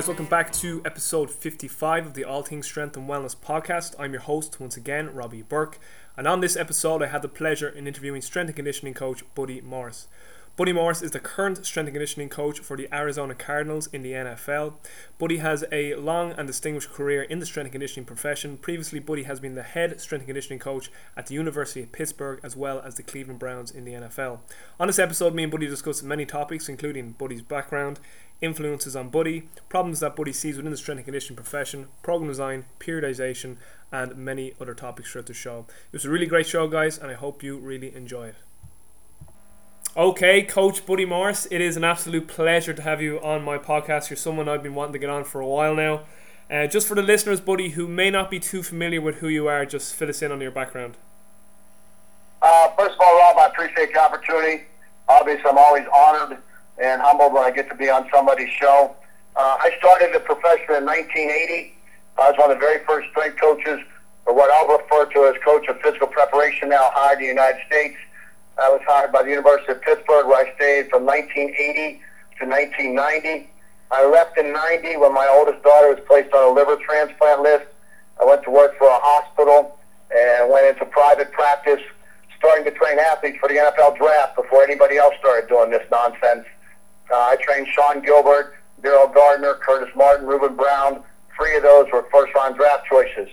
guys, 0.00 0.08
welcome 0.08 0.24
back 0.24 0.50
to 0.50 0.80
episode 0.86 1.30
55 1.30 2.06
of 2.06 2.14
the 2.14 2.24
All 2.24 2.42
Things 2.42 2.64
Strength 2.64 2.96
and 2.96 3.06
Wellness 3.06 3.36
podcast. 3.36 3.94
I'm 3.98 4.12
your 4.12 4.22
host 4.22 4.58
once 4.58 4.74
again, 4.74 5.12
Robbie 5.12 5.42
Burke, 5.42 5.78
and 6.16 6.26
on 6.26 6.40
this 6.40 6.56
episode, 6.56 7.02
I 7.02 7.08
had 7.08 7.20
the 7.20 7.28
pleasure 7.28 7.68
in 7.68 7.86
interviewing 7.86 8.22
strength 8.22 8.48
and 8.48 8.56
conditioning 8.56 8.94
coach 8.94 9.22
Buddy 9.34 9.60
Morris. 9.60 10.08
Buddy 10.56 10.72
Morris 10.72 11.00
is 11.00 11.10
the 11.10 11.20
current 11.20 11.64
strength 11.64 11.88
and 11.88 11.94
conditioning 11.94 12.28
coach 12.28 12.60
for 12.60 12.76
the 12.76 12.88
Arizona 12.92 13.34
Cardinals 13.34 13.86
in 13.88 14.02
the 14.02 14.12
NFL. 14.12 14.74
Buddy 15.18 15.38
has 15.38 15.64
a 15.70 15.94
long 15.94 16.32
and 16.32 16.46
distinguished 16.46 16.92
career 16.92 17.22
in 17.22 17.38
the 17.38 17.46
strength 17.46 17.66
and 17.66 17.72
conditioning 17.72 18.04
profession. 18.04 18.56
Previously, 18.56 19.00
Buddy 19.00 19.22
has 19.22 19.38
been 19.38 19.54
the 19.54 19.62
head 19.62 20.00
strength 20.00 20.22
and 20.22 20.28
conditioning 20.28 20.58
coach 20.58 20.90
at 21.16 21.26
the 21.26 21.34
University 21.34 21.82
of 21.82 21.92
Pittsburgh 21.92 22.40
as 22.42 22.56
well 22.56 22.80
as 22.80 22.94
the 22.94 23.02
Cleveland 23.02 23.38
Browns 23.38 23.70
in 23.70 23.84
the 23.84 23.92
NFL. 23.92 24.40
On 24.78 24.86
this 24.86 24.98
episode, 24.98 25.34
me 25.34 25.44
and 25.44 25.52
Buddy 25.52 25.66
discuss 25.66 26.02
many 26.02 26.26
topics, 26.26 26.68
including 26.68 27.12
Buddy's 27.12 27.42
background, 27.42 28.00
influences 28.40 28.96
on 28.96 29.08
Buddy, 29.08 29.48
problems 29.68 30.00
that 30.00 30.16
Buddy 30.16 30.32
sees 30.32 30.56
within 30.56 30.70
the 30.70 30.76
strength 30.76 30.98
and 30.98 31.06
conditioning 31.06 31.36
profession, 31.36 31.88
program 32.02 32.28
design, 32.28 32.64
periodization, 32.78 33.56
and 33.92 34.16
many 34.16 34.54
other 34.60 34.74
topics 34.74 35.10
throughout 35.10 35.26
the 35.26 35.34
show. 35.34 35.66
It 35.92 35.96
was 35.96 36.04
a 36.04 36.10
really 36.10 36.26
great 36.26 36.46
show, 36.46 36.68
guys, 36.68 36.98
and 36.98 37.10
I 37.10 37.14
hope 37.14 37.42
you 37.42 37.58
really 37.58 37.94
enjoy 37.94 38.28
it. 38.28 38.36
Okay, 39.96 40.42
Coach 40.42 40.86
Buddy 40.86 41.04
Morris, 41.04 41.48
it 41.50 41.60
is 41.60 41.76
an 41.76 41.82
absolute 41.82 42.28
pleasure 42.28 42.72
to 42.72 42.82
have 42.82 43.02
you 43.02 43.20
on 43.20 43.42
my 43.42 43.58
podcast. 43.58 44.08
You're 44.08 44.16
someone 44.16 44.48
I've 44.48 44.62
been 44.62 44.76
wanting 44.76 44.92
to 44.92 44.98
get 45.00 45.10
on 45.10 45.24
for 45.24 45.40
a 45.40 45.46
while 45.46 45.74
now. 45.74 46.02
Uh, 46.48 46.66
just 46.66 46.86
for 46.86 46.94
the 46.94 47.02
listeners, 47.02 47.40
Buddy, 47.40 47.70
who 47.70 47.88
may 47.88 48.10
not 48.10 48.30
be 48.30 48.38
too 48.38 48.62
familiar 48.62 49.00
with 49.00 49.16
who 49.16 49.28
you 49.28 49.48
are, 49.48 49.66
just 49.66 49.94
fill 49.94 50.08
us 50.08 50.22
in 50.22 50.30
on 50.30 50.40
your 50.40 50.50
background. 50.50 50.96
Uh, 52.40 52.68
first 52.78 52.94
of 52.94 53.00
all, 53.00 53.18
Rob, 53.18 53.36
I 53.38 53.46
appreciate 53.46 53.92
the 53.92 54.00
opportunity. 54.00 54.64
Obviously, 55.08 55.50
I'm 55.50 55.58
always 55.58 55.84
honored 55.92 56.38
and 56.80 57.00
humbled 57.02 57.32
when 57.32 57.44
I 57.44 57.50
get 57.50 57.68
to 57.68 57.76
be 57.76 57.90
on 57.90 58.08
somebody's 58.12 58.50
show. 58.50 58.94
Uh, 59.36 59.56
I 59.60 59.70
started 59.78 60.14
the 60.14 60.20
profession 60.20 60.74
in 60.74 60.84
1980. 60.84 61.74
I 62.18 62.30
was 62.30 62.38
one 62.38 62.50
of 62.50 62.56
the 62.56 62.60
very 62.60 62.84
first 62.84 63.10
strength 63.10 63.38
coaches, 63.40 63.80
or 64.26 64.34
what 64.34 64.50
I'll 64.50 64.78
refer 64.78 65.10
to 65.12 65.26
as 65.28 65.40
coach 65.44 65.68
of 65.68 65.80
physical 65.80 66.08
preparation, 66.08 66.70
now 66.70 66.90
hired 66.92 67.18
in 67.18 67.24
the 67.24 67.28
United 67.28 67.60
States. 67.66 67.96
I 68.58 68.68
was 68.68 68.80
hired 68.86 69.12
by 69.12 69.22
the 69.22 69.30
University 69.30 69.72
of 69.72 69.80
Pittsburgh, 69.82 70.26
where 70.26 70.44
I 70.44 70.54
stayed 70.56 70.90
from 70.90 71.06
1980 71.06 72.00
to 72.40 72.46
1990. 72.48 73.48
I 73.90 74.06
left 74.06 74.38
in 74.38 74.52
90 74.52 74.96
when 74.98 75.14
my 75.14 75.26
oldest 75.26 75.62
daughter 75.62 75.94
was 75.94 76.00
placed 76.06 76.32
on 76.34 76.48
a 76.48 76.52
liver 76.52 76.76
transplant 76.76 77.42
list. 77.42 77.66
I 78.20 78.24
went 78.24 78.44
to 78.44 78.50
work 78.50 78.76
for 78.78 78.86
a 78.86 79.00
hospital 79.00 79.78
and 80.14 80.50
went 80.50 80.66
into 80.66 80.84
private 80.86 81.32
practice, 81.32 81.80
starting 82.38 82.64
to 82.64 82.70
train 82.72 82.98
athletes 82.98 83.38
for 83.40 83.48
the 83.48 83.56
NFL 83.56 83.96
draft 83.96 84.36
before 84.36 84.62
anybody 84.62 84.96
else 84.98 85.14
started 85.18 85.48
doing 85.48 85.70
this 85.70 85.86
nonsense. 85.90 86.46
Uh, 87.10 87.16
I 87.16 87.36
trained 87.40 87.66
Sean 87.74 88.00
Gilbert, 88.00 88.54
Daryl 88.82 89.12
Gardner, 89.12 89.54
Curtis 89.54 89.94
Martin, 89.96 90.26
Ruben 90.26 90.56
Brown. 90.56 91.02
Three 91.36 91.56
of 91.56 91.62
those 91.62 91.86
were 91.92 92.06
first 92.12 92.34
round 92.34 92.56
draft 92.56 92.86
choices. 92.86 93.28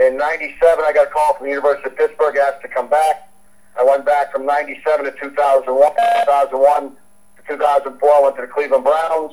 In 0.00 0.16
97, 0.16 0.84
I 0.84 0.92
got 0.92 1.08
a 1.08 1.10
call 1.10 1.34
from 1.34 1.46
the 1.46 1.50
University 1.50 1.88
of 1.88 1.96
Pittsburgh, 1.96 2.36
asked 2.36 2.62
to 2.62 2.68
come 2.68 2.88
back. 2.88 3.30
I 3.78 3.84
went 3.84 4.04
back 4.04 4.32
from 4.32 4.44
97 4.44 5.04
to 5.04 5.12
2001. 5.12 5.92
2001 6.24 6.90
to 6.90 7.42
2004, 7.48 8.10
I 8.10 8.20
went 8.20 8.36
to 8.36 8.42
the 8.42 8.48
Cleveland 8.48 8.84
Browns. 8.84 9.32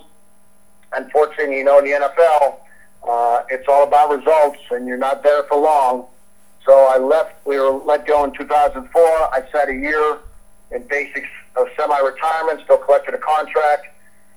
Unfortunately, 0.94 1.58
you 1.58 1.64
know, 1.64 1.80
in 1.80 1.86
the 1.86 1.92
NFL, 1.92 2.58
uh, 3.08 3.44
it's 3.50 3.68
all 3.68 3.84
about 3.84 4.16
results, 4.16 4.60
and 4.72 4.88
you're 4.88 4.98
not 4.98 5.24
there 5.24 5.44
for 5.44 5.60
long. 5.60 6.06
So 6.66 6.74
I 6.74 6.98
left. 6.98 7.46
We 7.46 7.60
were 7.60 7.72
let 7.72 8.06
go 8.06 8.24
in 8.24 8.32
2004. 8.34 9.02
I 9.02 9.44
sat 9.52 9.70
a 9.70 9.74
year 9.74 10.20
in 10.72 10.84
basics 10.88 11.28
of 11.56 11.68
semi-retirement, 11.78 12.62
still 12.64 12.78
collected 12.78 13.14
a 13.14 13.18
contract. 13.18 13.88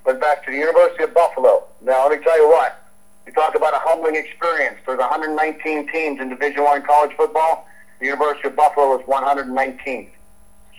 Went 0.04 0.20
back 0.20 0.44
to 0.44 0.50
the 0.50 0.58
University 0.58 1.04
of 1.04 1.14
Buffalo. 1.14 1.64
Now, 1.80 2.06
let 2.08 2.18
me 2.18 2.24
tell 2.24 2.38
you 2.38 2.48
what. 2.48 2.80
You 3.26 3.32
talk 3.32 3.54
about 3.54 3.72
a 3.72 3.78
humbling 3.78 4.16
experience. 4.16 4.76
There's 4.86 4.98
119 4.98 5.88
teams 5.88 6.20
in 6.20 6.28
Division 6.28 6.62
One 6.62 6.82
college 6.82 7.16
football. 7.16 7.66
The 8.00 8.06
University 8.06 8.48
of 8.48 8.56
Buffalo 8.56 8.88
was 8.88 9.00
119th. 9.06 10.10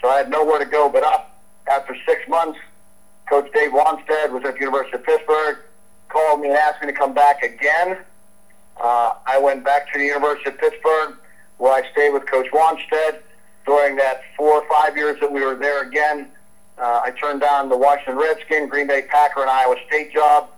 So 0.02 0.10
I 0.10 0.18
had 0.18 0.30
nowhere 0.30 0.60
to 0.60 0.66
go 0.66 0.90
but 0.90 1.04
up. 1.04 1.40
After 1.68 1.96
six 2.06 2.22
months, 2.30 2.60
Coach 3.28 3.52
Dave 3.54 3.72
Wannstedt 3.72 4.32
was 4.32 4.44
at 4.46 4.54
the 4.54 4.60
University 4.60 4.98
of 4.98 5.04
Pittsburgh, 5.04 5.58
called 6.10 6.42
me 6.42 6.50
and 6.50 6.58
asked 6.58 6.82
me 6.82 6.88
to 6.88 6.94
come 6.94 7.14
back 7.14 7.42
again. 7.42 7.98
Uh, 8.78 9.14
I 9.26 9.40
went 9.40 9.64
back 9.64 9.92
to 9.92 9.98
the 9.98 10.06
University 10.06 10.50
of 10.50 10.60
Pittsburgh, 10.60 11.16
where 11.58 11.74
I 11.74 11.90
stayed 11.92 12.12
with 12.12 12.28
Coach 12.28 12.48
Wannstedt. 12.52 13.22
During 13.66 13.96
that 13.98 14.22
four 14.38 14.62
or 14.62 14.70
five 14.70 14.96
years 14.96 15.20
that 15.22 15.32
we 15.32 15.44
were 15.44 15.56
there 15.56 15.84
again, 15.84 16.30
uh, 16.78 17.02
I 17.04 17.12
turned 17.12 17.42
down 17.42 17.70
the 17.70 17.78
Washington 17.78 18.18
Redskins, 18.18 18.70
Green 18.70 18.88
Bay 18.88 19.04
Packer, 19.04 19.42
and 19.42 19.50
Iowa 19.50 19.76
State 19.88 20.14
job. 20.14 20.50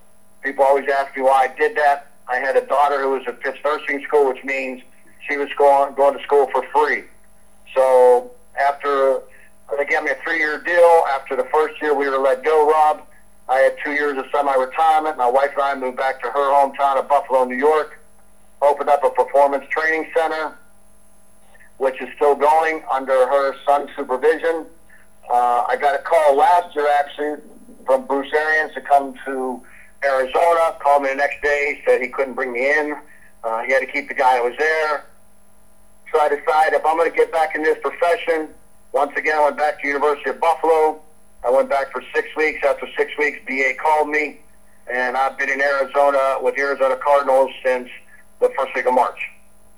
People 0.44 0.66
always 0.66 0.88
ask 0.90 1.16
me 1.16 1.22
why 1.22 1.44
I 1.46 1.58
did 1.58 1.76
that. 1.78 2.08
I 2.28 2.38
had 2.38 2.58
a 2.58 2.66
daughter 2.66 3.02
who 3.02 3.12
was 3.12 3.24
at 3.28 3.40
Pitts 3.40 3.60
Nursing 3.64 4.04
School, 4.06 4.28
which 4.28 4.44
means 4.44 4.82
she 5.30 5.38
was 5.38 5.50
going 5.58 5.94
going 5.96 6.18
to 6.18 6.24
school 6.24 6.50
for 6.52 6.64
free. 6.74 7.04
So 7.74 8.32
after 8.60 9.22
they 9.76 9.86
gave 9.86 10.04
me 10.04 10.12
a 10.12 10.16
three 10.24 10.38
year 10.38 10.62
deal. 10.62 11.04
After 11.10 11.36
the 11.36 11.48
first 11.52 11.82
year, 11.82 11.94
we 11.94 12.08
were 12.08 12.18
let 12.18 12.44
go. 12.44 12.70
Rob, 12.70 13.06
I 13.50 13.58
had 13.58 13.76
two 13.84 13.92
years 13.92 14.18
of 14.18 14.26
semi 14.32 14.54
retirement. 14.56 15.18
My 15.18 15.30
wife 15.30 15.52
and 15.54 15.62
I 15.62 15.76
moved 15.76 15.98
back 15.98 16.22
to 16.22 16.30
her 16.30 16.52
hometown 16.54 16.98
of 16.98 17.10
Buffalo, 17.10 17.44
New 17.44 17.58
York. 17.58 18.00
Opened 18.62 18.90
up 18.90 19.04
a 19.04 19.10
performance 19.10 19.66
training 19.70 20.10
center, 20.16 20.58
which 21.78 22.02
is 22.02 22.10
still 22.16 22.36
going 22.36 22.84
under 22.92 23.14
her 23.28 23.56
son's 23.66 23.90
supervision. 23.96 24.66
Uh, 25.30 25.64
I 25.68 25.78
got 25.80 26.00
a 26.00 26.04
call 26.04 26.36
last 26.36 26.76
year 26.76 26.88
actually 27.00 27.42
from 27.86 28.06
Bruce 28.06 28.32
Arians 28.34 28.74
to 28.74 28.82
come 28.82 29.14
to 29.26 29.62
Arizona. 30.04 30.76
Called 30.80 31.04
me 31.04 31.10
the 31.10 31.16
next 31.16 31.42
day, 31.42 31.82
said 31.86 32.02
he 32.02 32.08
couldn't 32.08 32.34
bring 32.34 32.54
me 32.54 32.70
in. 32.70 32.96
Uh, 33.44 33.64
he 33.64 33.72
had 33.72 33.80
to 33.80 33.86
keep 33.86 34.08
the 34.08 34.14
guy 34.14 34.36
that 34.36 34.44
was 34.44 34.56
there. 34.58 35.06
So 36.12 36.20
I 36.20 36.30
decided 36.30 36.74
if 36.74 36.86
I'm 36.86 36.98
going 36.98 37.10
to 37.12 37.16
get 37.16 37.32
back 37.32 37.56
in 37.56 37.64
this 37.64 37.78
profession, 37.82 38.50
once 38.94 39.12
again 39.18 39.38
I 39.38 39.44
went 39.44 39.58
back 39.58 39.82
to 39.82 39.88
University 39.88 40.30
of 40.30 40.40
Buffalo. 40.40 41.02
I 41.46 41.52
went 41.52 41.70
back 41.70 41.92
for 41.92 42.04
six 42.16 42.28
weeks. 42.36 42.60
After 42.66 42.88
six 42.98 43.12
weeks, 43.18 43.40
BA 43.48 43.74
called 43.80 44.10
me, 44.10 44.40
and 44.92 45.16
I've 45.16 45.38
been 45.38 45.50
in 45.50 45.62
Arizona 45.62 46.38
with 46.42 46.58
Arizona 46.58 46.98
Cardinals 46.98 47.52
since 47.64 47.90
the 48.40 48.50
first 48.58 48.74
week 48.76 48.86
of 48.86 48.94
March. 48.94 49.20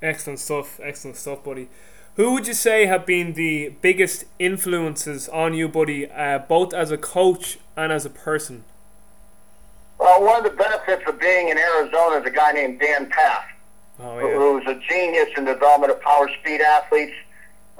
Excellent 0.02 0.40
stuff, 0.40 0.80
excellent 0.82 1.18
stuff, 1.18 1.44
buddy. 1.44 1.68
Who 2.20 2.34
would 2.34 2.48
you 2.48 2.54
say 2.54 2.86
have 2.86 3.06
been 3.06 3.32
the 3.32 3.70
biggest 3.82 4.26
influences 4.40 5.30
on 5.30 5.54
you, 5.54 5.70
buddy, 5.70 6.12
uh, 6.12 6.40
both 6.40 6.74
as 6.74 6.92
a 6.92 6.98
coach 6.98 7.60
and 7.78 7.94
as 7.94 8.06
a 8.06 8.10
person? 8.10 8.66
Well, 9.98 10.22
one 10.26 10.46
of 10.46 10.52
the 10.52 10.58
benefits 10.58 11.02
of 11.08 11.18
being 11.18 11.48
in 11.48 11.58
Arizona 11.58 12.18
is 12.18 12.26
a 12.26 12.30
guy 12.30 12.52
named 12.52 12.82
Dan 12.82 13.10
Pfaff, 13.10 13.44
Oh, 14.02 14.20
yeah. 14.20 14.36
who's 14.36 14.68
a 14.68 14.78
genius 14.90 15.30
in 15.38 15.46
the 15.46 15.54
development 15.54 15.94
of 15.94 16.02
power 16.02 16.30
speed 16.42 16.60
athletes. 16.60 17.14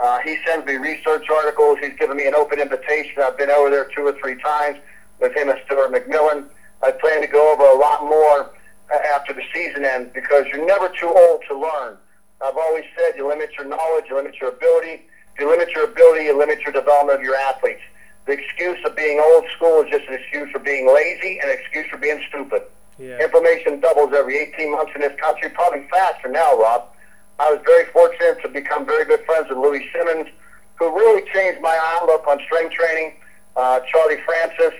Uh, 0.02 0.20
he 0.20 0.38
sends 0.48 0.66
me 0.66 0.76
research 0.76 1.30
articles. 1.30 1.78
He's 1.82 2.00
given 2.00 2.16
me 2.16 2.26
an 2.26 2.34
open 2.34 2.62
invitation. 2.62 3.22
I've 3.22 3.38
been 3.38 3.50
over 3.50 3.70
there 3.70 3.90
two 3.94 4.08
or 4.08 4.14
three 4.22 4.36
times 4.42 4.78
with 5.20 5.36
him 5.36 5.50
and 5.50 5.60
Stuart 5.66 5.92
McMillan. 5.92 6.46
I 6.82 6.92
plan 6.92 7.20
to 7.20 7.28
go 7.28 7.52
over 7.52 7.64
a 7.64 7.76
lot 7.78 8.04
more 8.06 8.52
uh, 8.90 8.98
after 9.14 9.34
the 9.34 9.44
season 9.54 9.84
ends 9.84 10.12
because 10.14 10.46
you're 10.48 10.66
never 10.66 10.88
too 10.98 11.10
old 11.10 11.42
to 11.50 11.60
learn. 11.60 11.98
I've 12.42 12.58
always 12.58 12.86
said 12.96 13.18
you 13.18 13.28
limit 13.28 13.52
your 13.58 13.68
knowledge, 13.68 14.06
you 14.10 14.16
limit 14.16 14.36
your 14.40 14.50
ability. 14.50 15.04
If 15.34 15.40
you 15.40 15.50
limit 15.50 15.70
your 15.76 15.86
ability, 15.86 16.26
you 16.26 16.38
limit 16.38 16.62
your 16.62 16.72
development 16.72 17.20
of 17.20 17.24
your 17.24 17.36
athletes. 17.36 17.82
The 18.26 18.34
excuse 18.34 18.78
of 18.86 18.96
being 18.96 19.20
old 19.20 19.46
school 19.56 19.82
is 19.82 19.90
just 19.90 20.08
an 20.08 20.16
excuse 20.16 20.50
for 20.52 20.60
being 20.60 20.88
lazy 20.88 21.40
and 21.40 21.52
an 21.52 21.58
excuse 21.58 21.88
for 21.90 21.98
being 21.98 22.22
stupid. 22.30 22.64
Yeah. 22.98 23.22
Information 23.24 23.80
doubles 23.80 24.14
every 24.14 24.38
18 24.38 24.72
months 24.72 24.92
in 24.96 25.02
this 25.02 25.18
country, 25.20 25.50
probably 25.50 25.88
faster 25.90 26.30
now, 26.30 26.58
Rob. 26.58 26.86
I 27.40 27.52
was 27.52 27.62
very 27.66 27.86
fortunate 27.86 28.42
to 28.42 28.50
become 28.50 28.86
very 28.86 29.06
good 29.06 29.26
friends 29.26 29.48
with 29.50 29.58
Louis 29.58 29.86
Simmons, 29.94 30.28
who 30.76 30.94
really 30.94 31.24
changed 31.34 31.62
my 31.62 31.78
outlook 31.96 32.28
on 32.28 32.40
strength 32.46 32.74
training. 32.74 33.16
Uh, 33.56 33.80
Charlie 33.92 34.22
Francis. 34.26 34.74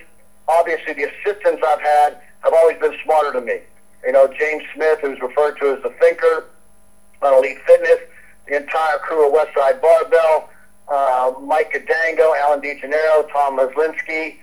Obviously, 0.48 0.94
the 0.94 1.04
assistants 1.04 1.62
I've 1.66 1.80
had 1.80 2.20
have 2.42 2.52
always 2.52 2.78
been 2.78 2.94
smarter 3.04 3.32
than 3.32 3.44
me. 3.44 3.60
You 4.04 4.12
know, 4.12 4.26
James 4.38 4.62
Smith, 4.74 5.00
who's 5.00 5.20
referred 5.20 5.58
to 5.58 5.76
as 5.76 5.82
the 5.82 5.90
thinker 6.00 6.46
Elite 7.22 7.58
Fitness, 7.66 7.98
the 8.48 8.56
entire 8.56 8.98
crew 8.98 9.28
of 9.28 9.34
Westside 9.34 9.80
Barbell, 9.80 10.50
uh, 10.88 11.32
Mike 11.42 11.72
Gadango, 11.72 12.36
Alan 12.38 12.60
DeGennaro, 12.60 13.30
Tom 13.30 13.58
Maslinsky. 13.58 14.38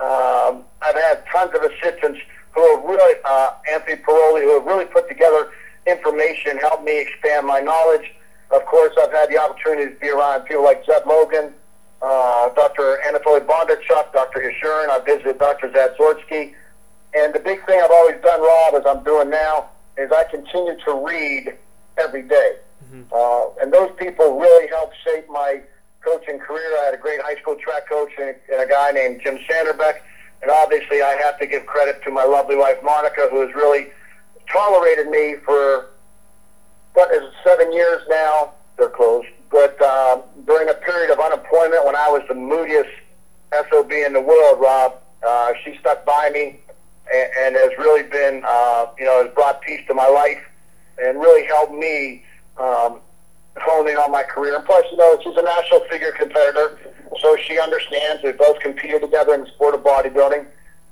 Um, 0.00 0.64
I've 0.80 0.94
had 0.94 1.24
tons 1.30 1.52
of 1.54 1.62
assistants 1.62 2.20
who 2.52 2.76
have 2.76 2.84
really, 2.84 3.20
uh, 3.24 3.50
Anthony 3.70 3.96
Paroli, 3.96 4.42
who 4.42 4.54
have 4.54 4.64
really 4.64 4.86
put 4.86 5.08
together 5.08 5.50
information, 5.86 6.56
helped 6.58 6.84
me 6.84 7.00
expand 7.00 7.46
my 7.46 7.60
knowledge. 7.60 8.12
Of 8.50 8.64
course, 8.66 8.92
I've 9.00 9.12
had 9.12 9.28
the 9.28 9.38
opportunity 9.38 9.92
to 9.92 10.00
be 10.00 10.08
around 10.08 10.42
people 10.42 10.64
like 10.64 10.84
Zeb 10.86 11.06
Logan, 11.06 11.52
uh, 12.02 12.48
Dr. 12.50 12.98
Anatoly 13.06 13.40
Bondarchuk, 13.46 14.12
Dr. 14.12 14.40
Yashurin. 14.40 14.88
I 14.88 15.00
visited 15.04 15.38
Dr. 15.38 15.68
Zatsiorsky. 15.68 16.54
And 17.14 17.34
the 17.34 17.40
big 17.40 17.64
thing 17.66 17.80
I've 17.82 17.90
always 17.90 18.20
done, 18.22 18.40
Rob, 18.40 18.74
as 18.74 18.86
I'm 18.86 19.04
doing 19.04 19.30
now, 19.30 19.70
is 19.98 20.10
I 20.10 20.24
continue 20.24 20.76
to 20.84 21.04
read 21.06 21.56
every 21.98 22.22
day. 22.22 22.56
Uh, 23.12 23.50
and 23.60 23.72
those 23.72 23.90
people 23.98 24.38
really 24.38 24.68
helped 24.68 24.94
shape 25.04 25.28
my 25.28 25.60
coaching 26.04 26.38
career. 26.38 26.76
I 26.80 26.86
had 26.86 26.94
a 26.94 26.98
great 26.98 27.20
high 27.20 27.36
school 27.40 27.56
track 27.56 27.88
coach 27.88 28.10
and, 28.18 28.34
and 28.52 28.62
a 28.62 28.66
guy 28.66 28.90
named 28.90 29.20
Jim 29.22 29.38
Sanderbeck 29.48 30.00
And 30.42 30.50
obviously, 30.50 31.02
I 31.02 31.14
have 31.22 31.38
to 31.38 31.46
give 31.46 31.66
credit 31.66 32.02
to 32.04 32.10
my 32.10 32.24
lovely 32.24 32.56
wife, 32.56 32.78
Monica, 32.82 33.28
who 33.30 33.46
has 33.46 33.54
really 33.54 33.88
tolerated 34.50 35.08
me 35.08 35.36
for, 35.44 35.90
what 36.94 37.12
is 37.14 37.22
it, 37.22 37.32
seven 37.44 37.72
years 37.72 38.02
now? 38.08 38.54
They're 38.78 38.88
closed. 38.88 39.28
But 39.50 39.80
uh, 39.82 40.22
during 40.46 40.68
a 40.68 40.74
period 40.74 41.10
of 41.10 41.20
unemployment 41.20 41.84
when 41.84 41.96
I 41.96 42.08
was 42.08 42.22
the 42.28 42.34
moodiest 42.34 42.90
SOB 43.52 43.92
in 43.92 44.14
the 44.14 44.20
world, 44.20 44.60
Rob, 44.60 44.94
uh, 45.26 45.52
she 45.62 45.76
stuck 45.78 46.06
by 46.06 46.30
me 46.32 46.60
and, 47.12 47.30
and 47.38 47.56
has 47.56 47.70
really 47.76 48.04
been, 48.04 48.42
uh, 48.46 48.86
you 48.98 49.04
know, 49.04 49.22
has 49.22 49.34
brought 49.34 49.60
peace 49.60 49.80
to 49.88 49.94
my 49.94 50.08
life 50.08 50.40
and 51.02 51.18
really 51.18 51.46
helped 51.46 51.72
me 51.72 52.24
um, 52.58 53.00
hone 53.58 53.88
in 53.88 53.96
on 53.96 54.10
my 54.10 54.22
career. 54.22 54.56
And 54.56 54.64
plus, 54.64 54.84
you 54.90 54.96
know, 54.96 55.18
she's 55.22 55.36
a 55.36 55.42
national 55.42 55.80
figure 55.90 56.12
competitor, 56.12 56.78
so 57.20 57.36
she 57.36 57.58
understands. 57.58 58.22
We 58.22 58.32
both 58.32 58.60
competed 58.60 59.02
together 59.02 59.34
in 59.34 59.42
the 59.42 59.46
sport 59.48 59.74
of 59.74 59.82
bodybuilding. 59.82 60.46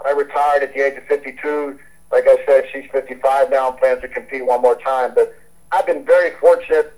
I 0.05 0.11
retired 0.13 0.63
at 0.63 0.75
the 0.75 0.81
age 0.81 0.97
of 0.97 1.05
52. 1.05 1.79
Like 2.11 2.25
I 2.27 2.39
said, 2.47 2.65
she's 2.73 2.91
55 2.91 3.51
now 3.51 3.71
and 3.71 3.79
plans 3.79 4.01
to 4.03 4.09
compete 4.09 4.45
one 4.45 4.63
more 4.63 4.77
time. 4.77 5.13
But 5.15 5.37
I've 5.73 5.87
been 5.87 6.05
very 6.05 6.35
fortunate 6.41 6.95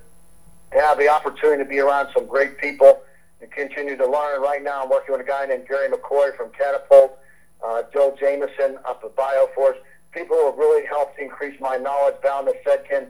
to 0.73 0.81
have 0.81 0.99
the 0.99 1.09
opportunity 1.09 1.65
to 1.65 1.69
be 1.69 1.81
around 1.81 2.09
some 2.15 2.27
great 2.27 2.59
people 2.59 3.03
and 3.41 3.51
continue 3.51 3.97
to 3.97 4.05
learn. 4.05 4.41
Right 4.41 4.62
now, 4.62 4.83
I'm 4.83 4.91
working 4.91 5.12
with 5.12 5.21
a 5.21 5.29
guy 5.29 5.47
named 5.47 5.67
Gary 5.69 5.89
McCoy 5.89 6.37
from 6.37 6.51
Catapult, 6.51 7.19
uh, 7.65 7.83
Joel 7.93 8.17
Jamieson 8.21 8.79
up 8.85 9.03
at 9.05 9.17
Bioforce. 9.17 9.77
People 10.12 10.37
who 10.37 10.47
have 10.47 10.59
really 10.59 10.87
helped 10.87 11.19
increase 11.19 11.59
my 11.61 11.77
knowledge, 11.77 12.17
Bound 12.23 12.47
the 12.49 12.55
Sedkin. 12.67 13.07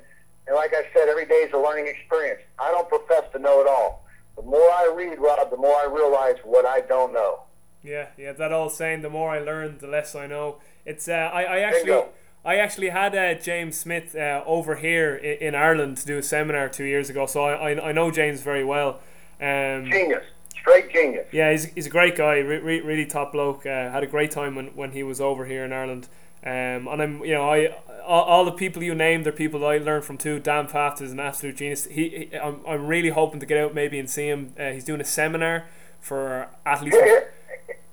And 0.47 0.57
like 0.57 0.73
I 0.75 0.83
said, 0.93 1.09
every 1.09 1.27
day 1.27 1.43
is 1.47 1.53
a 1.53 1.59
learning 1.59 1.87
experience. 1.87 2.41
I 2.59 2.71
don't 2.71 2.89
profess 2.89 3.25
to 3.33 3.39
know 3.39 3.61
it 3.61 3.67
all. 3.67 4.05
The 4.37 4.43
more 4.43 4.71
I 4.71 4.93
read, 4.95 5.19
Rob, 5.19 5.51
the 5.51 5.57
more 5.57 5.75
I 5.77 5.87
realize 5.87 6.37
what 6.45 6.67
I 6.67 6.81
don't 6.83 7.13
know. 7.13 7.43
Yeah, 7.83 8.09
yeah, 8.19 8.33
that 8.33 8.53
old 8.53 8.73
saying, 8.73 9.03
the 9.03 9.11
more 9.11 9.31
I 9.31 9.39
learn, 9.39 9.79
the 9.79 9.87
less 9.87 10.15
I 10.15 10.27
know. 10.27 10.57
It's 10.85 11.09
uh, 11.09 11.31
I, 11.33 11.43
I 11.45 11.59
actually. 11.61 12.03
I 12.43 12.57
actually 12.57 12.89
had 12.89 13.15
uh, 13.15 13.35
James 13.35 13.77
Smith 13.77 14.17
uh, 14.17 14.43
over 14.47 14.77
here 14.77 15.15
in, 15.15 15.49
in 15.49 15.55
Ireland 15.55 15.99
to 15.99 16.07
do 16.07 16.17
a 16.17 16.23
seminar 16.23 16.71
two 16.71 16.85
years 16.85 17.11
ago, 17.11 17.27
so 17.27 17.45
I, 17.45 17.73
I, 17.73 17.89
I 17.91 17.93
know 17.93 18.11
James 18.11 18.41
very 18.41 18.65
well. 18.65 19.01
Um, 19.41 19.91
Genius. 19.91 20.25
Straight 20.59 20.91
genius. 20.93 21.27
yeah, 21.33 21.51
he's, 21.51 21.65
he's 21.65 21.87
a 21.87 21.91
great 21.91 22.17
guy, 22.17 22.39
re- 22.39 22.59
re- 22.59 22.81
really 22.81 23.07
top 23.07 23.33
bloke. 23.33 23.65
Uh, 23.65 23.91
had 23.91 24.03
a 24.03 24.07
great 24.07 24.31
time 24.31 24.55
when, 24.55 24.69
when 24.69 24.93
he 24.93 25.03
was 25.03 25.21
over 25.21 25.47
here 25.47 25.65
in 25.65 25.73
Ireland. 25.73 26.09
Um, 26.45 26.89
and 26.89 27.03
I'm, 27.03 27.25
you 27.25 27.35
know, 27.35 27.51
I 27.51 27.67
all, 28.07 28.23
all 28.23 28.45
the 28.47 28.53
people 28.53 28.83
you 28.83 28.95
named 28.95 29.27
are 29.27 29.33
people 29.33 29.61
that 29.61 29.67
I 29.67 29.79
learned 29.79 30.05
from 30.05 30.17
too. 30.19 30.39
Dan 30.41 30.67
Pfaff 30.67 31.03
is 31.03 31.13
an 31.13 31.21
absolute 31.21 31.57
genius. 31.57 31.85
He, 31.85 32.29
he 32.31 32.37
I'm, 32.39 32.61
I'm 32.67 32.87
really 32.87 33.11
hoping 33.11 33.41
to 33.41 33.47
get 33.47 33.59
out 33.59 33.75
maybe 33.75 33.99
and 33.99 34.09
see 34.09 34.29
him. 34.29 34.55
Uh, 34.59 34.71
he's 34.71 34.85
doing 34.85 35.01
a 35.01 35.05
seminar 35.05 35.67
for 36.01 36.49
athletes. 36.65 36.97
Here- 36.97 37.05
here- 37.07 37.33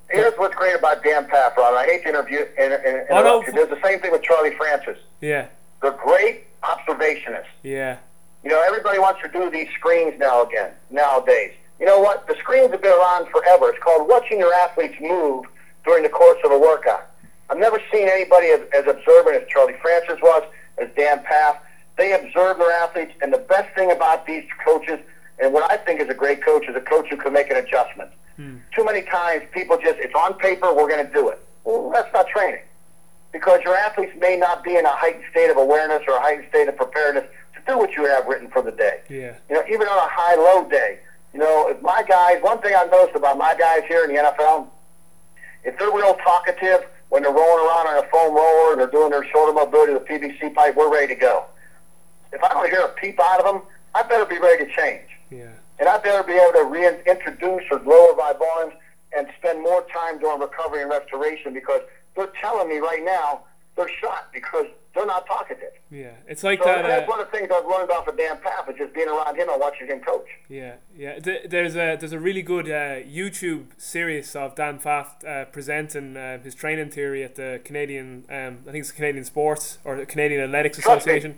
Here's 0.10 0.34
what's 0.36 0.56
great 0.56 0.74
about 0.74 1.04
Dan 1.04 1.26
Pfaff, 1.28 1.58
Rob. 1.58 1.74
I 1.76 1.84
hate 1.86 2.04
to 2.04 2.10
interview 2.10 2.46
and, 2.58 2.72
and, 2.72 3.06
Oh, 3.10 3.16
no. 3.22 3.42
interrupt 3.42 3.48
you. 3.48 3.54
There's 3.56 3.70
the 3.70 3.82
same 3.86 4.00
thing 4.00 4.14
with 4.14 4.24
Charlie 4.24 4.56
Francis. 4.56 4.98
Yeah, 5.20 5.48
They're 5.82 5.92
great 5.92 6.46
observationists. 6.64 7.44
yeah, 7.62 7.98
You 8.42 8.50
know, 8.52 8.64
everybody 8.66 9.00
wants 9.00 9.22
to 9.24 9.28
do 9.28 9.50
these 9.52 9.68
screens 9.78 10.18
now 10.18 10.44
again, 10.44 10.72
nowadays. 10.90 11.52
You 11.78 11.88
know 11.88 12.00
what? 12.00 12.26
The 12.26 12.36
screens 12.38 12.72
have 12.72 12.82
been 12.82 12.94
around 12.94 13.28
forever. 13.32 13.68
It's 13.70 13.84
called 13.84 14.08
watching 14.08 14.40
your 14.40 14.54
athletes 14.54 14.96
move 15.02 15.44
during 15.86 16.04
the 16.04 16.10
course 16.10 16.40
of 16.46 16.52
a 16.52 16.58
workout. 16.58 17.12
I've 17.50 17.58
never 17.58 17.80
seen 17.92 18.08
anybody 18.10 18.48
as, 18.48 18.62
as 18.74 18.88
observant 18.88 19.42
as 19.42 19.48
Charlie 19.48 19.76
Francis 19.82 20.20
was, 20.22 20.44
as 20.78 20.90
Dan 20.96 21.20
Pfaff. 21.20 21.58
They 21.98 22.14
observe 22.14 22.58
their 22.58 22.72
athletes, 22.72 23.14
and 23.22 23.34
the 23.34 23.38
best 23.40 23.74
thing 23.74 23.92
about 23.92 24.26
these 24.28 24.44
coaches, 24.64 25.00
and 25.40 25.54
what 25.54 25.70
I 25.72 25.78
think 25.78 26.00
is 26.02 26.10
a 26.10 26.14
great 26.14 26.44
coach, 26.44 26.68
is 26.68 26.76
a 26.76 26.82
coach 26.82 27.08
who 27.10 27.18
can 27.18 27.34
make 27.34 27.50
an 27.50 27.58
adjustment. 27.58 28.12
Hmm. 28.36 28.58
Too 28.76 28.86
many 28.86 29.02
times 29.02 29.44
people 29.52 29.78
just, 29.78 29.98
it's 30.00 30.14
on 30.14 30.36
paper, 30.36 30.74
we're 30.74 30.90
going 30.90 31.06
to 31.06 31.12
do 31.12 31.30
it. 31.30 31.40
Well, 31.64 31.90
that's 31.90 32.12
not 32.14 32.28
training 32.28 32.62
because 33.32 33.62
your 33.64 33.76
athletes 33.76 34.14
may 34.20 34.38
not 34.38 34.64
be 34.64 34.78
in 34.78 34.86
a 34.86 34.90
heightened 34.90 35.24
state 35.32 35.50
of 35.50 35.58
awareness 35.58 36.02
or 36.08 36.16
a 36.16 36.22
heightened 36.22 36.48
state 36.50 36.68
of 36.68 36.78
preparedness 36.78 37.26
to 37.56 37.62
do 37.68 37.78
what 37.78 37.92
you 37.94 38.06
have 38.06 38.26
written 38.26 38.50
for 38.50 38.62
the 38.62 38.72
day. 38.72 39.02
yeah, 39.10 39.34
You 39.50 39.56
know, 39.56 39.64
even 39.68 39.88
on 39.88 39.98
a 39.98 40.10
high-low 40.10 40.70
day, 40.70 41.00
you 41.34 41.40
know, 41.40 41.68
if 41.70 41.82
my 41.82 42.04
guys, 42.08 42.42
one 42.42 42.60
thing 42.60 42.74
I've 42.76 42.90
noticed 42.90 43.16
about 43.16 43.38
my 43.38 43.54
guys 43.56 43.82
here 43.88 44.04
in 44.04 44.16
the 44.16 44.22
NFL, 44.22 44.68
if 45.64 45.78
they're 45.78 45.92
real 45.92 46.16
talkative 46.16 46.88
when 47.10 47.24
they're 47.24 47.32
rolling 47.32 47.68
around 47.68 47.88
on 47.88 48.04
a 48.04 48.08
foam 48.08 48.36
roller 48.36 48.72
and 48.72 48.80
they're 48.80 48.88
doing 48.92 49.12
their 49.12 49.26
shoulder 49.30 49.54
mobility, 49.54 49.94
the 49.94 50.00
PVC 50.00 50.54
pipe, 50.54 50.76
we're 50.76 50.92
ready 50.92 51.14
to 51.14 51.20
go. 51.20 51.46
If 52.32 52.42
I 53.20 53.38
don't 53.38 53.46
hear 53.46 53.46
a 53.46 53.46
peep 53.46 53.46
out 53.46 53.46
of 53.46 53.46
them, 53.46 53.62
I 53.96 54.04
better 54.04 54.26
be 54.26 54.40
ready 54.40 54.66
to 54.66 54.76
change. 54.76 55.08
yeah, 55.30 55.50
And 55.80 55.88
I 55.90 55.98
better 55.98 56.24
be 56.24 56.34
able 56.34 56.54
to 56.54 56.66
reintroduce 56.66 57.64
or 57.72 57.80
lower 57.80 58.16
my 58.16 58.34
volumes 58.38 58.74
and 59.16 59.28
spend 59.38 59.62
more 59.62 59.86
time 59.94 60.20
doing 60.20 60.40
recovery 60.40 60.82
and 60.82 60.90
restoration 60.92 61.54
because 61.54 61.82
they're 62.16 62.32
telling 62.42 62.70
me 62.70 62.78
right 62.78 63.04
now 63.04 63.42
they're 63.76 63.90
shot 64.02 64.28
because 64.34 64.66
they're 64.96 65.06
not 65.06 65.28
talkative. 65.28 65.72
yeah. 65.92 66.14
It's 66.28 66.44
like 66.44 66.58
So 66.60 66.66
that. 66.66 66.82
that's 66.82 67.04
Uh, 67.08 67.12
one 67.12 67.20
of 67.22 67.30
the 67.32 67.38
things 67.38 67.52
I've 67.54 67.66
learned 67.68 67.92
off 67.92 68.08
of 68.08 68.18
Dan 68.18 68.38
Pfaff 68.38 68.68
is 68.72 68.76
just 68.80 68.94
being 68.96 69.08
around 69.08 69.36
him 69.36 69.48
and 69.48 69.60
watching 69.62 69.88
him 69.88 70.00
coach. 70.00 70.26
Yeah, 70.50 70.76
yeah. 70.98 71.20
There's 71.20 71.76
a 71.76 71.96
there's 71.96 72.12
a 72.14 72.20
really 72.20 72.42
good 72.42 72.66
uh, 72.68 73.02
YouTube 73.06 73.68
series 73.78 74.36
of 74.36 74.56
Dan 74.56 74.80
Pfaff 74.80 75.24
uh, 75.24 75.46
presenting 75.46 76.18
uh, 76.18 76.40
his 76.40 76.56
training 76.56 76.90
theory 76.90 77.24
at 77.24 77.36
the 77.36 77.62
Canadian, 77.64 78.26
um, 78.30 78.60
I 78.68 78.72
think 78.72 78.82
it's 78.84 78.92
Canadian 78.92 79.24
Sports 79.26 79.78
or 79.86 79.96
the 79.98 80.06
Canadian 80.08 80.42
Athletics 80.42 80.80
Trust 80.80 81.06
me. 81.06 81.36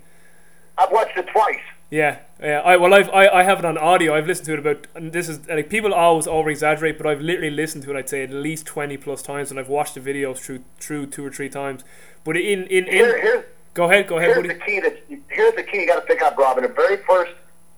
I've 0.79 0.91
watched 0.91 1.17
it 1.17 1.27
twice. 1.27 1.59
Yeah, 1.91 2.19
yeah. 2.39 2.61
I 2.61 2.77
well, 2.77 2.93
I've, 2.93 3.09
I 3.09 3.27
I 3.27 3.43
have 3.43 3.59
it 3.59 3.65
on 3.65 3.77
audio. 3.77 4.13
I've 4.15 4.27
listened 4.27 4.45
to 4.45 4.53
it 4.53 4.59
about. 4.59 4.87
And 4.95 5.11
this 5.11 5.27
is 5.27 5.47
like 5.47 5.69
people 5.69 5.93
always 5.93 6.27
over 6.27 6.49
exaggerate, 6.49 6.97
but 6.99 7.07
I've 7.07 7.21
literally 7.21 7.49
listened 7.49 7.83
to 7.85 7.91
it. 7.91 7.97
I'd 7.97 8.09
say 8.09 8.23
at 8.23 8.29
least 8.29 8.65
twenty 8.67 8.95
plus 8.95 9.21
times, 9.23 9.49
and 9.49 9.59
I've 9.59 9.69
watched 9.69 9.95
the 9.95 9.99
videos 9.99 10.37
through 10.37 10.63
through 10.79 11.07
two 11.07 11.25
or 11.25 11.31
three 11.31 11.49
times. 11.49 11.83
But 12.23 12.37
in 12.37 12.65
in, 12.67 12.85
Here, 12.85 13.19
here's, 13.19 13.45
go 13.73 13.85
ahead, 13.89 14.07
go 14.07 14.19
ahead, 14.19 14.35
here's 14.35 14.47
the 14.47 14.65
key 14.65 14.79
that 14.81 15.03
here's 15.29 15.55
the 15.55 15.63
key 15.63 15.81
you 15.81 15.87
got 15.87 15.95
to 15.95 16.05
pick 16.05 16.21
up, 16.21 16.37
Rob. 16.37 16.57
In 16.57 16.63
the 16.63 16.69
very 16.69 16.97
first 16.97 17.31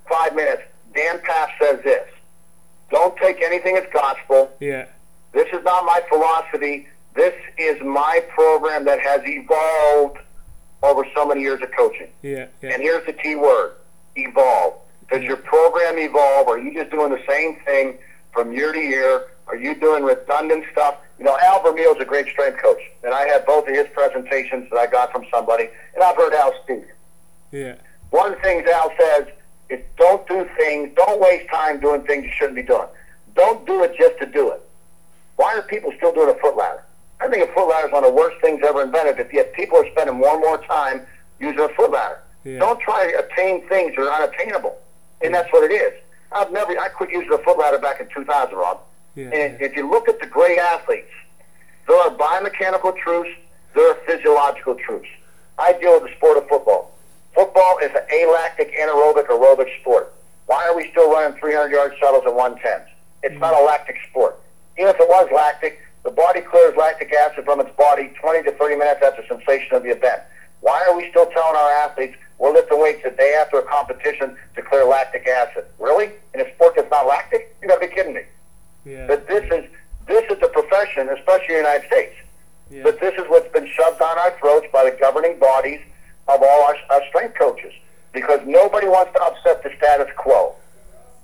five 0.10 0.36
minutes, 0.36 0.64
Dan 0.94 1.20
Pfaff 1.20 1.48
says 1.62 1.82
this: 1.84 2.08
"Don't 2.90 3.16
take 3.18 3.42
anything 3.42 3.78
as 3.78 3.86
gospel. 3.94 4.52
Yeah, 4.60 4.88
This 5.32 5.48
is 5.54 5.64
not 5.64 5.86
my 5.86 6.02
philosophy. 6.10 6.88
This 7.16 7.34
is 7.58 7.82
my 7.82 8.22
program 8.36 8.84
that 8.86 9.00
has 9.00 9.22
evolved 9.26 10.18
so 11.22 11.28
many 11.28 11.42
years 11.42 11.62
of 11.62 11.72
coaching. 11.72 12.08
yeah, 12.22 12.48
yeah, 12.62 12.72
And 12.74 12.82
here's 12.82 13.06
the 13.06 13.14
key 13.14 13.36
word: 13.36 13.74
evolve. 14.16 14.74
Does 15.10 15.22
mm. 15.22 15.28
your 15.28 15.38
program 15.38 15.98
evolve? 15.98 16.48
Or 16.48 16.56
are 16.56 16.60
you 16.60 16.74
just 16.74 16.92
doing 16.92 17.12
the 17.12 17.22
same 17.28 17.58
thing 17.66 17.98
from 18.34 18.52
year 18.52 18.72
to 18.74 18.80
year? 18.80 19.28
Are 19.48 19.56
you 19.56 19.76
doing 19.76 20.04
redundant 20.04 20.64
stuff? 20.72 20.96
You 21.20 21.26
know, 21.26 21.38
Al 21.44 21.62
Vermeil 21.62 21.94
is 21.96 22.02
a 22.02 22.06
great 22.06 22.28
strength 22.30 22.60
coach, 22.62 22.80
and 23.04 23.14
I 23.14 23.28
had 23.28 23.46
both 23.46 23.68
of 23.68 23.76
his 23.76 23.88
presentations 23.94 24.70
that 24.70 24.78
I 24.78 24.88
got 24.88 25.12
from 25.12 25.26
somebody, 25.32 25.68
and 25.94 26.04
I've 26.04 26.16
heard 26.16 26.34
Al 26.34 26.54
speak. 26.64 26.86
yeah, 27.52 27.76
One 28.10 28.32
of 28.32 28.38
the 28.38 28.42
things 28.42 28.68
Al 28.68 28.92
says 29.00 29.28
is 29.70 29.80
don't 29.98 30.26
do 30.28 30.48
things, 30.58 30.92
don't 30.96 31.20
waste 31.22 31.50
time 31.50 31.80
doing 31.80 32.02
things 32.04 32.26
you 32.26 32.32
shouldn't 32.32 32.56
be 32.56 32.64
doing. 32.64 32.88
Don't 33.36 33.66
do 33.68 33.84
it 33.84 33.96
just 33.98 34.18
to 34.20 34.26
do 34.26 34.50
it. 34.52 34.62
Why 35.36 35.54
are 35.58 35.62
people 35.64 35.92
still 35.98 36.14
doing 36.14 36.30
a 36.30 36.40
foot 36.40 36.56
ladder? 36.58 36.84
I 37.22 37.28
think 37.28 37.48
a 37.48 37.54
foot 37.54 37.70
ladder 37.70 37.88
is 37.88 37.94
one 37.94 38.04
of 38.04 38.10
the 38.10 38.16
worst 38.16 38.42
things 38.42 38.62
ever 38.68 38.82
invented, 38.82 39.18
but 39.18 39.32
yet 39.34 39.54
people 39.54 39.78
are 39.78 39.90
spending 39.92 40.18
more 40.18 40.32
and 40.32 40.42
more 40.42 40.58
time 40.64 41.06
using 41.40 41.60
a 41.60 41.70
foot 41.70 41.92
ladder. 41.92 42.20
Yeah. 42.44 42.58
Don't 42.58 42.80
try 42.80 43.12
to 43.12 43.20
attain 43.24 43.68
things 43.68 43.96
that 43.96 44.02
are 44.02 44.24
unattainable. 44.24 44.78
And 45.22 45.34
that's 45.34 45.52
what 45.54 45.70
it 45.70 45.74
is. 45.74 45.94
I've 46.32 46.52
never, 46.52 46.78
I 46.80 46.90
quit 46.90 47.12
using 47.12 47.32
a 47.32 47.38
foot 47.38 47.60
ladder 47.60 47.78
back 47.78 48.02
in 48.02 48.08
2000, 48.10 48.56
Rob. 48.56 48.82
yeah, 49.16 49.26
And 49.26 49.60
yeah. 49.60 49.68
if 49.68 49.76
you 49.76 49.90
look 49.90 50.10
at 50.10 50.20
the 50.20 50.26
great 50.26 50.58
athletes, 50.58 51.12
there 51.88 51.98
are 51.98 52.10
biomechanical 52.10 52.98
truths, 52.98 53.30
there 53.76 53.92
are 53.92 53.96
physiological 54.08 54.76
truths. 54.76 55.10
I 55.60 55.74
deal 55.74 56.02
with 56.02 56.10
the 56.10 56.16
sport 56.18 56.38
of 56.38 56.48
football. 56.48 56.92
Football 57.36 57.78
is 57.84 57.92
an 57.92 58.04
alactic, 58.12 58.74
anaerobic, 58.76 59.28
aerobic 59.28 59.80
sport. 59.80 60.14
Why 60.48 60.68
are 60.68 60.76
we 60.76 60.90
still 60.90 61.12
running 61.12 61.38
300 61.40 61.72
yard 61.72 61.94
shuttles 62.00 62.24
and 62.26 62.34
110s? 62.34 62.88
It's 63.24 63.40
not 63.40 63.54
mm. 63.54 63.62
a 63.62 63.64
lactic 63.64 63.98
sport. 64.10 64.40
Even 64.78 64.90
if 64.90 65.00
it 65.00 65.08
was 65.08 65.30
lactic, 65.34 65.80
the 66.04 66.12
body 66.12 66.42
clears 66.42 66.76
lactic 66.76 67.14
acid 67.14 67.46
from 67.46 67.60
its 67.60 67.70
body 67.78 68.12
20 68.20 68.44
to 68.44 68.52
30 68.54 68.76
minutes 68.76 69.02
after 69.04 69.26
sensation 69.28 69.76
of 69.76 69.84
the 69.84 69.90
event. 69.92 70.22
Why 70.62 70.84
are 70.88 70.96
we 70.96 71.10
still 71.10 71.26
telling 71.28 71.56
our 71.56 71.72
athletes 71.72 72.16
we're 72.38 72.54
lifting 72.54 72.82
weights 72.82 73.04
the 73.04 73.12
day 73.12 73.36
after 73.40 73.60
a 73.60 73.64
competition 73.64 74.36
to 74.56 74.62
clear 74.62 74.84
lactic 74.86 75.28
acid? 75.28 75.66
Really? 75.80 76.12
In 76.34 76.42
a 76.42 76.54
sport 76.56 76.74
that's 76.76 76.90
not 76.90 77.06
lactic? 77.08 77.56
You 77.62 77.68
gotta 77.68 77.82
be 77.88 77.94
kidding 77.94 78.14
me. 78.14 78.22
yeah, 78.86 79.06
But 79.08 79.28
this 79.28 79.44
is 79.52 79.70
this 80.08 80.30
is 80.32 80.40
the 80.40 80.48
profession, 80.48 81.10
especially 81.10 81.56
in 81.56 81.64
the 81.64 81.70
United 81.70 81.88
States. 81.88 82.16
yeah. 82.72 82.84
But 82.84 83.00
this 83.00 83.14
is 83.14 83.26
what's 83.30 83.52
been 83.54 83.68
shoved 83.68 84.00
down 84.00 84.18
our 84.18 84.32
throats 84.40 84.68
by 84.74 84.84
the 84.90 84.98
governing 85.00 85.38
bodies 85.40 85.80
of 86.28 86.42
all 86.42 86.62
our, 86.64 86.76
our 86.90 87.02
strength 87.10 87.38
coaches, 87.38 87.72
because 88.12 88.40
nobody 88.46 88.88
wants 88.88 89.14
to 89.14 89.22
upset 89.24 89.64
the 89.64 89.72
status 89.78 90.08
quo, 90.18 90.56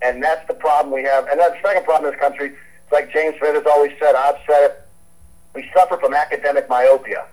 and 0.01 0.21
that's 0.23 0.47
the 0.47 0.53
problem 0.53 0.93
we 0.93 1.03
have. 1.03 1.27
And 1.27 1.39
that's 1.39 1.55
the 1.61 1.67
second 1.67 1.83
problem 1.85 2.05
in 2.05 2.11
this 2.11 2.19
country. 2.19 2.53
Like 2.91 3.11
James 3.11 3.35
Smith 3.39 3.55
has 3.55 3.65
always 3.65 3.91
said. 3.99 4.15
I've 4.15 4.37
said 4.47 4.63
it. 4.71 4.81
We 5.53 5.69
suffer 5.73 5.97
from 5.97 6.13
academic 6.13 6.69
myopia. 6.69 7.25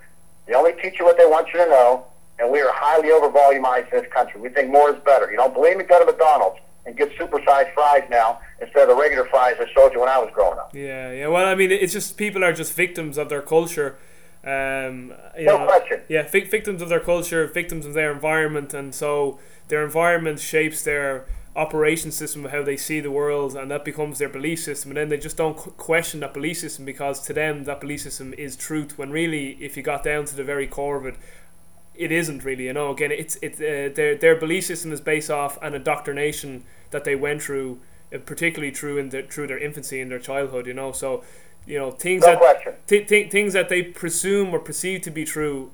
They 0.47 0.55
only 0.55 0.73
teach 0.83 0.99
you 0.99 1.05
what 1.05 1.17
they 1.19 1.27
want 1.27 1.49
you 1.53 1.61
to 1.65 1.67
know, 1.71 2.05
and 2.39 2.51
we 2.51 2.61
are 2.61 2.73
highly 2.73 3.11
over 3.11 3.29
volumized 3.31 3.93
in 3.93 4.03
this 4.03 4.13
country. 4.13 4.41
We 4.41 4.49
think 4.49 4.71
more 4.71 4.91
is 4.95 5.01
better. 5.05 5.31
You 5.31 5.37
don't 5.37 5.55
believe 5.55 5.77
me? 5.77 5.85
Go 5.85 5.99
to 6.01 6.05
McDonald's. 6.07 6.59
and 6.87 6.95
get 6.99 7.11
supersized 7.17 7.73
fries 7.73 8.03
now 8.11 8.41
instead 8.61 8.83
of 8.83 8.89
the 8.89 8.95
regular 8.95 9.25
fries 9.27 9.57
I 9.59 9.67
showed 9.75 9.95
you 9.95 10.01
when 10.01 10.09
I 10.11 10.19
was 10.19 10.31
growing 10.35 10.59
up. 10.59 10.71
Yeah, 10.75 11.11
yeah. 11.13 11.29
Well, 11.29 11.47
I 11.47 11.55
mean, 11.55 11.73
it's 11.73 11.95
just 11.95 12.19
people 12.19 12.45
are 12.45 12.53
just 12.53 12.75
victims 12.75 13.17
of 13.17 13.31
their 13.31 13.41
culture. 13.41 13.97
Um, 14.45 15.15
you 15.39 15.47
No 15.47 15.59
know, 15.59 15.67
question. 15.67 16.03
Yeah, 16.09 16.25
vic- 16.29 16.51
victims 16.51 16.83
of 16.83 16.91
their 16.91 17.01
culture, 17.01 17.47
victims 17.47 17.87
of 17.87 17.95
their 17.95 18.13
environment, 18.13 18.75
and 18.75 18.95
so 18.95 19.39
their 19.69 19.83
environment 19.83 20.41
shapes 20.41 20.83
their 20.85 21.25
operation 21.57 22.11
system 22.11 22.45
of 22.45 22.51
how 22.51 22.63
they 22.63 22.77
see 22.77 23.01
the 23.01 23.11
world, 23.11 23.55
and 23.55 23.71
that 23.71 23.85
becomes 23.85 24.19
their 24.19 24.29
belief 24.29 24.61
system. 24.61 24.91
And 24.91 24.97
then 24.97 25.09
they 25.09 25.19
just 25.19 25.37
don't 25.37 25.57
question 25.57 26.21
that 26.21 26.35
belief 26.35 26.59
system 26.59 26.85
because 26.85 27.21
to 27.23 27.33
them 27.33 27.65
that 27.65 27.81
belief 27.81 28.03
system 28.03 28.35
is 28.35 28.57
truth. 28.57 28.99
When 28.99 29.11
really, 29.11 29.51
if 29.61 29.77
you 29.77 29.83
got 29.83 30.03
down 30.03 30.25
to 30.27 30.37
the 30.37 30.45
very 30.45 30.67
core 30.67 30.97
of 30.97 31.07
it, 31.07 31.17
it 31.95 32.11
isn't 32.11 32.45
really. 32.45 32.65
You 32.65 32.73
know, 32.73 32.91
again, 32.91 33.13
it's 33.13 33.37
it 33.37 33.55
uh, 33.55 33.95
their 33.95 34.17
their 34.17 34.37
belief 34.37 34.65
system 34.67 34.93
is 34.93 35.01
based 35.01 35.31
off 35.31 35.59
an 35.63 35.75
indoctrination 35.75 36.65
that 36.91 37.05
they 37.05 37.15
went 37.15 37.43
through, 37.43 37.81
uh, 38.13 38.19
particularly 38.19 38.75
through 38.75 38.99
in 38.99 39.11
their 39.11 39.23
through 39.23 39.47
their 39.47 39.59
infancy 39.59 40.01
and 40.01 40.11
their 40.11 40.19
childhood. 40.19 40.67
You 40.67 40.75
know, 40.75 40.91
so 40.91 41.23
you 41.67 41.79
know 41.79 41.93
things 41.93 42.23
No 42.23 42.33
that 42.33 42.87
th- 42.89 43.09
th- 43.09 43.31
things 43.31 43.53
that 43.53 43.69
they 43.69 43.83
presume 43.83 44.53
or 44.53 44.59
perceive 44.59 45.03
to 45.03 45.11
be 45.11 45.25
true 45.25 45.71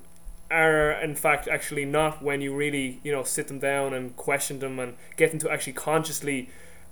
are 0.51 0.91
in 0.91 1.15
fact 1.15 1.47
actually 1.47 1.85
not 1.85 2.21
when 2.21 2.41
you 2.41 2.53
really 2.53 2.99
you 3.03 3.11
know 3.11 3.23
sit 3.23 3.47
them 3.47 3.59
down 3.59 3.93
and 3.93 4.15
question 4.15 4.59
them 4.59 4.79
and 4.79 4.95
get 5.15 5.31
them 5.31 5.39
to 5.39 5.49
actually 5.49 5.73
consciously 5.73 6.49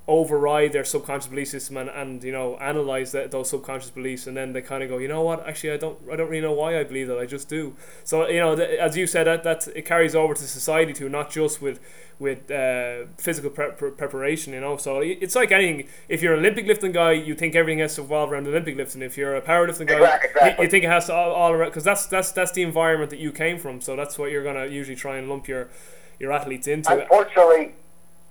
override 0.10 0.72
their 0.74 0.84
subconscious 0.84 1.28
belief 1.30 1.48
system 1.50 1.78
and, 1.78 1.90
and 1.90 2.24
you 2.24 2.32
know 2.32 2.58
analyze 2.58 3.12
that, 3.12 3.30
those 3.32 3.50
subconscious 3.50 3.92
beliefs 3.92 4.26
and 4.28 4.36
then 4.36 4.54
they 4.54 4.62
kind 4.62 4.82
of 4.84 4.90
go 4.90 4.98
you 4.98 5.08
know 5.08 5.22
what? 5.22 5.48
Actually 5.48 5.74
I 5.74 5.78
don't 5.78 5.98
I 6.12 6.16
don't 6.18 6.30
really 6.30 6.42
know 6.42 6.54
why 6.62 6.80
I 6.80 6.84
believe 6.84 7.08
that 7.08 7.20
I 7.20 7.26
just 7.26 7.48
do. 7.48 7.76
So 8.04 8.28
you 8.28 8.40
know 8.40 8.56
th- 8.56 8.80
as 8.80 8.98
you 8.98 9.06
said 9.08 9.26
that 9.28 9.44
that 9.44 9.68
it 9.76 9.86
carries 9.86 10.16
over 10.16 10.34
to 10.34 10.42
society 10.42 10.94
too 10.94 11.10
not 11.10 11.30
just 11.32 11.62
with 11.62 11.80
with 12.18 12.52
uh, 12.52 13.06
physical 13.18 13.50
pre- 13.50 13.72
pre- 13.80 13.92
preparation 13.92 14.52
you 14.52 14.60
know? 14.60 14.76
So 14.76 15.00
it's 15.00 15.36
like 15.36 15.52
anything 15.52 15.88
if 16.10 16.22
you're 16.24 16.34
an 16.34 16.40
Olympic 16.40 16.66
lifting 16.66 16.92
guy 16.92 17.12
you 17.14 17.36
think 17.36 17.56
everything 17.56 17.80
has 17.80 17.96
to 17.96 18.02
revolve 18.02 18.32
around 18.32 18.48
Olympic 18.48 18.76
lifting. 18.76 19.02
If 19.04 19.18
you're 19.18 19.36
a 19.36 19.42
powerlifting 19.42 19.88
guy 19.88 19.96
Exact- 20.00 20.24
you- 20.24 20.30
exactly. 20.32 20.66
you 20.66 20.72
think 20.72 20.84
it 20.86 20.90
has 20.90 21.06
to 21.06 21.14
all, 21.14 21.32
all 21.32 21.52
around 21.54 21.70
because 21.70 21.84
that's 21.84 22.08
that's 22.08 22.32
that's 22.32 22.52
the 22.52 22.64
environment 22.64 23.10
that 23.12 23.20
you 23.20 23.32
came 23.32 23.58
from 23.60 23.80
so 23.80 23.96
that's 23.96 24.18
what 24.20 24.32
you're 24.32 24.44
gonna 24.44 24.66
usually 24.66 24.96
try 25.06 25.18
and 25.18 25.30
lump 25.30 25.48
your 25.48 25.70
your 26.20 26.32
athletes 26.34 26.68
into. 26.68 26.92
Unfortunately, 27.00 27.76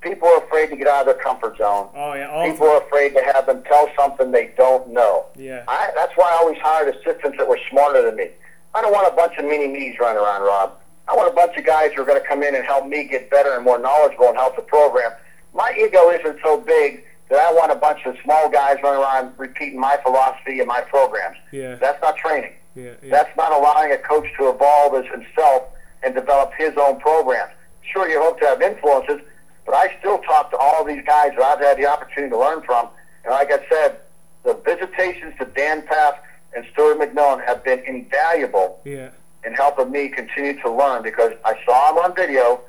people 0.01 0.29
are 0.29 0.39
afraid 0.45 0.71
to 0.71 0.77
get 0.77 0.87
out 0.87 1.01
of 1.01 1.07
their 1.07 1.23
comfort 1.23 1.57
zone. 1.59 1.89
oh 1.95 2.15
yeah 2.15 2.29
all 2.29 2.51
People 2.51 2.69
are 2.69 2.83
afraid 2.83 3.15
to 3.15 3.23
have 3.23 3.47
them 3.47 3.63
tell 3.65 3.89
something 3.99 4.31
they 4.31 4.53
don't 4.57 4.89
know. 4.89 5.27
yeah 5.37 5.65
I, 5.69 5.91
that's 5.97 6.13
why 6.17 6.29
I 6.33 6.37
always 6.37 6.59
hired 6.59 6.95
assistants 6.95 7.37
that 7.39 7.49
were 7.49 7.59
smarter 7.71 8.03
than 8.03 8.17
me. 8.17 8.29
I 8.75 8.83
don't 8.83 8.93
want 8.93 9.13
a 9.13 9.17
bunch 9.17 9.37
of 9.39 9.45
mini 9.45 9.67
me's 9.67 9.99
running 9.99 10.23
around, 10.23 10.43
Rob. 10.43 10.73
I 11.09 11.17
want 11.17 11.33
a 11.33 11.35
bunch 11.35 11.57
of 11.57 11.65
guys 11.65 11.93
who 11.95 12.03
are 12.03 12.05
going 12.05 12.21
to 12.21 12.29
come 12.29 12.43
in 12.43 12.55
and 12.55 12.65
help 12.65 12.87
me 12.87 13.05
get 13.05 13.31
better 13.31 13.55
and 13.55 13.65
more 13.65 13.79
knowledgeable 13.79 14.29
and 14.29 14.37
help 14.37 14.57
the 14.57 14.63
program. 14.63 15.11
My 15.55 15.73
ego 15.77 16.11
isn't 16.11 16.39
so 16.45 16.61
big 16.61 17.05
that 17.31 17.39
I 17.39 17.51
want 17.53 17.73
a 17.73 17.77
bunch 17.77 18.05
of 18.05 18.15
small 18.23 18.49
guys 18.51 18.77
running 18.83 19.03
around 19.03 19.33
repeating 19.39 19.81
my 19.81 19.97
philosophy 20.03 20.59
and 20.61 20.69
my 20.69 20.83
programs. 20.83 21.37
Yeah. 21.51 21.77
That's 21.77 22.01
not 22.03 22.17
training. 22.17 22.53
yeah 22.75 22.93
yeah 23.03 23.11
That's 23.11 23.35
not 23.37 23.53
allowing 23.53 23.93
a 23.93 23.99
coach 23.99 24.27
to 24.39 24.51
evolve 24.51 24.95
as 24.95 25.07
himself 25.11 25.65
and 26.03 26.15
develop 26.15 26.53
his 26.59 26.73
own 26.79 27.01
programs. 27.01 27.53
Sure, 27.91 28.07
you 28.09 28.21
hope 28.23 28.39
to 28.41 28.47
have 28.47 28.61
influences, 28.61 29.21
but 29.69 29.77
I 29.77 29.95
still 29.99 30.17
talk 30.21 30.51
to 30.53 30.57
all 30.57 30.83
these 30.83 31.05
guys 31.05 31.33
that 31.37 31.43
I've 31.43 31.61
had 31.61 31.77
the 31.77 31.85
opportunity 31.85 32.31
to 32.31 32.39
learn 32.39 32.63
from. 32.63 32.89
And 33.25 33.33
like 33.33 33.53
I 33.53 33.61
said, 33.69 34.01
the 34.43 34.55
visitations 34.65 35.35
to 35.39 35.45
Dan 35.45 35.83
Pfaff 35.83 36.17
and 36.57 36.65
Stuart 36.73 36.99
McMillan 36.99 37.45
have 37.45 37.63
been 37.65 37.81
invaluable 37.81 38.81
yeah 38.87 39.11
in 39.45 39.53
helping 39.53 39.93
me 39.93 40.09
continue 40.09 40.59
to 40.63 40.71
learn 40.71 41.03
because 41.03 41.33
I 41.45 41.55
saw 41.67 41.93
him 41.93 41.99
on 41.99 42.17
video, 42.17 42.63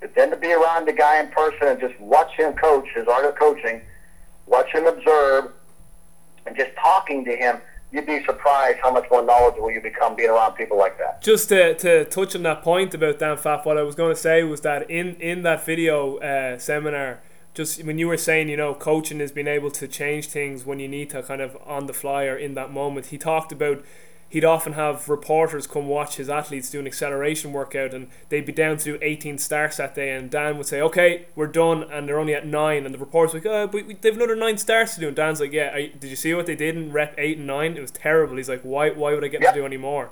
but 0.00 0.14
then 0.14 0.30
to 0.30 0.36
be 0.36 0.52
around 0.52 0.86
the 0.86 0.92
guy 0.92 1.20
in 1.20 1.28
person 1.28 1.66
and 1.66 1.80
just 1.80 1.98
watch 2.00 2.32
him 2.36 2.54
coach, 2.54 2.86
his 2.94 3.08
art 3.08 3.24
of 3.24 3.34
coaching, 3.34 3.80
watch 4.46 4.70
him 4.70 4.86
observe, 4.86 5.52
and 6.46 6.56
just 6.56 6.70
talking 6.76 7.24
to 7.24 7.36
him, 7.36 7.60
you'd 7.94 8.06
be 8.06 8.22
surprised 8.24 8.78
how 8.82 8.92
much 8.92 9.08
more 9.08 9.22
knowledgeable 9.22 9.70
you 9.70 9.80
become 9.80 10.16
being 10.16 10.28
around 10.28 10.54
people 10.54 10.76
like 10.76 10.98
that. 10.98 11.22
just 11.22 11.48
to, 11.48 11.74
to 11.76 12.04
touch 12.06 12.34
on 12.34 12.42
that 12.42 12.60
point 12.62 12.92
about 12.92 13.20
Dan 13.20 13.36
Pfaff, 13.36 13.64
what 13.64 13.78
I 13.78 13.82
was 13.82 13.94
going 13.94 14.12
to 14.12 14.20
say 14.20 14.42
was 14.42 14.62
that 14.62 14.90
in, 14.90 15.14
in 15.16 15.42
that 15.42 15.64
video 15.64 16.16
uh, 16.16 16.58
seminar, 16.58 17.20
just 17.54 17.84
when 17.84 17.98
you 17.98 18.08
were 18.08 18.16
saying, 18.16 18.48
you 18.48 18.56
know, 18.56 18.74
coaching 18.74 19.20
is 19.20 19.30
being 19.30 19.46
able 19.46 19.70
to 19.70 19.86
change 19.86 20.26
things 20.26 20.66
when 20.66 20.80
you 20.80 20.88
need 20.88 21.10
to 21.10 21.22
kind 21.22 21.40
of 21.40 21.56
on 21.64 21.86
the 21.86 21.92
fly 21.92 22.24
or 22.24 22.36
in 22.36 22.54
that 22.54 22.72
moment, 22.72 23.06
he 23.06 23.16
talked 23.16 23.52
about 23.52 23.84
he'd 24.28 24.44
often 24.44 24.72
have 24.72 25.08
reporters 25.08 25.66
come 25.66 25.86
watch 25.86 26.16
his 26.16 26.28
athletes 26.28 26.68
do 26.70 26.80
an 26.80 26.86
acceleration 26.86 27.52
workout 27.52 27.94
and 27.94 28.08
they'd 28.30 28.44
be 28.44 28.52
down 28.52 28.76
to 28.76 28.84
do 28.84 28.98
18 29.00 29.38
starts 29.38 29.76
that 29.76 29.94
day 29.94 30.10
and 30.10 30.30
Dan 30.30 30.56
would 30.56 30.66
say, 30.66 30.80
okay, 30.80 31.26
we're 31.36 31.46
done 31.46 31.84
and 31.84 32.08
they're 32.08 32.18
only 32.18 32.34
at 32.34 32.44
9 32.46 32.84
and 32.84 32.92
the 32.94 32.98
reporter's 32.98 33.34
like, 33.34 33.46
oh, 33.46 33.66
but 33.68 33.86
we- 33.86 33.94
they've 33.94 34.16
another 34.16 34.34
9 34.36 34.58
starts 34.58 34.94
to 34.94 35.00
do 35.00 35.06
and 35.08 35.16
Dan's 35.16 35.40
like, 35.40 35.52
yeah, 35.52 35.70
I, 35.72 35.92
did 35.98 36.10
you 36.10 36.16
see 36.16 36.34
what 36.34 36.46
they 36.46 36.56
did 36.56 36.76
in 36.76 36.90
rep 36.92 37.14
8 37.16 37.38
and 37.38 37.46
9? 37.46 37.76
It 37.76 37.80
was 37.80 37.90
terrible. 37.92 38.36
He's 38.36 38.48
like, 38.48 38.62
why, 38.62 38.90
why 38.90 39.14
would 39.14 39.24
I 39.24 39.28
get 39.28 39.40
Yep. 39.42 39.54
to 39.54 39.60
do 39.60 39.66
any 39.66 39.76
more? 39.76 40.10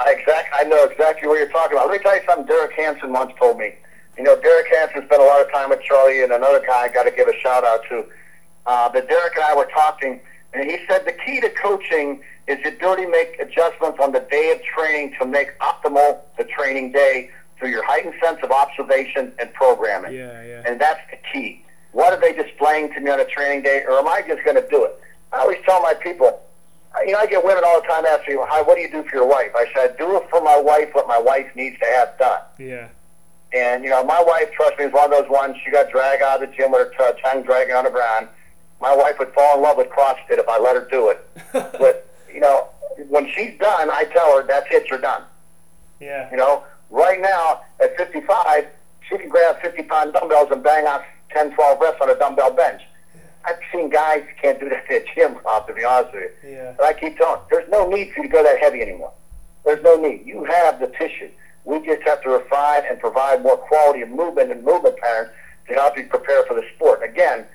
I 0.00 0.12
exact, 0.12 0.48
I 0.54 0.62
know 0.64 0.84
exactly 0.84 1.28
what 1.28 1.38
you're 1.38 1.48
talking 1.50 1.76
about. 1.76 1.88
Let 1.88 1.98
me 1.98 2.02
tell 2.02 2.14
you 2.16 2.22
something 2.26 2.46
Derek 2.46 2.72
Hansen 2.72 3.12
once 3.12 3.32
told 3.38 3.58
me. 3.58 3.74
You 4.16 4.24
know, 4.24 4.40
Derek 4.40 4.66
Hansen 4.74 5.04
spent 5.06 5.20
a 5.20 5.24
lot 5.24 5.40
of 5.44 5.50
time 5.52 5.70
with 5.70 5.80
Charlie 5.82 6.22
and 6.22 6.32
another 6.32 6.60
guy 6.66 6.82
I 6.84 6.88
got 6.88 7.02
to 7.04 7.10
give 7.10 7.28
a 7.28 7.36
shout 7.40 7.64
out 7.64 7.80
to. 7.88 8.04
Uh, 8.66 8.88
but 8.92 9.08
Derek 9.08 9.34
and 9.34 9.44
I 9.44 9.54
were 9.56 9.66
talking, 9.74 10.20
and 10.54 10.70
he 10.70 10.78
said 10.88 11.04
the 11.04 11.12
key 11.12 11.40
to 11.40 11.50
coaching 11.50 12.22
is 12.46 12.62
the 12.62 12.70
ability 12.70 13.04
to 13.04 13.10
make 13.10 13.38
adjustments 13.40 13.98
on 14.00 14.12
the 14.12 14.20
day 14.30 14.52
of 14.52 14.62
training 14.62 15.14
to 15.20 15.26
make 15.26 15.58
optimal 15.58 16.20
the 16.38 16.44
training 16.44 16.92
day 16.92 17.30
through 17.58 17.68
your 17.68 17.84
heightened 17.84 18.14
sense 18.22 18.38
of 18.42 18.50
observation 18.50 19.32
and 19.38 19.52
programming. 19.52 20.14
Yeah, 20.14 20.42
yeah. 20.44 20.62
And 20.64 20.80
that's 20.80 21.00
the 21.10 21.18
key. 21.32 21.64
What 21.92 22.12
are 22.12 22.20
they 22.20 22.32
displaying 22.32 22.92
to 22.94 23.00
me 23.00 23.10
on 23.10 23.20
a 23.20 23.24
training 23.24 23.62
day, 23.62 23.82
or 23.86 23.98
am 23.98 24.06
I 24.08 24.22
just 24.26 24.44
going 24.44 24.56
to 24.56 24.66
do 24.68 24.84
it? 24.84 24.98
I 25.32 25.40
always 25.40 25.58
tell 25.64 25.82
my 25.82 25.94
people, 25.94 26.40
you 27.04 27.12
know, 27.12 27.18
I 27.18 27.26
get 27.26 27.44
women 27.44 27.64
all 27.66 27.80
the 27.80 27.86
time 27.86 28.06
asking 28.06 28.36
me, 28.36 28.42
"Hi, 28.46 28.62
what 28.62 28.76
do 28.76 28.80
you 28.80 28.90
do 28.90 29.02
for 29.02 29.16
your 29.16 29.26
wife?" 29.26 29.50
I 29.54 29.66
said, 29.74 29.96
"Do 29.98 30.16
it 30.16 30.28
for 30.30 30.40
my 30.42 30.58
wife 30.58 30.94
what 30.94 31.06
my 31.06 31.18
wife 31.18 31.46
needs 31.54 31.78
to 31.80 31.86
have 31.86 32.16
done." 32.18 32.40
Yeah. 32.58 32.88
And 33.52 33.84
you 33.84 33.90
know, 33.90 34.04
my 34.04 34.22
wife, 34.22 34.50
trust 34.52 34.78
me, 34.78 34.84
is 34.84 34.92
one 34.92 35.04
of 35.04 35.10
those 35.10 35.28
ones. 35.28 35.56
She 35.64 35.70
got 35.70 35.90
dragged 35.90 36.22
out 36.22 36.42
of 36.42 36.50
the 36.50 36.56
gym 36.56 36.72
with 36.72 36.92
her 36.94 37.12
tongue 37.22 37.42
dragging 37.42 37.74
on 37.74 37.84
the 37.84 37.90
ground. 37.90 38.28
My 38.80 38.94
wife 38.94 39.18
would 39.18 39.32
fall 39.32 39.56
in 39.56 39.62
love 39.62 39.76
with 39.76 39.88
CrossFit 39.88 40.38
if 40.38 40.48
I 40.48 40.58
let 40.58 40.76
her 40.76 40.88
do 40.90 41.08
it. 41.08 41.28
but 41.52 42.08
you 42.32 42.40
know, 42.40 42.68
when 43.08 43.28
she's 43.34 43.58
done, 43.58 43.90
I 43.90 44.04
tell 44.04 44.36
her, 44.36 44.46
"That's 44.46 44.66
it. 44.70 44.88
You're 44.88 45.00
done." 45.00 45.22
Yeah. 46.00 46.30
You 46.30 46.36
know, 46.36 46.64
right 46.90 47.20
now 47.20 47.62
at 47.80 47.96
55, 47.96 48.66
she 49.08 49.18
can 49.18 49.28
grab 49.28 49.60
50 49.60 49.82
pound 49.84 50.12
dumbbells 50.12 50.48
and 50.50 50.62
bang 50.62 50.86
out 50.86 51.02
10, 51.30 51.52
12 51.54 51.80
reps 51.80 52.00
on 52.00 52.10
a 52.10 52.14
dumbbell 52.14 52.52
bench. 52.52 52.82
I've 53.44 53.58
seen 53.72 53.88
guys 53.88 54.22
who 54.22 54.40
can't 54.40 54.60
do 54.60 54.68
that 54.68 54.90
at 54.90 55.04
gym, 55.14 55.38
Rob, 55.44 55.66
to 55.68 55.72
be 55.74 55.84
honest 55.84 56.12
with 56.12 56.30
you. 56.44 56.50
Yeah. 56.50 56.74
But 56.76 56.86
I 56.86 56.92
keep 56.92 57.16
telling, 57.16 57.40
there's 57.50 57.68
no 57.70 57.88
need 57.88 58.12
for 58.12 58.22
you 58.22 58.28
to 58.28 58.28
go 58.28 58.42
that 58.42 58.58
heavy 58.58 58.82
anymore. 58.82 59.12
There's 59.64 59.82
no 59.82 59.96
need. 59.96 60.26
You 60.26 60.44
have 60.44 60.80
the 60.80 60.88
tissue. 60.98 61.30
We 61.64 61.84
just 61.84 62.02
have 62.02 62.22
to 62.22 62.30
refine 62.30 62.82
and 62.88 62.98
provide 63.00 63.42
more 63.42 63.56
quality 63.56 64.02
of 64.02 64.10
movement 64.10 64.50
and 64.50 64.64
movement 64.64 64.96
patterns 64.98 65.30
to 65.68 65.74
help 65.74 65.96
you 65.96 66.06
prepare 66.06 66.44
for 66.46 66.54
the 66.54 66.64
sport. 66.74 67.02
Again, 67.02 67.46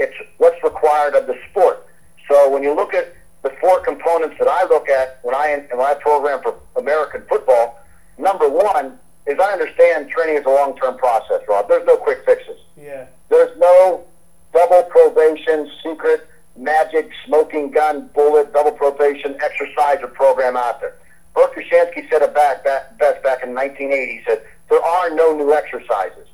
it's 0.00 0.16
what's 0.38 0.62
required 0.64 1.14
of 1.14 1.26
the 1.26 1.36
sport. 1.50 1.86
So 2.28 2.50
when 2.50 2.62
you 2.62 2.74
look 2.74 2.94
at 2.94 3.14
the 3.42 3.50
four 3.60 3.80
components 3.80 4.36
that 4.38 4.48
I 4.48 4.64
look 4.64 4.88
at 4.88 5.20
when 5.22 5.34
I 5.34 5.64
when 5.70 5.86
I 5.86 5.94
program 5.94 6.42
for 6.42 6.58
American 6.76 7.22
football, 7.28 7.78
number 8.18 8.48
one 8.48 8.98
is 9.26 9.38
I 9.38 9.52
understand 9.52 10.08
training 10.08 10.36
is 10.36 10.46
a 10.46 10.50
long-term 10.50 10.96
process, 10.98 11.42
Rob. 11.48 11.68
There's 11.68 11.86
no 11.86 11.96
quick 11.96 12.24
fixes. 12.24 12.58
Yeah. 12.76 13.06
There's 13.28 13.56
no 13.58 14.04
double 14.52 14.82
probation, 14.84 15.70
secret, 15.84 16.26
magic, 16.56 17.10
smoking 17.26 17.70
gun, 17.70 18.10
bullet, 18.14 18.52
double 18.52 18.72
probation 18.72 19.36
exercise 19.42 19.98
or 20.02 20.08
program 20.08 20.56
out 20.56 20.80
there. 20.80 20.96
Verkhoshansky 21.36 22.08
said 22.10 22.22
it 22.22 22.34
back, 22.34 22.64
back, 22.64 22.98
best 22.98 23.22
back 23.22 23.42
in 23.44 23.54
1980. 23.54 24.12
He 24.12 24.20
said, 24.26 24.42
there 24.68 24.82
are 24.82 25.10
no 25.10 25.36
new 25.36 25.54
exercises. 25.54 26.26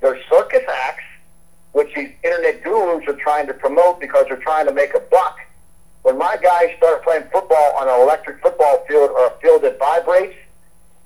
There's 0.00 0.20
circus 0.30 0.62
acts, 0.68 1.04
which 1.72 1.94
these 1.94 2.10
internet 2.24 2.62
gurus 2.62 3.06
are 3.06 3.14
trying 3.14 3.46
to 3.46 3.54
promote 3.54 4.00
because 4.00 4.26
they're 4.28 4.36
trying 4.36 4.66
to 4.66 4.72
make 4.72 4.94
a 4.94 5.00
buck. 5.00 5.38
When 6.02 6.18
my 6.18 6.36
guys 6.42 6.70
start 6.78 7.04
playing 7.04 7.24
football 7.32 7.76
on 7.78 7.88
an 7.88 8.00
electric 8.00 8.40
football 8.42 8.84
field 8.88 9.10
or 9.10 9.26
a 9.26 9.30
field 9.40 9.62
that 9.62 9.78
vibrates, 9.78 10.36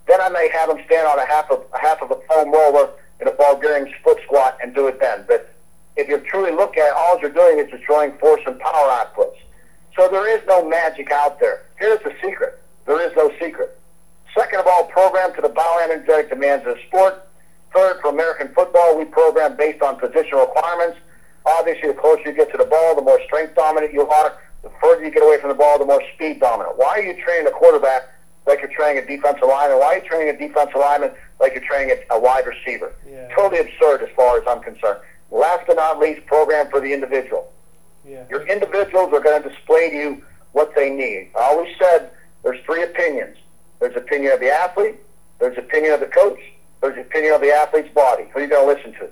then 0.06 0.20
I 0.20 0.28
may 0.28 0.48
have 0.50 0.68
them 0.68 0.78
stand 0.86 1.06
on 1.06 1.18
a 1.18 1.26
half 1.26 1.50
of 1.50 1.64
a 1.72 1.78
half 1.78 2.00
of 2.02 2.10
a 2.10 2.16
foam 2.28 2.52
roller 2.52 2.90
in 3.20 3.28
a 3.28 3.32
Bulgarian 3.32 3.92
foot 4.02 4.18
squat 4.24 4.58
and 4.62 4.74
do 4.74 4.86
it 4.86 5.00
then. 5.00 5.24
But 5.26 5.52
if 5.96 6.08
you 6.08 6.18
truly 6.18 6.52
look 6.52 6.76
at 6.76 6.88
it, 6.88 6.94
all 6.96 7.18
you're 7.20 7.30
doing 7.30 7.58
is 7.58 7.70
destroying 7.70 8.12
force 8.18 8.40
and 8.46 8.58
power 8.60 8.88
outputs. 8.88 9.36
So 9.96 10.08
there 10.08 10.28
is 10.36 10.44
no 10.46 10.68
magic 10.68 11.10
out 11.10 11.40
there. 11.40 11.62
Here's 11.76 12.00
the 12.00 12.12
secret. 12.22 12.60
There 12.86 13.00
is 13.00 13.14
no 13.16 13.30
secret. 13.40 13.78
Second 14.36 14.60
of 14.60 14.66
all, 14.66 14.84
program 14.86 15.32
to 15.34 15.40
the 15.40 15.48
bioenergetic 15.48 16.28
demands 16.28 16.66
of 16.66 16.76
the 16.76 16.82
sport. 16.88 17.26
Third, 17.74 18.00
for 18.00 18.10
American 18.10 18.48
football, 18.54 18.96
we 18.96 19.04
program 19.04 19.56
based 19.56 19.82
on 19.82 19.96
position 19.98 20.38
requirements. 20.38 20.98
Obviously, 21.44 21.88
the 21.88 21.94
closer 21.94 22.22
you 22.26 22.32
get 22.32 22.50
to 22.52 22.56
the 22.56 22.64
ball, 22.64 22.94
the 22.94 23.02
more 23.02 23.20
strength 23.26 23.56
dominant 23.56 23.92
you 23.92 24.06
are. 24.06 24.38
The 24.62 24.70
further 24.80 25.04
you 25.04 25.10
get 25.10 25.24
away 25.24 25.40
from 25.40 25.50
the 25.50 25.56
ball, 25.56 25.78
the 25.78 25.84
more 25.84 26.02
speed 26.14 26.40
dominant. 26.40 26.78
Why 26.78 27.00
are 27.00 27.02
you 27.02 27.20
training 27.22 27.48
a 27.48 27.50
quarterback 27.50 28.08
like 28.46 28.60
you're 28.62 28.72
training 28.72 29.02
a 29.02 29.06
defensive 29.06 29.48
lineman? 29.48 29.78
Why 29.78 29.86
are 29.86 29.98
you 29.98 30.08
training 30.08 30.34
a 30.34 30.38
defensive 30.38 30.76
lineman 30.76 31.10
like 31.40 31.52
you're 31.54 31.64
training 31.64 31.96
a, 32.10 32.14
a 32.14 32.18
wide 32.18 32.46
receiver? 32.46 32.94
Yeah. 33.10 33.28
Totally 33.34 33.60
absurd 33.60 34.02
as 34.02 34.08
far 34.14 34.38
as 34.38 34.44
I'm 34.46 34.62
concerned. 34.62 35.00
Last 35.30 35.66
but 35.66 35.76
not 35.76 35.98
least, 35.98 36.24
program 36.26 36.70
for 36.70 36.80
the 36.80 36.92
individual. 36.92 37.52
Yeah. 38.06 38.24
Your 38.30 38.46
individuals 38.46 39.12
are 39.12 39.20
going 39.20 39.42
to 39.42 39.48
display 39.48 39.90
to 39.90 39.96
you 39.96 40.22
what 40.52 40.74
they 40.76 40.90
need. 40.90 41.30
I 41.36 41.42
always 41.42 41.74
said 41.78 42.10
there's 42.44 42.64
three 42.64 42.84
opinions. 42.84 43.36
There's 43.80 43.96
opinion 43.96 44.32
of 44.32 44.40
the 44.40 44.50
athlete, 44.50 44.96
there's 45.40 45.58
opinion 45.58 45.92
of 45.92 46.00
the 46.00 46.06
coach, 46.06 46.38
there's 46.84 47.06
opinion 47.06 47.32
of 47.32 47.40
the 47.40 47.50
athlete's 47.50 47.92
body. 47.94 48.24
Who 48.32 48.38
are 48.38 48.42
you 48.42 48.48
going 48.48 48.68
to 48.68 48.74
listen 48.74 48.92
to? 49.00 49.08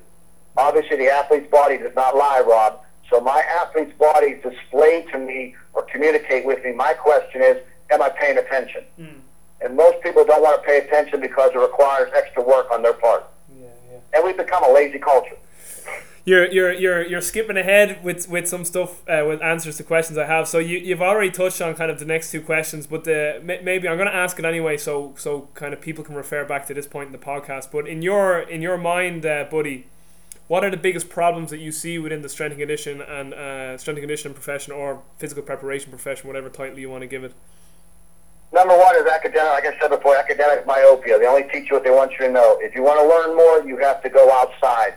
Obviously, 0.56 0.96
the 0.98 1.08
athlete's 1.08 1.50
body 1.50 1.78
does 1.78 1.94
not 1.94 2.14
lie, 2.14 2.42
Rob. 2.46 2.80
So 3.08 3.20
my 3.20 3.42
athlete's 3.60 3.96
body 3.98 4.40
display 4.42 5.06
to 5.12 5.18
me 5.18 5.54
or 5.72 5.82
communicate 5.82 6.44
with 6.44 6.62
me. 6.64 6.72
My 6.72 6.92
question 6.92 7.42
is, 7.42 7.56
am 7.90 8.02
I 8.02 8.10
paying 8.10 8.36
attention? 8.36 8.84
Mm. 9.00 9.14
And 9.62 9.76
most 9.76 10.02
people 10.02 10.24
don't 10.24 10.42
want 10.42 10.60
to 10.60 10.66
pay 10.66 10.78
attention 10.78 11.20
because 11.20 11.52
it 11.54 11.58
requires 11.58 12.10
extra 12.14 12.42
work 12.42 12.70
on 12.70 12.82
their 12.82 12.92
part. 12.92 13.24
Yeah, 13.58 13.66
yeah. 13.90 13.98
And 14.14 14.24
we've 14.24 14.36
become 14.36 14.64
a 14.64 14.72
lazy 14.72 14.98
culture. 14.98 15.36
You're, 16.24 16.48
you're, 16.52 16.72
you're, 16.72 17.04
you're 17.04 17.20
skipping 17.20 17.56
ahead 17.56 18.04
with, 18.04 18.28
with 18.28 18.46
some 18.46 18.64
stuff 18.64 19.02
uh, 19.08 19.24
with 19.26 19.42
answers 19.42 19.76
to 19.78 19.82
questions 19.82 20.16
I 20.16 20.26
have. 20.26 20.46
So 20.46 20.58
you, 20.58 20.78
you've 20.78 21.02
already 21.02 21.32
touched 21.32 21.60
on 21.60 21.74
kind 21.74 21.90
of 21.90 21.98
the 21.98 22.04
next 22.04 22.30
two 22.30 22.40
questions, 22.40 22.86
but 22.86 23.02
the 23.02 23.40
maybe 23.42 23.88
I'm 23.88 23.96
going 23.96 24.08
to 24.08 24.14
ask 24.14 24.38
it 24.38 24.44
anyway, 24.44 24.76
so 24.76 25.14
so 25.16 25.48
kind 25.54 25.74
of 25.74 25.80
people 25.80 26.04
can 26.04 26.14
refer 26.14 26.44
back 26.44 26.66
to 26.68 26.74
this 26.74 26.86
point 26.86 27.06
in 27.06 27.12
the 27.12 27.18
podcast. 27.18 27.72
But 27.72 27.88
in 27.88 28.02
your 28.02 28.38
in 28.38 28.62
your 28.62 28.78
mind, 28.78 29.26
uh, 29.26 29.46
buddy, 29.50 29.88
what 30.46 30.64
are 30.64 30.70
the 30.70 30.76
biggest 30.76 31.08
problems 31.08 31.50
that 31.50 31.58
you 31.58 31.72
see 31.72 31.98
within 31.98 32.22
the 32.22 32.28
strength 32.28 32.52
and 32.52 32.60
condition 32.60 33.00
and 33.00 33.34
uh, 33.34 33.76
strength 33.76 33.98
and 33.98 34.04
conditioning 34.04 34.34
profession 34.34 34.72
or 34.72 35.02
physical 35.18 35.42
preparation 35.42 35.90
profession, 35.90 36.28
whatever 36.28 36.48
title 36.48 36.78
you 36.78 36.88
want 36.88 37.02
to 37.02 37.08
give 37.08 37.24
it? 37.24 37.34
Number 38.52 38.78
one 38.78 38.94
is 38.94 39.06
academic, 39.06 39.50
like 39.50 39.66
I 39.66 39.76
said 39.80 39.88
before, 39.88 40.14
academic 40.14 40.66
myopia. 40.66 41.18
They 41.18 41.26
only 41.26 41.44
teach 41.44 41.68
you 41.68 41.76
what 41.76 41.84
they 41.84 41.90
want 41.90 42.12
you 42.12 42.26
to 42.26 42.30
know. 42.30 42.58
If 42.60 42.76
you 42.76 42.82
want 42.82 43.00
to 43.00 43.08
learn 43.08 43.34
more, 43.36 43.66
you 43.66 43.78
have 43.78 44.02
to 44.02 44.08
go 44.08 44.30
outside. 44.30 44.94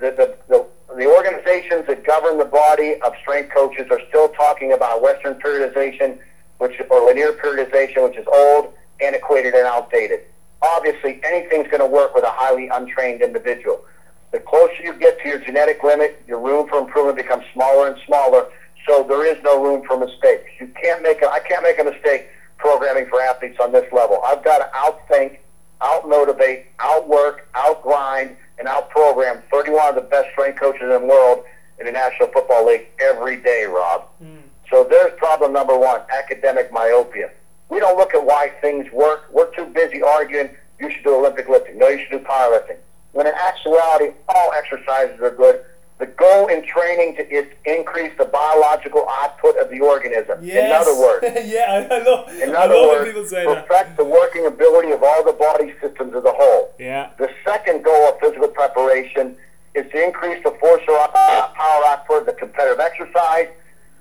The, 0.00 0.10
the, 0.12 0.36
the, 0.48 0.66
the 0.96 1.06
organizations 1.06 1.86
that 1.86 2.04
govern 2.04 2.38
the 2.38 2.46
body 2.46 2.96
of 3.04 3.12
strength 3.20 3.52
coaches 3.54 3.86
are 3.90 4.00
still 4.08 4.28
talking 4.28 4.72
about 4.72 5.02
Western 5.02 5.34
periodization, 5.34 6.18
which 6.58 6.80
or 6.88 7.04
linear 7.04 7.32
periodization, 7.32 8.08
which 8.08 8.16
is 8.16 8.26
old, 8.32 8.72
antiquated, 9.00 9.54
and 9.54 9.66
outdated. 9.66 10.20
Obviously, 10.62 11.20
anything's 11.22 11.68
going 11.68 11.80
to 11.80 11.86
work 11.86 12.14
with 12.14 12.24
a 12.24 12.30
highly 12.30 12.68
untrained 12.68 13.22
individual. 13.22 13.84
The 14.32 14.40
closer 14.40 14.82
you 14.82 14.94
get 14.94 15.20
to 15.22 15.28
your 15.28 15.38
genetic 15.40 15.82
limit, 15.82 16.22
your 16.26 16.40
room 16.40 16.68
for 16.68 16.78
improvement 16.78 17.16
becomes 17.16 17.44
smaller 17.52 17.88
and 17.88 18.00
smaller. 18.06 18.46
So 18.88 19.02
there 19.02 19.26
is 19.26 19.42
no 19.42 19.62
room 19.62 19.84
for 19.86 19.98
mistakes. 19.98 20.48
You 20.58 20.68
can't 20.82 21.02
make 21.02 21.20
a, 21.22 21.28
I 21.28 21.40
can't 21.40 21.62
make 21.62 21.78
a 21.78 21.84
mistake 21.84 22.28
programming 22.56 23.06
for 23.08 23.20
athletes 23.20 23.58
on 23.60 23.72
this 23.72 23.90
level. 23.92 24.20
I've 24.24 24.44
got 24.44 24.58
to 24.58 24.70
outthink, 24.74 25.38
outmotivate, 25.80 26.64
outwork, 26.78 27.48
outgrind, 27.54 28.36
and 28.60 28.68
outprogram 28.68 29.42
31 29.50 29.88
of 29.88 29.94
the 29.96 30.02
best 30.02 30.30
strength 30.32 30.60
coaches 30.60 30.82
in 30.82 30.90
the 30.90 30.98
world 31.00 31.44
in 31.80 31.86
the 31.86 31.92
National 31.92 32.28
Football 32.28 32.66
League 32.66 32.86
every 33.00 33.38
day, 33.38 33.64
Rob. 33.64 34.06
Mm. 34.22 34.42
So 34.70 34.84
there's 34.84 35.12
problem 35.18 35.52
number 35.52 35.76
one, 35.76 36.02
academic 36.16 36.70
myopia. 36.70 37.30
We 37.70 37.80
don't 37.80 37.96
look 37.96 38.14
at 38.14 38.24
why 38.24 38.52
things 38.60 38.90
work. 38.92 39.28
We're 39.32 39.52
too 39.56 39.64
busy 39.66 40.02
arguing 40.02 40.50
you 40.78 40.90
should 40.90 41.04
do 41.04 41.14
Olympic 41.14 41.48
lifting. 41.48 41.78
No, 41.78 41.88
you 41.88 41.98
should 41.98 42.10
do 42.10 42.24
powerlifting. 42.24 42.76
When 43.12 43.26
in 43.26 43.34
actuality, 43.34 44.12
all 44.28 44.52
exercises 44.52 45.20
are 45.20 45.30
good. 45.30 45.64
The 46.00 46.06
goal 46.06 46.46
in 46.46 46.64
training 46.66 47.16
to, 47.16 47.28
is 47.30 47.46
increase 47.66 48.10
the 48.16 48.24
biological 48.24 49.06
output 49.06 49.58
of 49.58 49.68
the 49.68 49.80
organism. 49.80 50.42
In 50.42 50.72
other 50.72 50.98
words, 50.98 51.26
yeah, 51.44 51.86
I 51.90 51.98
love. 52.02 52.28
in 52.40 52.56
other 52.56 52.74
love 52.74 52.88
words, 52.88 53.00
when 53.04 53.06
people 53.12 53.26
say 53.26 53.44
perfect 53.44 53.68
that. 53.68 53.96
the 53.98 54.04
working 54.06 54.46
ability 54.46 54.92
of 54.92 55.02
all 55.02 55.22
the 55.22 55.34
body 55.34 55.74
systems 55.78 56.14
as 56.16 56.24
a 56.24 56.32
whole. 56.32 56.72
Yeah, 56.78 57.10
The 57.18 57.28
second 57.44 57.84
goal 57.84 58.08
of 58.08 58.18
physical 58.18 58.48
preparation 58.48 59.36
is 59.74 59.84
to 59.92 60.02
increase 60.02 60.42
the 60.42 60.52
force 60.52 60.82
or 60.88 60.98
uh, 60.98 61.48
power 61.48 61.84
output 61.88 62.20
of 62.20 62.26
the 62.26 62.32
competitive 62.32 62.80
exercise, 62.80 63.48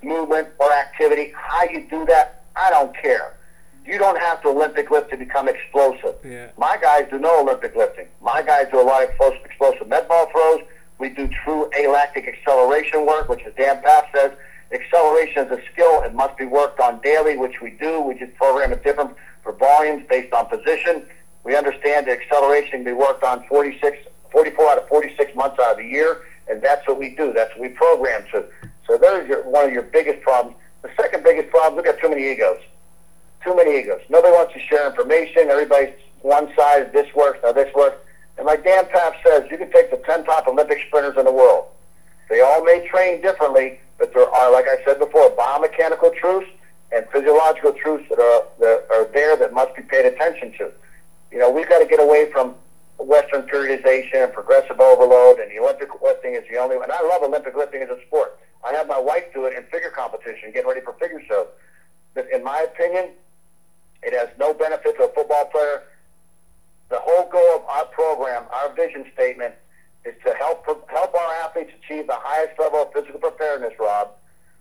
movement, 0.02 0.48
or 0.58 0.72
activity. 0.72 1.34
How 1.36 1.64
you 1.66 1.86
do 1.90 2.06
that, 2.06 2.46
I 2.56 2.70
don't 2.70 2.96
care. 2.96 3.36
You 3.86 3.98
don't 3.98 4.20
have 4.20 4.42
to 4.44 4.50
Olympic 4.50 4.90
lift 4.90 5.10
to 5.12 5.18
become 5.18 5.50
explosive. 5.50 6.16
Yeah. 6.24 6.52
My 6.58 6.78
guys 6.82 7.08
do 7.12 7.20
no 7.20 7.42
Olympic 7.42 7.76
lifting. 7.76 8.08
My 8.22 8.42
guys 8.42 8.68
do 8.72 8.80
a 8.80 8.84
lot 8.84 9.04
of 9.04 9.10
explosive, 9.10 9.44
explosive 9.44 9.88
med 9.90 10.08
ball 10.08 10.28
throws. 10.32 10.62
We 11.00 11.10
do 11.10 11.30
true 11.30 11.70
alactic 11.80 12.28
acceleration 12.28 13.06
work, 13.06 13.30
which 13.30 13.42
as 13.44 13.54
Dan 13.56 13.82
Pfaff 13.82 14.12
says, 14.14 14.32
acceleration 14.72 15.48
is 15.48 15.60
a 15.60 15.62
skill. 15.72 16.04
It 16.04 16.14
must 16.14 16.38
be 16.38 16.46
worked 16.46 16.80
on 16.80 17.00
daily, 17.02 17.38
which 17.38 17.62
we 17.62 17.72
do. 17.72 18.02
We 18.02 18.16
just 18.16 18.36
program 18.36 18.74
it 18.74 18.84
different 18.84 19.16
for 19.42 19.54
volumes 19.54 20.06
based 20.10 20.34
on 20.34 20.48
position. 20.48 21.06
We 21.46 21.56
understand 21.56 22.08
that 22.08 22.20
acceleration 22.20 22.72
can 22.72 22.84
be 22.84 22.92
worked 22.92 23.24
on 23.24 23.46
46, 23.48 23.98
44 24.32 24.72
out 24.72 24.78
of 24.78 24.88
46 24.90 25.36
months 25.36 25.58
out 25.60 25.72
of 25.72 25.78
the 25.78 25.86
year, 25.86 26.24
and 26.50 26.62
that's 26.62 26.86
what 26.86 27.00
we 27.00 27.16
do. 27.16 27.32
That's 27.32 27.50
what 27.52 27.62
we 27.62 27.70
program 27.70 28.26
to. 28.34 28.46
So 28.86 28.98
there's 28.98 29.28
your, 29.28 29.44
one 29.50 29.66
of 29.66 29.72
your 29.72 29.84
biggest 29.84 30.22
problems. 30.22 30.58
The 30.82 30.90
second 30.98 31.24
biggest 31.24 31.50
problem, 31.50 31.76
we've 31.76 31.86
got 31.86 32.00
too 32.02 32.10
many 32.10 32.30
egos. 32.30 32.60
Too 33.44 33.56
many 33.56 33.80
egos. 33.80 34.02
Nobody 34.10 34.34
wants 34.34 34.54
to 34.54 34.60
share 34.60 34.90
information. 34.90 35.50
Everybody's 35.50 35.94
one 36.22 36.54
side, 36.58 36.92
this 36.92 37.14
works, 37.16 37.40
now 37.42 37.54
this 37.54 37.74
works. 37.74 37.98
And 38.40 38.48
like 38.48 38.64
Dan 38.64 38.86
Pfaff 38.86 39.16
says, 39.28 39.44
you 39.52 39.58
can 39.58 39.70
take 39.70 39.92
the 39.92 39.98
10 39.98 40.24
top 40.24 40.48
Olympic 40.48 40.80
sprinters 40.88 41.18
in 41.18 41.26
the 41.26 41.32
world. 41.32 41.66
They 42.30 42.40
all 42.40 42.64
may 42.64 42.88
train 42.88 43.22
differently, 43.22 43.82
but 43.98 44.14
there 44.14 44.30
are, 44.30 44.50
like 44.50 44.66
I 44.66 44.82
said 44.86 44.98
before, 44.98 45.30
biomechanical 45.32 46.16
truths 46.16 46.50
and 46.94 47.06
physiological 47.12 47.74
truths 47.74 48.08
that 48.08 48.18
are, 48.18 48.44
that 48.60 48.88
are 48.92 49.06
there 49.12 49.36
that 49.36 49.54
must 49.54 49.76
be 49.76 49.82
paid 49.82 50.06
attention 50.06 50.54
to. 50.54 50.72
You 51.32 51.40
know, 51.40 51.52
we've 51.52 51.68
got 51.68 51.80
to 51.80 51.86
get 51.86 52.00
away 52.00 52.32
from 52.32 52.56
Western 52.98 53.42
periodization 53.42 54.24
and 54.24 54.32
progressive 54.32 54.80
overload, 54.80 55.40
and 55.40 55.52
the 55.52 55.60
Olympic 55.60 55.90
lifting 56.02 56.36
is 56.36 56.44
the 56.50 56.58
only 56.58 56.78
one. 56.78 56.86
And 56.86 56.94
I 56.94 57.02
love 57.02 57.22
Olympic 57.24 57.58
lifting 57.58 57.82
as 57.82 57.90
a 57.90 58.00
sport. 58.08 58.40
I 58.66 58.74
have 58.74 58.88
my 58.88 59.00
wife 59.00 59.26
do 59.34 59.46
it 59.46 59.54
in 59.58 59.64
figure 59.64 59.90
competition, 59.90 60.52
getting 60.54 60.70
ready 60.70 60.82
for 60.82 60.94
figure 60.94 61.22
shows. 61.28 61.48
But 62.14 62.28
in 62.32 62.44
my 62.44 62.62
opinion, 62.62 63.10
it 64.02 64.14
has 64.14 64.30
no 64.40 64.54
benefit 64.54 64.96
to 64.96 65.04
a 65.04 65.14
football 65.14 65.46
player. 65.46 65.84
The 66.90 67.00
whole 67.00 67.30
goal 67.30 67.56
of 67.56 67.66
our 67.66 67.86
program, 67.86 68.44
our 68.52 68.74
vision 68.74 69.06
statement, 69.14 69.54
is 70.06 70.16
to 70.26 70.34
help 70.36 70.66
help 70.90 71.14
our 71.14 71.34
athletes 71.44 71.72
achieve 71.84 72.08
the 72.08 72.18
highest 72.18 72.60
level 72.60 72.82
of 72.84 72.94
physical 72.94 73.20
preparedness, 73.20 73.74
Rob, 73.80 74.12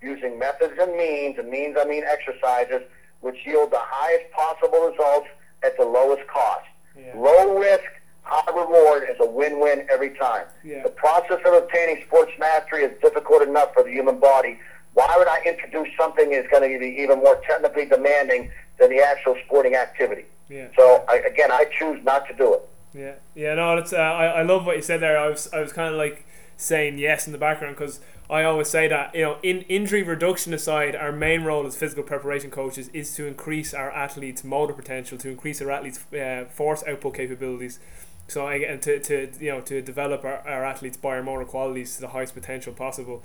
using 0.02 0.38
methods 0.38 0.74
and 0.80 0.92
means, 0.96 1.38
and 1.38 1.48
means 1.48 1.76
I 1.78 1.84
mean 1.84 2.04
exercises, 2.04 2.82
which 3.20 3.36
yield 3.46 3.70
the 3.70 3.80
highest 3.80 4.30
possible 4.32 4.90
results 4.90 5.28
at 5.64 5.76
the 5.78 5.84
lowest 5.84 6.26
cost. 6.28 6.66
Yeah. 6.96 7.12
Low 7.16 7.58
risk, 7.58 7.84
high 8.22 8.52
reward 8.54 9.08
is 9.08 9.16
a 9.20 9.26
win-win 9.26 9.86
every 9.90 10.10
time. 10.10 10.46
Yeah. 10.62 10.82
The 10.82 10.90
process 10.90 11.38
of 11.46 11.54
obtaining 11.54 12.04
sports 12.06 12.32
mastery 12.38 12.84
is 12.84 12.92
difficult 13.00 13.42
enough 13.42 13.72
for 13.74 13.82
the 13.82 13.90
human 13.90 14.18
body. 14.18 14.58
Why 14.94 15.14
would 15.16 15.28
I 15.28 15.40
introduce 15.46 15.88
something 15.96 16.30
that's 16.30 16.48
going 16.48 16.70
to 16.70 16.78
be 16.78 17.00
even 17.00 17.18
more 17.18 17.40
technically 17.48 17.86
demanding 17.86 18.50
than 18.78 18.90
the 18.90 19.00
actual 19.00 19.36
sporting 19.46 19.76
activity? 19.76 20.24
Yeah. 20.48 20.68
So 20.76 21.04
I, 21.08 21.16
again, 21.18 21.50
I 21.52 21.64
choose 21.78 22.02
not 22.04 22.26
to 22.28 22.34
do 22.34 22.54
it. 22.54 22.68
Yeah, 22.94 23.14
yeah, 23.34 23.54
no, 23.54 23.76
that's 23.76 23.92
uh, 23.92 23.96
I, 23.96 24.26
I 24.26 24.42
love 24.42 24.64
what 24.64 24.76
you 24.76 24.82
said 24.82 25.00
there. 25.00 25.18
I 25.18 25.28
was 25.28 25.48
I 25.52 25.60
was 25.60 25.72
kind 25.72 25.92
of 25.92 25.98
like 25.98 26.26
saying 26.56 26.98
yes 26.98 27.26
in 27.26 27.32
the 27.32 27.38
background 27.38 27.76
because 27.76 28.00
I 28.30 28.42
always 28.44 28.68
say 28.68 28.88
that 28.88 29.14
you 29.14 29.22
know 29.22 29.38
in 29.42 29.62
injury 29.62 30.02
reduction 30.02 30.52
aside, 30.52 30.96
our 30.96 31.12
main 31.12 31.44
role 31.44 31.66
as 31.66 31.76
physical 31.76 32.02
preparation 32.02 32.50
coaches 32.50 32.88
is 32.92 33.14
to 33.16 33.26
increase 33.26 33.72
our 33.72 33.90
athletes' 33.90 34.44
motor 34.44 34.72
potential, 34.72 35.18
to 35.18 35.28
increase 35.28 35.60
our 35.62 35.70
athletes' 35.70 36.04
uh, 36.12 36.44
force 36.50 36.82
output 36.86 37.14
capabilities. 37.14 37.78
So 38.26 38.46
I 38.46 38.56
and 38.56 38.82
to, 38.82 39.00
to 39.00 39.30
you 39.40 39.52
know 39.52 39.60
to 39.62 39.80
develop 39.80 40.24
our, 40.24 40.46
our 40.46 40.64
athletes' 40.64 40.96
biomotor 40.96 41.46
qualities 41.46 41.94
to 41.96 42.02
the 42.02 42.08
highest 42.08 42.34
potential 42.34 42.72
possible. 42.72 43.22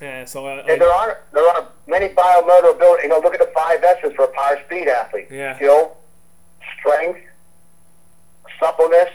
Uh, 0.00 0.24
so 0.24 0.46
I, 0.46 0.58
And 0.60 0.80
there 0.80 0.92
are 0.92 1.20
there 1.32 1.46
are 1.48 1.68
many 1.86 2.08
biomotor 2.08 2.74
ability. 2.74 3.02
You 3.04 3.08
know, 3.08 3.18
look 3.20 3.34
at 3.34 3.40
the 3.40 3.50
five 3.54 3.82
S's 3.82 4.12
for 4.14 4.24
a 4.24 4.28
power 4.28 4.58
speed 4.66 4.86
athlete: 4.88 5.26
Yeah. 5.30 5.56
skill, 5.56 5.96
strength, 6.78 7.20
suppleness, 8.62 9.08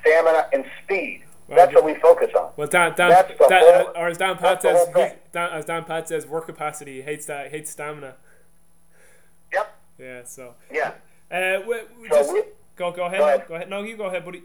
stamina, 0.00 0.48
and 0.52 0.64
speed. 0.82 1.22
Well, 1.46 1.58
That's 1.58 1.74
what 1.74 1.84
we 1.84 1.94
focus 1.96 2.30
on. 2.34 2.52
well, 2.56 2.66
Dan, 2.66 2.94
Dan, 2.96 3.10
That's 3.10 3.38
Dan 3.48 3.84
whole- 3.84 3.92
or 3.96 4.08
as 4.08 4.16
Dan 4.16 4.36
Pfaff 4.38 4.62
says, 4.62 4.88
Dan, 5.32 5.50
as 5.52 5.64
Dan 5.66 5.84
Pfaff 5.84 6.06
says, 6.08 6.26
work 6.26 6.46
capacity. 6.46 7.02
Hates 7.02 7.26
that. 7.26 7.50
Hates 7.50 7.70
stamina. 7.70 8.14
Yep. 9.52 9.74
Yeah. 9.98 10.22
So. 10.24 10.54
Yeah. 10.72 10.92
Uh, 11.30 11.60
we, 11.68 11.76
we 12.00 12.08
So 12.08 12.16
just, 12.16 12.32
we- 12.32 12.42
go 12.76 12.90
go 12.92 13.04
ahead. 13.04 13.18
Go 13.20 13.26
ahead. 13.26 13.48
Go 13.48 13.54
ahead. 13.56 13.68
No, 13.70 13.82
you 13.82 13.96
go 13.96 14.06
ahead, 14.06 14.24
buddy. 14.24 14.42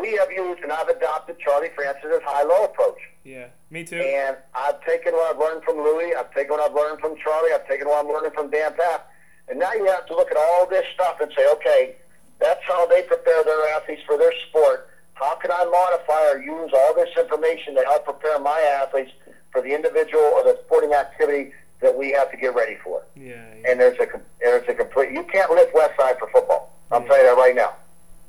We 0.00 0.16
have 0.16 0.30
used 0.32 0.62
and 0.62 0.72
I've 0.72 0.88
adopted 0.88 1.38
Charlie 1.38 1.68
Francis's 1.74 2.22
high-low 2.24 2.64
approach. 2.64 2.98
Yeah, 3.24 3.46
me 3.70 3.84
too. 3.84 3.96
And 3.98 4.36
I've 4.54 4.82
taken 4.84 5.12
what 5.12 5.34
I've 5.34 5.38
learned 5.40 5.62
from 5.64 5.76
Louis. 5.76 6.14
I've 6.14 6.32
taken 6.34 6.52
what 6.52 6.60
I've 6.60 6.74
learned 6.74 7.00
from 7.00 7.16
Charlie. 7.22 7.52
I've 7.52 7.68
taken 7.68 7.86
what 7.88 8.04
I'm 8.04 8.10
learning 8.10 8.30
from 8.34 8.50
Dan 8.50 8.72
Pfaff. 8.72 9.00
And 9.48 9.58
now 9.58 9.72
you 9.74 9.84
have 9.86 10.06
to 10.06 10.14
look 10.16 10.30
at 10.30 10.36
all 10.36 10.66
this 10.66 10.84
stuff 10.94 11.20
and 11.20 11.30
say, 11.36 11.46
okay, 11.52 11.96
that's 12.38 12.60
how 12.66 12.86
they 12.86 13.02
prepare 13.02 13.44
their 13.44 13.68
athletes 13.76 14.02
for 14.06 14.16
their 14.16 14.32
sport. 14.48 14.88
How 15.14 15.34
can 15.34 15.50
I 15.52 15.64
modify 15.66 16.32
or 16.38 16.42
use 16.42 16.70
all 16.72 16.94
this 16.94 17.10
information 17.18 17.74
to 17.74 17.82
help 17.82 18.04
prepare 18.06 18.38
my 18.38 18.58
athletes 18.80 19.10
for 19.52 19.60
the 19.60 19.74
individual 19.74 20.22
or 20.22 20.44
the 20.44 20.58
sporting 20.64 20.94
activity 20.94 21.52
that 21.82 21.94
we 21.96 22.10
have 22.12 22.30
to 22.30 22.36
get 22.38 22.54
ready 22.54 22.76
for? 22.82 23.02
yeah, 23.16 23.34
yeah, 23.60 23.70
And 23.70 23.78
there's 23.80 23.98
a 23.98 24.06
there's 24.40 24.66
a 24.68 24.72
complete. 24.74 25.10
You 25.12 25.24
can't 25.24 25.50
lift 25.50 25.74
West 25.74 25.92
Side 26.00 26.18
for 26.18 26.30
football. 26.30 26.72
I'm 26.90 27.02
Yeah. 27.02 27.08
telling 27.08 27.22
you 27.26 27.34
that 27.34 27.40
right 27.40 27.54
now. 27.54 27.74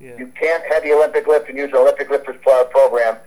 Yeah. 0.02 0.18
You 0.18 0.28
can't 0.28 0.64
have 0.72 0.84
the 0.84 0.94
Olympic 0.94 1.28
lift 1.28 1.50
and 1.50 1.58
use 1.58 1.70
an 1.70 1.78
Olympic 1.78 2.10
lifters 2.10 2.38
program 2.44 3.18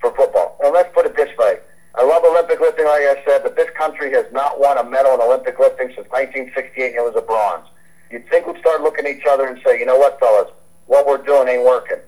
for 0.00 0.14
football. 0.14 0.58
And 0.62 0.72
let's 0.72 0.92
put 0.94 1.06
it 1.06 1.16
this 1.16 1.36
way. 1.38 1.58
I 1.94 2.04
love 2.04 2.24
Olympic 2.24 2.58
lifting, 2.58 2.86
like 2.86 3.02
I 3.02 3.22
said, 3.26 3.42
but 3.42 3.54
this 3.54 3.68
country 3.76 4.10
has 4.12 4.24
not 4.32 4.58
won 4.58 4.78
a 4.78 4.84
medal 4.84 5.14
in 5.14 5.20
Olympic 5.20 5.58
lifting 5.58 5.88
since 5.88 6.08
1968, 6.08 6.86
and 6.86 6.96
it 6.96 7.04
was 7.04 7.14
a 7.16 7.20
bronze. 7.20 7.66
You'd 8.10 8.26
think 8.28 8.46
we'd 8.46 8.58
start 8.60 8.80
looking 8.80 9.06
at 9.06 9.16
each 9.16 9.26
other 9.28 9.46
and 9.46 9.60
say, 9.64 9.78
you 9.78 9.84
know 9.84 9.98
what, 9.98 10.18
fellas, 10.18 10.50
what 10.86 11.06
we're 11.06 11.22
doing 11.22 11.48
ain't 11.48 11.64
working. 11.64 11.98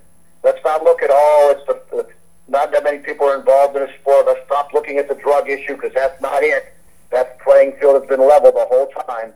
Let's 0.43 0.63
not 0.65 0.83
look 0.85 1.03
at 1.03 1.11
all. 1.11 1.51
It's 1.51 1.67
the, 1.67 1.83
the 1.91 2.09
not 2.49 2.73
that 2.73 2.85
many 2.85 2.99
people 2.99 3.27
are 3.27 3.39
involved 3.39 3.77
in 3.77 3.83
a 3.83 3.99
sport. 4.01 4.27
Let's 4.27 4.45
stop 4.47 4.73
looking 4.73 4.99
at 4.99 5.09
the 5.09 5.15
drug 5.15 5.49
issue 5.49 5.75
because 5.75 5.93
that's 5.95 6.21
not 6.21 6.43
it. 6.43 6.75
That 7.11 7.41
playing 7.41 7.73
field 7.81 8.01
has 8.01 8.09
been 8.09 8.27
level 8.27 8.53
the 8.53 8.67
whole 8.67 8.89
time. 9.07 9.33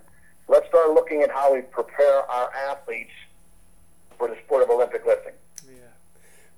Let's 0.48 0.66
start 0.68 0.90
looking 0.94 1.22
at 1.22 1.30
how 1.30 1.54
we 1.54 1.62
prepare 1.62 2.22
our 2.30 2.50
athletes 2.70 3.12
for 4.18 4.28
the 4.28 4.36
sport 4.44 4.64
of 4.64 4.70
Olympic 4.70 5.06
lifting. 5.06 5.32
Yeah. 5.66 5.78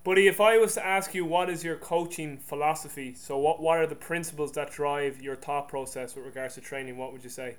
Buddy, 0.02 0.26
if 0.26 0.40
I 0.40 0.58
was 0.58 0.74
to 0.74 0.84
ask 0.84 1.14
you 1.14 1.24
what 1.24 1.48
is 1.50 1.62
your 1.62 1.76
coaching 1.76 2.38
philosophy, 2.38 3.14
so 3.14 3.38
what, 3.38 3.60
what 3.60 3.78
are 3.78 3.86
the 3.86 3.94
principles 3.94 4.52
that 4.52 4.70
drive 4.70 5.22
your 5.22 5.36
thought 5.36 5.68
process 5.68 6.16
with 6.16 6.24
regards 6.24 6.54
to 6.54 6.60
training, 6.60 6.96
what 6.96 7.12
would 7.12 7.22
you 7.22 7.30
say? 7.30 7.56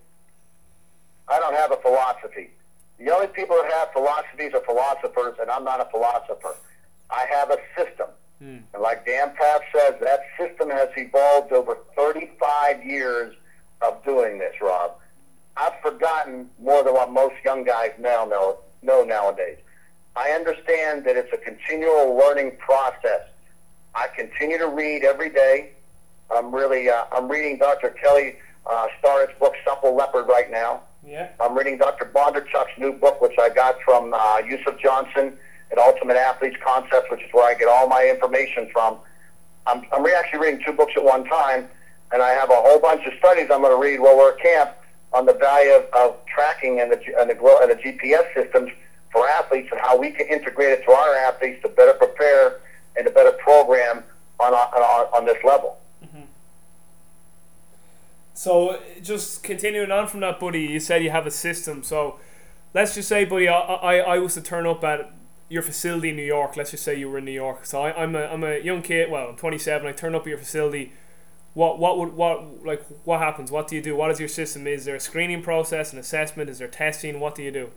I 1.28 1.40
don't 1.40 1.56
have 1.56 1.72
a 1.72 1.78
philosophy. 1.78 2.52
The 2.98 3.12
only 3.12 3.28
people 3.28 3.56
that 3.62 3.72
have 3.72 3.92
philosophies 3.94 4.54
are 4.54 4.64
philosophers, 4.66 5.38
and 5.40 5.50
I'm 5.50 5.64
not 5.64 5.80
a 5.80 5.90
philosopher. 5.90 6.56
I 7.10 7.26
have 7.32 7.50
a 7.50 7.58
system. 7.78 8.08
Mm. 8.42 8.64
And 8.74 8.82
like 8.82 9.06
Dan 9.06 9.34
Pfaff 9.36 9.62
says, 9.74 9.96
that 10.02 10.22
system 10.38 10.70
has 10.70 10.90
evolved 10.98 11.52
over 11.52 11.78
35 11.96 12.84
years 12.84 13.36
of 13.82 14.04
doing 14.04 14.40
this, 14.40 14.54
Rob. 14.62 14.98
I've 15.58 15.80
forgotten 15.82 16.50
more 16.62 16.84
than 16.84 16.94
what 16.94 17.12
most 17.12 17.36
young 17.44 17.64
guys 17.64 17.92
now 18.00 18.26
know, 18.26 18.60
know 18.82 19.04
nowadays. 19.04 19.58
I 20.16 20.32
understand 20.32 21.06
that 21.06 21.16
it's 21.16 21.32
a 21.34 21.38
continual 21.38 22.16
learning 22.16 22.58
process. 22.58 23.22
I 23.96 24.08
continue 24.16 24.58
to 24.58 24.68
read 24.68 25.04
every 25.04 25.30
day. 25.30 25.72
I'm 26.30 26.54
really 26.54 26.90
uh, 26.90 27.06
I'm 27.12 27.30
reading 27.30 27.58
Dr. 27.58 27.90
Kelly 27.90 28.38
uh, 28.70 28.88
Starrett's 29.00 29.38
book 29.40 29.54
Supple 29.66 29.96
Leopard 29.96 30.28
right 30.28 30.50
now. 30.52 30.82
Yeah. 31.06 31.30
I'm 31.40 31.58
reading 31.58 31.78
Dr. 31.78 32.06
Bondarchuk's 32.14 32.78
new 32.78 32.94
book, 32.94 33.22
which 33.22 33.38
I 33.40 33.50
got 33.50 33.76
from 33.84 34.14
uh, 34.14 34.42
Yosef 34.48 34.80
Johnson 34.80 35.38
at 35.72 35.78
Ultimate 35.78 36.18
Athletes 36.18 36.58
Concepts, 36.64 37.10
which 37.10 37.22
is 37.22 37.30
where 37.32 37.46
I 37.50 37.58
get 37.58 37.68
all 37.68 37.88
my 37.88 38.08
information 38.10 38.70
from. 38.72 38.98
I'm, 39.66 39.84
I'm 39.92 40.04
re- 40.04 40.14
actually 40.14 40.40
reading 40.40 40.62
two 40.66 40.74
books 40.74 40.94
at 40.96 41.04
one 41.04 41.26
time, 41.26 41.68
and 42.12 42.22
I 42.22 42.30
have 42.32 42.50
a 42.50 42.56
whole 42.56 42.80
bunch 42.80 43.06
of 43.06 43.14
studies 43.18 43.48
I'm 43.52 43.62
going 43.62 43.76
to 43.76 43.82
read 43.82 44.00
while 44.00 44.18
we're 44.18 44.34
at 44.34 44.40
camp 44.40 44.72
on 45.14 45.26
the 45.26 45.34
value 45.34 45.72
of, 45.72 45.86
of 45.94 46.26
tracking 46.28 46.80
and 46.80 46.92
the, 46.92 46.98
and, 47.20 47.30
the, 47.30 47.58
and 47.62 47.72
the 47.72 47.82
GPS 47.84 48.34
systems 48.34 48.72
for 49.12 49.28
athletes 49.28 49.70
and 49.72 49.80
how 49.82 49.98
we 49.98 50.12
can 50.12 50.28
integrate 50.28 50.70
it 50.80 50.86
to 50.86 50.92
our 50.92 51.16
athletes 51.16 51.62
to 51.64 51.70
better 51.70 51.94
prepare 51.94 52.60
and 52.96 53.06
to 53.06 53.12
better 53.12 53.32
program 53.34 54.04
on, 54.40 54.54
on, 54.54 55.08
on 55.14 55.26
this 55.26 55.38
level. 55.44 55.78
Mm-hmm. 56.04 56.22
So, 58.34 58.80
just 59.02 59.44
continuing 59.44 59.92
on 59.92 60.08
from 60.08 60.22
that, 60.22 60.40
buddy, 60.40 60.62
you 60.62 60.80
said 60.80 61.04
you 61.04 61.12
have 61.12 61.28
a 61.28 61.32
system. 61.32 61.84
So, 61.84 62.20
let's 62.74 62.96
just 62.96 63.10
say, 63.10 63.26
buddy, 63.26 63.48
I, 63.48 63.60
I, 63.60 63.96
I 63.98 64.20
was 64.20 64.34
to 64.36 64.42
turn 64.42 64.66
up 64.66 64.84
at 64.84 65.12
your 65.52 65.62
facility 65.62 66.10
in 66.10 66.16
New 66.16 66.24
York. 66.24 66.56
Let's 66.56 66.72
just 66.72 66.84
say 66.84 66.96
you 66.96 67.10
were 67.10 67.18
in 67.18 67.26
New 67.26 67.32
York. 67.32 67.66
So 67.66 67.82
I, 67.82 68.02
I'm, 68.02 68.16
a 68.16 68.22
I'm 68.22 68.44
a 68.44 68.60
young 68.60 68.82
kid. 68.82 69.12
Well, 69.12 69.30
I'm 69.30 69.36
27. 69.36 69.86
I 69.86 69.92
turn 69.92 70.16
up 70.16 70.22
at 70.22 70.28
your 70.28 70.38
facility. 70.38 70.94
What 71.54 71.78
what 71.78 72.00
would 72.00 72.14
what 72.14 72.66
like 72.66 72.86
what 73.04 73.20
happens? 73.20 73.52
What 73.52 73.68
do 73.68 73.76
you 73.76 73.82
do? 73.82 73.94
What 73.94 74.10
is 74.12 74.20
your 74.20 74.30
system? 74.30 74.66
Is 74.66 74.86
there 74.86 74.96
a 74.96 75.00
screening 75.02 75.44
process, 75.44 75.92
an 75.92 76.00
assessment? 76.00 76.50
Is 76.50 76.60
there 76.60 76.70
testing? 76.70 77.20
What 77.20 77.36
do 77.36 77.44
you 77.44 77.52
do? 77.52 77.72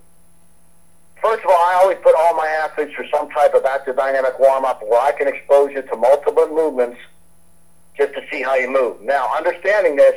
First 1.25 1.43
of 1.43 1.49
all, 1.49 1.57
I 1.57 1.79
always 1.81 1.97
put 2.03 2.13
all 2.15 2.35
my 2.35 2.45
athletes 2.45 2.93
through 2.93 3.09
some 3.09 3.27
type 3.31 3.55
of 3.55 3.65
active 3.65 3.95
dynamic 3.95 4.37
warm 4.37 4.63
up 4.63 4.83
where 4.83 5.01
I 5.01 5.11
can 5.11 5.27
expose 5.27 5.71
you 5.71 5.81
to 5.81 5.95
multiple 5.95 6.47
movements 6.49 6.99
just 7.97 8.13
to 8.13 8.21
see 8.31 8.43
how 8.43 8.53
you 8.53 8.69
move. 8.69 9.01
Now, 9.01 9.33
understanding 9.35 9.95
this, 9.95 10.13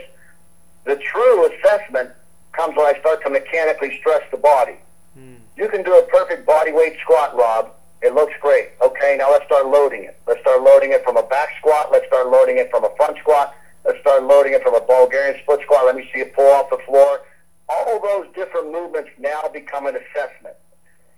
the 0.84 0.96
true 0.96 1.48
assessment 1.48 2.10
comes 2.52 2.76
when 2.76 2.94
I 2.94 3.00
start 3.00 3.22
to 3.24 3.30
mechanically 3.30 3.96
stress 4.00 4.20
the 4.30 4.36
body. 4.36 4.76
Hmm. 5.14 5.36
You 5.56 5.70
can 5.70 5.82
do 5.82 5.96
a 5.96 6.02
perfect 6.08 6.44
body 6.44 6.72
weight 6.72 6.98
squat, 7.00 7.34
Rob. 7.34 7.72
It 8.02 8.12
looks 8.12 8.34
great. 8.42 8.72
Okay, 8.82 9.16
now 9.18 9.30
let's 9.30 9.46
start 9.46 9.66
loading 9.66 10.04
it. 10.04 10.20
Let's 10.26 10.42
start 10.42 10.60
loading 10.60 10.92
it 10.92 11.02
from 11.04 11.16
a 11.16 11.22
back 11.22 11.48
squat. 11.56 11.88
Let's 11.90 12.06
start 12.08 12.28
loading 12.28 12.58
it 12.58 12.70
from 12.70 12.84
a 12.84 12.94
front 12.98 13.16
squat. 13.16 13.56
Let's 13.86 13.98
start 14.00 14.24
loading 14.24 14.52
it 14.52 14.62
from 14.62 14.74
a 14.74 14.82
Bulgarian 14.82 15.40
split 15.40 15.60
squat. 15.62 15.86
Let 15.86 15.96
me 15.96 16.06
see 16.12 16.20
it 16.20 16.34
pull 16.34 16.52
off 16.52 16.68
the 16.68 16.78
floor. 16.84 17.22
All 17.66 17.98
those 17.98 18.26
different 18.34 18.70
movements 18.70 19.08
now 19.18 19.48
become 19.50 19.86
an 19.86 19.96
assessment. 19.96 20.54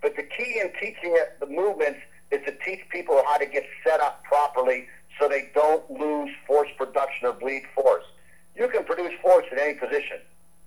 But 0.01 0.17
the 0.17 0.23
key 0.23 0.61
in 0.61 0.73
teaching 0.81 1.17
the 1.39 1.47
movements 1.47 2.01
is 2.31 2.41
to 2.47 2.53
teach 2.65 2.81
people 2.91 3.23
how 3.27 3.39
to 3.39 3.47
get 3.47 3.65
set 3.85 4.01
up 4.01 4.23
properly 4.25 4.87
so 5.19 5.29
they 5.29 5.51
don't 5.55 5.89
lose 5.91 6.31
force 6.47 6.69
production 6.79 7.27
or 7.27 7.33
bleed 7.33 7.65
force. 7.75 8.05
You 8.57 8.69
can 8.69 8.85
produce 8.85 9.13
force 9.21 9.45
in 9.53 9.59
any 9.59 9.75
position, 9.75 10.19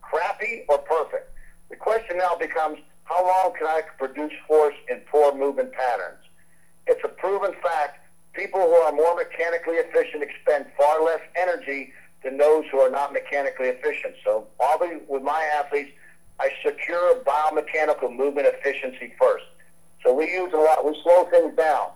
crappy 0.01 0.65
or 0.69 0.77
perfect. 0.79 1.31
The 1.69 1.75
question 1.75 2.17
now 2.17 2.35
becomes 2.39 2.79
how 3.05 3.25
long 3.25 3.53
can 3.57 3.67
I 3.67 3.81
produce 3.97 4.31
force 4.47 4.75
in 4.89 5.01
poor 5.11 5.35
movement 5.35 5.73
patterns? 5.73 6.19
It's 6.87 7.01
a 7.03 7.09
proven 7.09 7.53
fact. 7.61 7.99
People 8.33 8.61
who 8.61 8.73
are 8.73 8.91
more 8.91 9.15
mechanically 9.15 9.75
efficient 9.75 10.23
expend 10.23 10.65
far 10.77 11.03
less 11.03 11.21
energy 11.35 11.93
than 12.23 12.37
those 12.37 12.65
who 12.71 12.79
are 12.79 12.89
not 12.89 13.13
mechanically 13.13 13.67
efficient. 13.67 14.15
So, 14.23 14.47
obviously, 14.59 15.01
with 15.07 15.21
my 15.21 15.43
athletes, 15.55 15.91
I 16.43 16.51
secure 16.61 17.15
biomechanical 17.23 18.13
movement 18.13 18.47
efficiency 18.47 19.13
first. 19.17 19.45
So 20.03 20.13
we 20.13 20.29
use 20.29 20.51
a 20.51 20.57
lot. 20.57 20.83
We 20.83 20.99
slow 21.01 21.23
things 21.31 21.55
down 21.55 21.91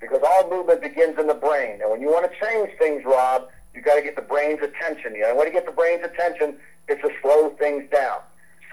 because 0.00 0.20
all 0.26 0.50
movement 0.50 0.82
begins 0.82 1.16
in 1.16 1.28
the 1.28 1.34
brain. 1.34 1.78
And 1.80 1.88
when 1.88 2.00
you 2.00 2.08
want 2.08 2.28
to 2.28 2.44
change 2.44 2.70
things, 2.76 3.04
Rob, 3.04 3.48
you 3.72 3.80
got 3.80 3.94
to 3.94 4.02
get 4.02 4.16
the 4.16 4.22
brain's 4.22 4.60
attention. 4.62 5.14
You 5.14 5.22
know, 5.22 5.36
when 5.36 5.46
you 5.46 5.52
get 5.52 5.64
the 5.64 5.70
brain's 5.70 6.02
attention, 6.02 6.56
it's 6.88 7.00
to 7.02 7.10
slow 7.22 7.50
things 7.50 7.88
down. 7.92 8.18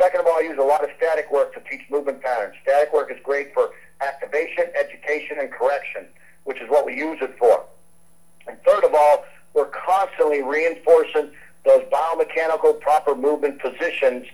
Second 0.02 0.22
of 0.22 0.26
all, 0.26 0.40
I 0.40 0.42
use 0.42 0.58
a 0.58 0.64
lot 0.64 0.84
of 0.84 0.90
static 0.98 1.32
work 1.32 1.54
to 1.54 1.62
teach 1.70 1.88
movement 1.92 2.24
patterns. 2.24 2.56
Static 2.64 2.92
work 2.92 3.12
is 3.12 3.18
great 3.24 3.54
for 3.54 3.70
activation, 4.02 4.66
education, 4.74 5.38
and 5.40 5.52
correction, 5.52 6.08
which 6.46 6.60
is 6.62 6.68
what 6.68 6.84
we 6.84 6.98
use 6.98 7.20
it 7.22 7.38
for. 7.38 7.64
And 8.48 8.58
third 8.64 8.84
of 8.84 8.96
all, 8.96 9.24
we're 9.54 9.70
constantly 9.70 10.42
reinforcing 10.42 11.30
those 11.64 11.84
biomechanical 11.94 12.80
proper 12.80 13.14
movement 13.14 13.62
positions 13.62 14.26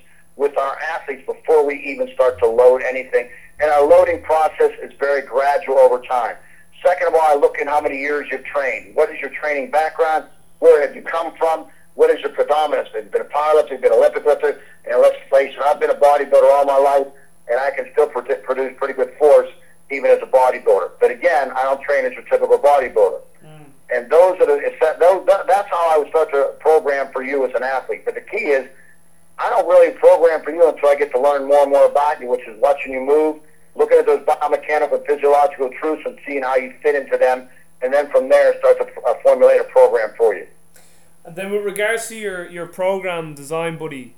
with 0.41 0.57
our 0.57 0.75
athletes 0.79 1.21
before 1.27 1.63
we 1.65 1.75
even 1.85 2.11
start 2.15 2.39
to 2.39 2.47
load 2.47 2.81
anything. 2.81 3.29
And 3.59 3.69
our 3.69 3.85
loading 3.87 4.23
process 4.23 4.71
is 4.81 4.91
very 4.99 5.21
gradual 5.21 5.77
over 5.77 6.01
time. 6.01 6.35
Second 6.83 7.09
of 7.09 7.13
all, 7.13 7.21
I 7.21 7.35
look 7.35 7.59
in 7.59 7.67
how 7.67 7.79
many 7.79 7.99
years 7.99 8.27
you've 8.31 8.43
trained. 8.43 8.95
What 8.95 9.11
is 9.11 9.21
your 9.21 9.29
training 9.29 9.69
background? 9.69 10.25
Where 10.57 10.81
have 10.85 10.95
you 10.95 11.03
come 11.03 11.35
from? 11.37 11.67
What 11.93 12.09
is 12.09 12.19
your 12.21 12.31
predominance? 12.31 12.89
Have 12.95 13.05
you 13.05 13.11
been 13.11 13.21
a 13.21 13.25
pilot? 13.25 13.69
Have 13.69 13.71
you 13.71 13.77
been 13.77 13.93
an 13.93 13.99
Olympic 13.99 14.25
lifter? 14.25 14.59
And 14.89 14.99
let's 14.99 15.17
face 15.29 15.53
it, 15.55 15.61
I've 15.61 15.79
been 15.79 15.91
a 15.91 15.95
bodybuilder 15.95 16.51
all 16.51 16.65
my 16.65 16.77
life, 16.77 17.07
and 17.47 17.59
I 17.59 17.69
can 17.69 17.85
still 17.91 18.07
produce 18.07 18.39
pretty 18.43 18.93
good 18.93 19.13
force 19.19 19.49
even 19.91 20.09
as 20.09 20.19
a 20.23 20.25
bodybuilder. 20.25 20.91
But 20.99 21.11
again, 21.11 21.51
I 21.51 21.63
don't 21.63 21.81
train 21.83 22.05
as 22.05 22.13
a 22.13 22.27
typical 22.27 22.57
bodybuilder. 22.57 23.21
Mm. 23.45 23.65
And 23.93 24.09
those 24.09 24.39
are 24.39 24.47
the, 24.47 24.73
those, 24.99 25.27
that's 25.27 25.69
how 25.69 25.93
I 25.93 25.97
would 25.99 26.09
start 26.09 26.31
to 26.31 26.55
program 26.59 27.11
for 27.11 27.21
you 27.21 27.45
as 27.45 27.53
an 27.53 27.61
athlete. 27.61 28.05
But 28.05 28.15
the 28.15 28.21
key 28.21 28.45
is, 28.57 28.67
I 29.37 29.49
don't 29.49 29.67
really 29.67 29.91
program 29.91 30.43
for 30.43 30.51
you 30.51 30.67
until 30.67 30.89
I 30.89 30.95
get 30.95 31.11
to 31.13 31.19
learn 31.19 31.47
more 31.47 31.63
and 31.63 31.71
more 31.71 31.85
about 31.85 32.19
you, 32.21 32.27
which 32.27 32.47
is 32.47 32.59
watching 32.59 32.93
you 32.93 33.01
move, 33.01 33.37
looking 33.75 33.97
at 33.97 34.05
those 34.05 34.19
biomechanical 34.19 35.05
physiological 35.05 35.69
truths 35.79 36.03
and 36.05 36.17
seeing 36.25 36.43
how 36.43 36.55
you 36.55 36.73
fit 36.81 36.95
into 36.95 37.17
them, 37.17 37.49
and 37.81 37.93
then 37.93 38.09
from 38.11 38.29
there 38.29 38.57
start 38.59 38.77
to 38.77 39.01
uh, 39.01 39.13
formulate 39.23 39.61
a 39.61 39.65
program 39.65 40.13
for 40.17 40.35
you. 40.35 40.47
And 41.25 41.35
then 41.35 41.51
with 41.51 41.63
regards 41.63 42.07
to 42.09 42.15
your, 42.15 42.49
your 42.49 42.67
program 42.67 43.35
design, 43.35 43.77
buddy, 43.77 44.15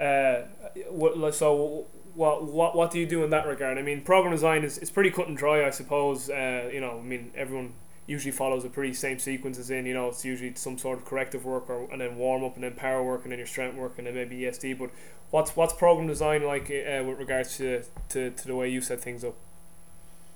uh, 0.00 0.42
what, 0.88 1.34
so 1.34 1.86
what, 2.14 2.44
what 2.44 2.76
what 2.76 2.90
do 2.90 2.98
you 2.98 3.06
do 3.06 3.24
in 3.24 3.30
that 3.30 3.46
regard? 3.46 3.78
I 3.78 3.82
mean, 3.82 4.02
program 4.02 4.32
design 4.32 4.64
is 4.64 4.78
it's 4.78 4.90
pretty 4.90 5.10
cut 5.10 5.28
and 5.28 5.36
dry, 5.36 5.66
I 5.66 5.70
suppose. 5.70 6.30
Uh, 6.30 6.70
you 6.72 6.80
know, 6.80 6.98
I 6.98 7.02
mean, 7.02 7.32
everyone 7.36 7.74
usually 8.06 8.32
follows 8.32 8.64
a 8.64 8.68
pretty 8.68 8.92
same 8.94 9.18
sequence 9.18 9.58
as 9.58 9.70
in. 9.70 9.86
You 9.86 9.94
know, 9.94 10.08
it's 10.08 10.24
usually 10.24 10.54
some 10.54 10.78
sort 10.78 10.98
of 10.98 11.04
corrective 11.04 11.44
work, 11.44 11.68
or 11.70 11.88
and 11.90 12.00
then 12.00 12.16
warm 12.16 12.44
up, 12.44 12.54
and 12.54 12.64
then 12.64 12.74
power 12.74 13.02
work, 13.02 13.22
and 13.24 13.32
then 13.32 13.38
your 13.38 13.46
strength 13.46 13.76
work, 13.76 13.94
and 13.98 14.06
then 14.06 14.14
maybe 14.14 14.38
ESD. 14.40 14.78
But 14.78 14.90
what's 15.30 15.56
what's 15.56 15.72
program 15.72 16.06
design 16.06 16.44
like 16.44 16.64
uh, 16.64 17.02
with 17.04 17.18
regards 17.18 17.56
to, 17.58 17.84
to 18.10 18.30
to 18.30 18.46
the 18.46 18.54
way 18.54 18.68
you 18.68 18.80
set 18.80 19.00
things 19.00 19.24
up? 19.24 19.34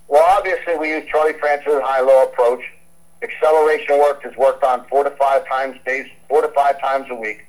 Well, 0.08 0.24
obviously, 0.38 0.76
we 0.78 0.90
use 0.90 1.04
Charlie 1.10 1.34
Francis' 1.34 1.82
high-low 1.82 2.24
approach. 2.24 2.62
Acceleration 3.20 3.98
work 3.98 4.24
is 4.24 4.34
worked 4.36 4.64
on 4.64 4.86
four 4.86 5.04
to 5.04 5.10
five 5.10 5.46
times 5.46 5.76
days, 5.84 6.06
four 6.28 6.40
to 6.40 6.48
five 6.48 6.80
times 6.80 7.06
a 7.10 7.14
week. 7.14 7.44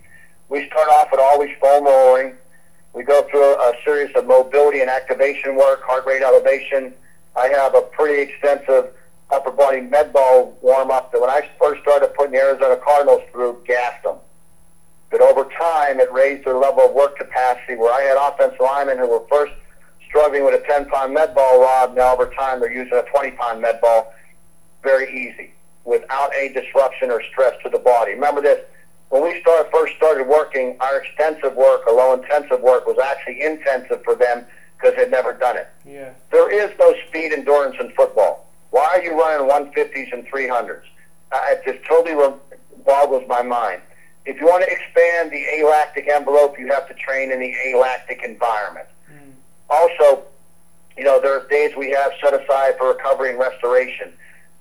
We 0.50 0.66
start 0.68 0.90
off 0.90 1.10
with 1.12 1.22
always 1.22 1.52
foam 1.62 1.86
rolling. 1.86 2.36
We 2.94 3.04
go 3.04 3.22
through 3.30 3.54
a 3.56 3.74
series 3.86 4.14
of 4.16 4.26
mobility 4.26 4.82
and 4.82 4.90
activation 4.90 5.56
work, 5.56 5.84
heart 5.84 6.06
rate 6.06 6.24
elevation. 6.24 6.94
I 7.38 7.48
have 7.50 7.76
a 7.76 7.82
pretty 7.82 8.20
extensive 8.20 8.94
upper 9.32 9.52
body 9.52 9.82
med 9.82 10.12
ball 10.12 10.58
warm 10.62 10.92
up 10.92 11.12
that 11.12 11.22
when 11.22 11.30
I 11.30 11.48
first 11.60 11.82
started 11.82 12.14
putting 12.16 12.34
the 12.34 12.40
Arizona 12.40 12.78
Cardinals 12.78 13.22
through, 13.32 13.62
gassed 13.66 14.04
them. 14.04 14.18
But 15.12 15.22
over 15.22 15.46
time, 15.46 16.00
it 16.00 16.12
raised 16.12 16.46
their 16.46 16.56
level 16.56 16.84
of 16.84 16.94
work 16.94 17.18
capacity 17.18 17.76
where 17.76 17.94
I 17.94 18.02
had 18.02 18.18
offensive 18.18 18.60
linemen 18.60 19.00
who 19.00 19.08
were 19.08 19.26
first 19.30 19.54
struggling 20.08 20.46
with 20.46 20.54
a 20.62 20.66
10 20.68 20.90
pound 20.90 21.14
med 21.14 21.34
ball 21.34 21.62
rod. 21.62 21.96
Now, 21.96 22.14
over 22.14 22.28
time, 22.28 22.60
they're 22.60 22.72
using 22.72 22.94
a 22.94 23.04
20 23.04 23.32
pound 23.32 23.62
med 23.62 23.82
ball 23.82 24.14
very 24.84 25.10
easy 25.12 25.52
without 25.86 26.32
any 26.38 26.54
disruption 26.54 27.12
or 27.12 27.22
stress 27.32 27.54
to 27.64 27.70
the 27.70 27.80
body. 27.80 28.14
Remember 28.14 28.42
this 28.42 28.64
when 29.10 29.24
we 29.24 29.42
start, 29.42 29.72
first 29.72 29.96
started 29.96 30.28
working, 30.28 30.78
our 30.80 31.02
extensive 31.02 31.56
work, 31.56 31.88
or 31.88 31.94
low 31.94 32.14
intensive 32.14 32.62
work, 32.62 32.86
was 32.86 33.00
actually 33.00 33.42
intensive 33.42 34.04
for 34.04 34.14
them 34.16 34.46
because 34.78 34.96
they'd 34.96 35.10
never 35.10 35.34
done 35.34 35.58
it. 35.58 35.68
Yeah. 35.86 36.14
There 36.32 36.52
is 36.52 36.72
no 36.80 36.94
speed 37.08 37.34
endurance 37.34 37.76
in 37.80 37.90
football. 37.92 38.49
Why 38.72 38.86
are 38.94 39.02
you 39.02 39.20
running 39.20 39.50
150s 39.50 40.14
and 40.14 40.28
300s? 40.28 40.82
Uh, 41.32 41.42
it 41.48 41.62
just 41.66 41.86
totally 41.88 42.16
boggles 42.86 43.24
my 43.28 43.42
mind. 43.42 43.82
If 44.26 44.40
you 44.40 44.46
want 44.46 44.64
to 44.64 44.72
expand 44.72 45.32
the 45.32 45.44
alactic 45.62 46.08
envelope, 46.08 46.60
you 46.60 46.68
have 46.68 46.88
to 46.88 46.94
train 46.94 47.32
in 47.32 47.40
the 47.40 47.54
alactic 47.74 48.22
environment. 48.24 48.88
Mm. 49.12 49.32
Also, 49.70 50.24
you 50.98 51.04
know, 51.04 51.20
there 51.20 51.34
are 51.34 51.48
days 51.48 51.76
we 51.76 51.92
have 51.92 52.12
set 52.22 52.34
aside 52.34 52.78
for 52.78 52.90
recovery 52.90 53.32
and 53.32 53.40
restoration. 53.40 54.12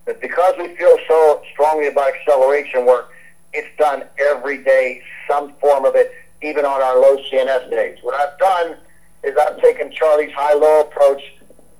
But 0.04 0.20
because 0.20 0.54
we 0.58 0.74
feel 0.76 0.96
so 1.06 1.42
strongly 1.52 1.88
about 1.88 2.14
acceleration 2.14 2.86
work, 2.86 3.10
it's 3.52 3.68
done 3.76 4.04
every 4.18 4.58
day, 4.62 5.02
some 5.28 5.52
form 5.54 5.84
of 5.84 5.96
it, 5.96 6.12
even 6.42 6.64
on 6.64 6.80
our 6.80 6.98
low 6.98 7.16
CNS 7.16 7.70
days. 7.70 7.98
What 8.02 8.14
I've 8.14 8.38
done 8.38 8.76
is 9.24 9.36
I've 9.36 9.60
taken 9.60 9.90
Charlie's 9.90 10.32
high-low 10.32 10.82
approach 10.82 11.20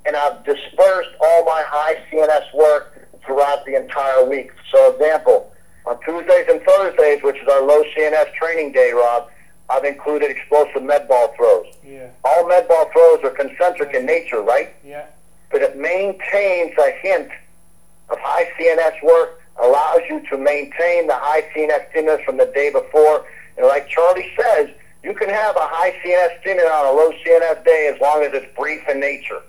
and 0.09 0.17
I've 0.17 0.43
dispersed 0.43 1.11
all 1.21 1.45
my 1.45 1.63
high 1.67 1.97
CNS 2.11 2.55
work 2.55 3.07
throughout 3.27 3.67
the 3.67 3.75
entire 3.75 4.25
week. 4.25 4.51
So, 4.73 4.95
example, 4.95 5.53
on 5.85 6.01
Tuesdays 6.01 6.47
and 6.49 6.63
Thursdays, 6.63 7.23
which 7.23 7.37
is 7.37 7.47
our 7.47 7.63
low 7.63 7.85
CNS 7.95 8.33
training 8.33 8.73
day, 8.73 8.93
Rob, 8.93 9.29
I've 9.69 9.85
included 9.85 10.31
explosive 10.31 10.83
med 10.83 11.09
ball 11.09 11.35
throws. 11.37 11.67
Yeah. 11.87 12.09
All 12.25 12.49
med 12.49 12.67
ball 12.69 12.89
throws 12.91 13.23
are 13.23 13.31
concentric 13.31 13.93
in 13.93 14.07
nature, 14.07 14.41
right? 14.41 14.75
Yeah. 14.83 15.05
But 15.53 15.61
it 15.61 15.77
maintains 15.77 16.73
a 16.79 16.91
hint 17.03 17.29
of 18.09 18.17
high 18.19 18.51
CNS 18.59 19.03
work, 19.03 19.43
allows 19.63 20.01
you 20.09 20.27
to 20.31 20.39
maintain 20.39 21.07
the 21.07 21.17
high 21.17 21.43
CNS 21.55 21.91
stimulus 21.91 22.23
from 22.25 22.39
the 22.39 22.47
day 22.55 22.73
before. 22.73 23.27
And 23.59 23.67
like 23.67 23.91
Charlie 23.91 24.33
says, 24.41 24.71
you 25.03 25.13
can 25.13 25.29
have 25.29 25.55
a 25.55 25.67
high 25.67 25.93
CNS 26.03 26.41
stimulus 26.41 26.71
on 26.73 26.87
a 26.87 26.93
low 26.93 27.13
CNS 27.13 27.63
day 27.63 27.93
as 27.95 28.01
long 28.01 28.23
as 28.23 28.33
it's 28.33 28.47
brief 28.57 28.89
in 28.89 29.01
nature. 29.01 29.43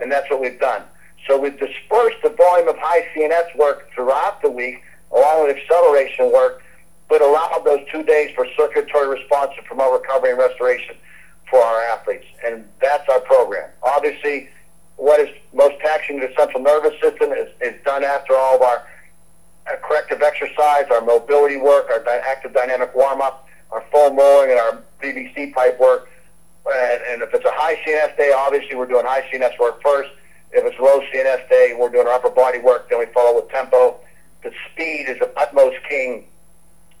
And 0.00 0.10
that's 0.10 0.28
what 0.30 0.40
we've 0.40 0.58
done. 0.58 0.82
So 1.26 1.38
we've 1.38 1.58
dispersed 1.58 2.18
the 2.22 2.30
volume 2.30 2.68
of 2.68 2.76
high 2.78 3.06
CNS 3.14 3.56
work 3.56 3.90
throughout 3.94 4.42
the 4.42 4.50
week, 4.50 4.82
along 5.12 5.46
with 5.46 5.56
acceleration 5.56 6.32
work, 6.32 6.62
but 7.08 7.20
allowed 7.22 7.62
those 7.64 7.80
two 7.90 8.02
days 8.02 8.34
for 8.34 8.46
circulatory 8.56 9.08
response 9.08 9.52
to 9.56 9.62
promote 9.62 10.00
recovery 10.00 10.30
and 10.30 10.38
restoration 10.38 10.96
for 11.50 11.60
our 11.60 11.82
athletes. 11.84 12.26
And 12.44 12.64
that's 12.80 13.08
our 13.08 13.20
program. 13.20 13.70
Obviously, 13.82 14.48
what 14.96 15.20
is 15.20 15.28
most 15.52 15.78
taxing 15.80 16.20
to 16.20 16.26
the 16.26 16.34
central 16.36 16.62
nervous 16.62 16.98
system 17.00 17.32
is, 17.32 17.48
is 17.60 17.74
done 17.84 18.02
after 18.02 18.34
all 18.34 18.56
of 18.56 18.62
our 18.62 18.86
uh, 19.66 19.76
corrective 19.82 20.22
exercise, 20.22 20.84
our 20.90 21.00
mobility 21.00 21.56
work, 21.56 21.90
our 21.90 22.06
active 22.08 22.52
dynamic 22.52 22.94
warm 22.94 23.20
up, 23.20 23.48
our 23.70 23.84
foam 23.92 24.16
rolling, 24.16 24.50
and 24.50 24.58
our 24.58 24.82
PVC 25.02 25.52
pipe 25.52 25.78
work. 25.78 26.08
And, 26.66 27.02
and 27.08 27.22
if 27.22 27.32
it's 27.32 27.44
a 27.44 27.52
high 27.52 27.76
CNS 27.86 28.16
day, 28.16 28.32
obviously 28.36 28.76
we're 28.76 28.86
doing 28.86 29.06
high 29.06 29.22
CNS 29.32 29.58
work 29.58 29.82
first. 29.82 30.10
If 30.52 30.64
it's 30.64 30.78
low 30.78 31.00
CNS 31.12 31.48
day, 31.48 31.76
we're 31.78 31.90
doing 31.90 32.06
our 32.06 32.14
upper 32.14 32.30
body 32.30 32.58
work. 32.58 32.88
Then 32.88 32.98
we 32.98 33.06
follow 33.06 33.36
with 33.36 33.50
tempo. 33.50 34.00
The 34.42 34.52
speed 34.72 35.06
is 35.08 35.18
the 35.18 35.32
utmost 35.38 35.76
king. 35.88 36.26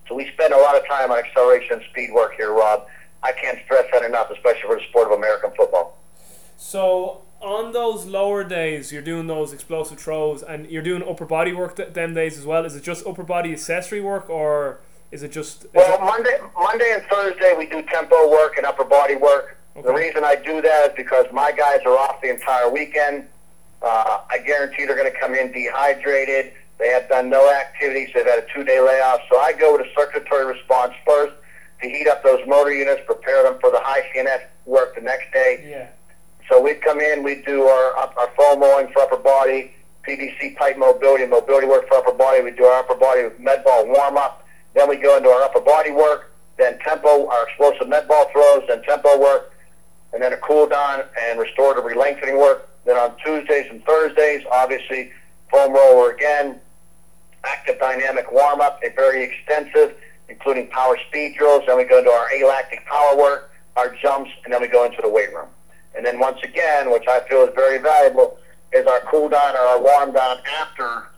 So 0.08 0.14
we 0.14 0.30
spend 0.32 0.52
a 0.52 0.58
lot 0.58 0.76
of 0.76 0.86
time 0.86 1.10
on 1.10 1.18
acceleration 1.18 1.74
and 1.74 1.82
speed 1.90 2.12
work 2.12 2.34
here, 2.36 2.52
Rob. 2.52 2.86
I 3.22 3.32
can't 3.32 3.58
stress 3.64 3.86
that 3.92 4.04
enough, 4.04 4.30
especially 4.30 4.62
for 4.62 4.76
the 4.76 4.82
sport 4.88 5.10
of 5.10 5.18
American 5.18 5.50
football. 5.56 5.98
So 6.56 7.22
on 7.40 7.72
those 7.72 8.06
lower 8.06 8.44
days, 8.44 8.92
you're 8.92 9.02
doing 9.02 9.26
those 9.26 9.52
explosive 9.52 9.98
throws, 9.98 10.42
and 10.42 10.70
you're 10.70 10.82
doing 10.82 11.02
upper 11.02 11.24
body 11.24 11.52
work 11.52 11.76
th- 11.76 11.92
them 11.92 12.14
days 12.14 12.38
as 12.38 12.44
well. 12.46 12.64
Is 12.64 12.76
it 12.76 12.82
just 12.82 13.06
upper 13.06 13.22
body 13.22 13.52
accessory 13.52 14.00
work, 14.00 14.30
or 14.30 14.80
is 15.10 15.22
it 15.22 15.32
just? 15.32 15.64
Is 15.64 15.70
well, 15.74 15.94
it... 15.94 16.00
Monday, 16.00 16.38
Monday 16.58 16.92
and 16.94 17.02
Thursday 17.10 17.54
we 17.56 17.66
do 17.66 17.82
tempo 17.82 18.30
work 18.30 18.56
and 18.56 18.66
upper 18.66 18.84
body 18.84 19.16
work. 19.16 19.55
Okay. 19.76 19.86
The 19.86 19.92
reason 19.92 20.24
I 20.24 20.36
do 20.36 20.62
that 20.62 20.90
is 20.90 20.96
because 20.96 21.26
my 21.32 21.52
guys 21.52 21.80
are 21.84 21.98
off 21.98 22.22
the 22.22 22.30
entire 22.30 22.70
weekend. 22.70 23.26
Uh, 23.82 24.20
I 24.30 24.38
guarantee 24.38 24.86
they're 24.86 24.96
going 24.96 25.12
to 25.12 25.18
come 25.18 25.34
in 25.34 25.52
dehydrated. 25.52 26.52
They 26.78 26.88
have 26.88 27.08
done 27.08 27.28
no 27.28 27.50
activities. 27.52 28.08
They've 28.14 28.24
had 28.24 28.38
a 28.38 28.46
two-day 28.54 28.80
layoff. 28.80 29.20
So 29.30 29.38
I 29.38 29.52
go 29.52 29.76
with 29.76 29.86
a 29.86 29.90
circulatory 29.94 30.46
response 30.46 30.94
first 31.06 31.34
to 31.82 31.88
heat 31.88 32.08
up 32.08 32.24
those 32.24 32.40
motor 32.46 32.72
units, 32.72 33.02
prepare 33.04 33.42
them 33.42 33.58
for 33.60 33.70
the 33.70 33.80
high 33.82 34.02
CNS 34.14 34.44
work 34.64 34.94
the 34.94 35.02
next 35.02 35.30
day. 35.32 35.64
Yeah. 35.68 35.88
So 36.48 36.60
we'd 36.60 36.80
come 36.80 37.00
in, 37.00 37.22
we'd 37.22 37.44
do 37.44 37.64
our, 37.64 37.96
our 37.96 38.30
foam 38.36 38.60
rolling 38.60 38.88
for 38.92 39.02
upper 39.02 39.16
body, 39.16 39.72
PVC 40.08 40.56
pipe 40.56 40.78
mobility, 40.78 41.26
mobility 41.26 41.66
work 41.66 41.88
for 41.88 41.96
upper 41.96 42.12
body. 42.12 42.42
We'd 42.42 42.56
do 42.56 42.64
our 42.64 42.80
upper 42.80 42.94
body 42.94 43.28
med 43.38 43.64
ball 43.64 43.86
warm 43.86 44.16
up. 44.16 44.46
Then 44.74 44.88
we 44.88 44.96
go 44.96 45.16
into 45.16 45.28
our 45.28 45.42
upper 45.42 45.60
body 45.60 45.90
work, 45.90 46.32
then 46.56 46.78
tempo, 46.78 47.28
our 47.28 47.48
explosive 47.48 47.88
med 47.88 48.06
ball 48.08 48.26
throws, 48.32 48.62
then 48.68 48.82
tempo 48.82 49.18
work, 49.18 49.52
and 50.16 50.22
then 50.22 50.32
a 50.32 50.36
cool 50.38 50.66
down 50.66 51.02
and 51.20 51.38
restorative 51.38 51.84
re-lengthening 51.84 52.38
work. 52.38 52.70
Then 52.86 52.96
on 52.96 53.14
Tuesdays 53.22 53.66
and 53.70 53.84
Thursdays, 53.84 54.46
obviously, 54.50 55.12
foam 55.50 55.74
roller 55.74 56.10
again, 56.10 56.58
active 57.44 57.78
dynamic 57.78 58.32
warm 58.32 58.62
up, 58.62 58.80
a 58.82 58.88
very 58.96 59.22
extensive, 59.22 59.94
including 60.30 60.68
power 60.68 60.96
speed 61.06 61.36
drills. 61.36 61.64
Then 61.66 61.76
we 61.76 61.84
go 61.84 61.98
into 61.98 62.08
our 62.08 62.28
alactic 62.34 62.86
power 62.86 63.14
work, 63.14 63.50
our 63.76 63.94
jumps, 63.94 64.30
and 64.44 64.54
then 64.54 64.62
we 64.62 64.68
go 64.68 64.86
into 64.86 65.02
the 65.02 65.08
weight 65.08 65.34
room. 65.34 65.48
And 65.94 66.06
then 66.06 66.18
once 66.18 66.38
again, 66.42 66.90
which 66.90 67.06
I 67.06 67.20
feel 67.28 67.42
is 67.42 67.50
very 67.54 67.76
valuable, 67.76 68.38
is 68.72 68.86
our 68.86 69.00
cool 69.00 69.28
down 69.28 69.54
or 69.54 69.60
our 69.60 69.82
warm 69.82 70.14
down 70.14 70.38
after 70.62 71.08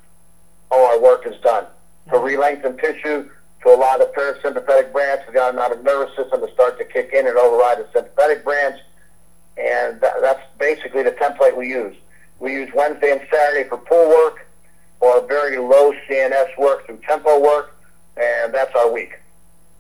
all 0.73 0.87
our 0.87 1.01
work 1.01 1.25
is 1.25 1.41
done. 1.43 1.67
To 2.11 2.19
re-lengthen 2.19 2.77
tissue, 2.79 3.31
to 3.63 3.69
allow 3.69 3.97
the 3.97 4.11
parasympathetic 4.17 4.93
branch, 4.93 5.21
the 5.33 5.41
autonomic 5.41 5.85
nervous 5.85 6.17
system 6.17 6.41
to 6.41 6.53
start 6.53 6.79
to 6.79 6.85
kick 6.85 7.11
in 7.13 7.29
and 7.29 7.37
override 7.37 7.79
the 7.79 7.87
sympathetic 7.93 8.43
branch. 8.43 8.81
And 9.59 10.01
that's 10.01 10.41
basically 10.59 11.03
the 11.03 11.13
template 11.13 11.57
we 11.57 11.69
use. 11.69 11.97
We 12.39 12.53
use 12.53 12.71
Wednesday 12.75 13.13
and 13.13 13.21
Saturday 13.31 13.69
for 13.69 13.79
pull 13.79 14.09
work 14.09 14.47
or 15.01 15.27
very 15.27 15.59
low 15.59 15.93
CNS 16.09 16.57
work 16.59 16.87
through 16.87 17.01
tempo 17.07 17.41
work, 17.41 17.77
and 18.17 18.53
that's 18.53 18.75
our 18.75 18.93
week. 18.93 19.21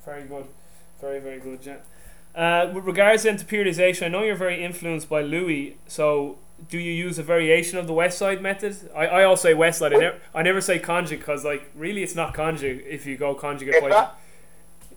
Very 0.04 0.24
good. 0.24 0.46
Very, 1.00 1.20
very 1.20 1.38
good, 1.38 1.62
Jen. 1.62 1.78
Uh, 2.34 2.70
with 2.72 2.84
regards 2.84 3.24
then 3.24 3.36
to 3.36 3.44
periodization, 3.44 4.06
I 4.06 4.08
know 4.08 4.22
you're 4.22 4.36
very 4.36 4.62
influenced 4.62 5.08
by 5.08 5.22
Louis. 5.22 5.76
So, 5.86 6.38
do 6.68 6.78
you 6.78 6.92
use 6.92 7.18
a 7.18 7.22
variation 7.22 7.78
of 7.78 7.86
the 7.86 7.92
West 7.92 8.18
Side 8.18 8.42
method? 8.42 8.76
I, 8.94 9.06
I 9.06 9.24
all 9.24 9.36
say 9.36 9.54
West 9.54 9.80
Side. 9.80 9.92
I 9.92 9.98
never, 9.98 10.18
I 10.34 10.42
never 10.42 10.60
say 10.60 10.78
conjugate 10.78 11.20
because, 11.20 11.44
like, 11.44 11.70
really, 11.74 12.02
it's 12.02 12.14
not 12.14 12.34
conjugate 12.34 12.84
if 12.86 13.06
you 13.06 13.16
go 13.16 13.34
conjugate. 13.34 13.76
It's 13.76 13.86
not, 13.86 14.20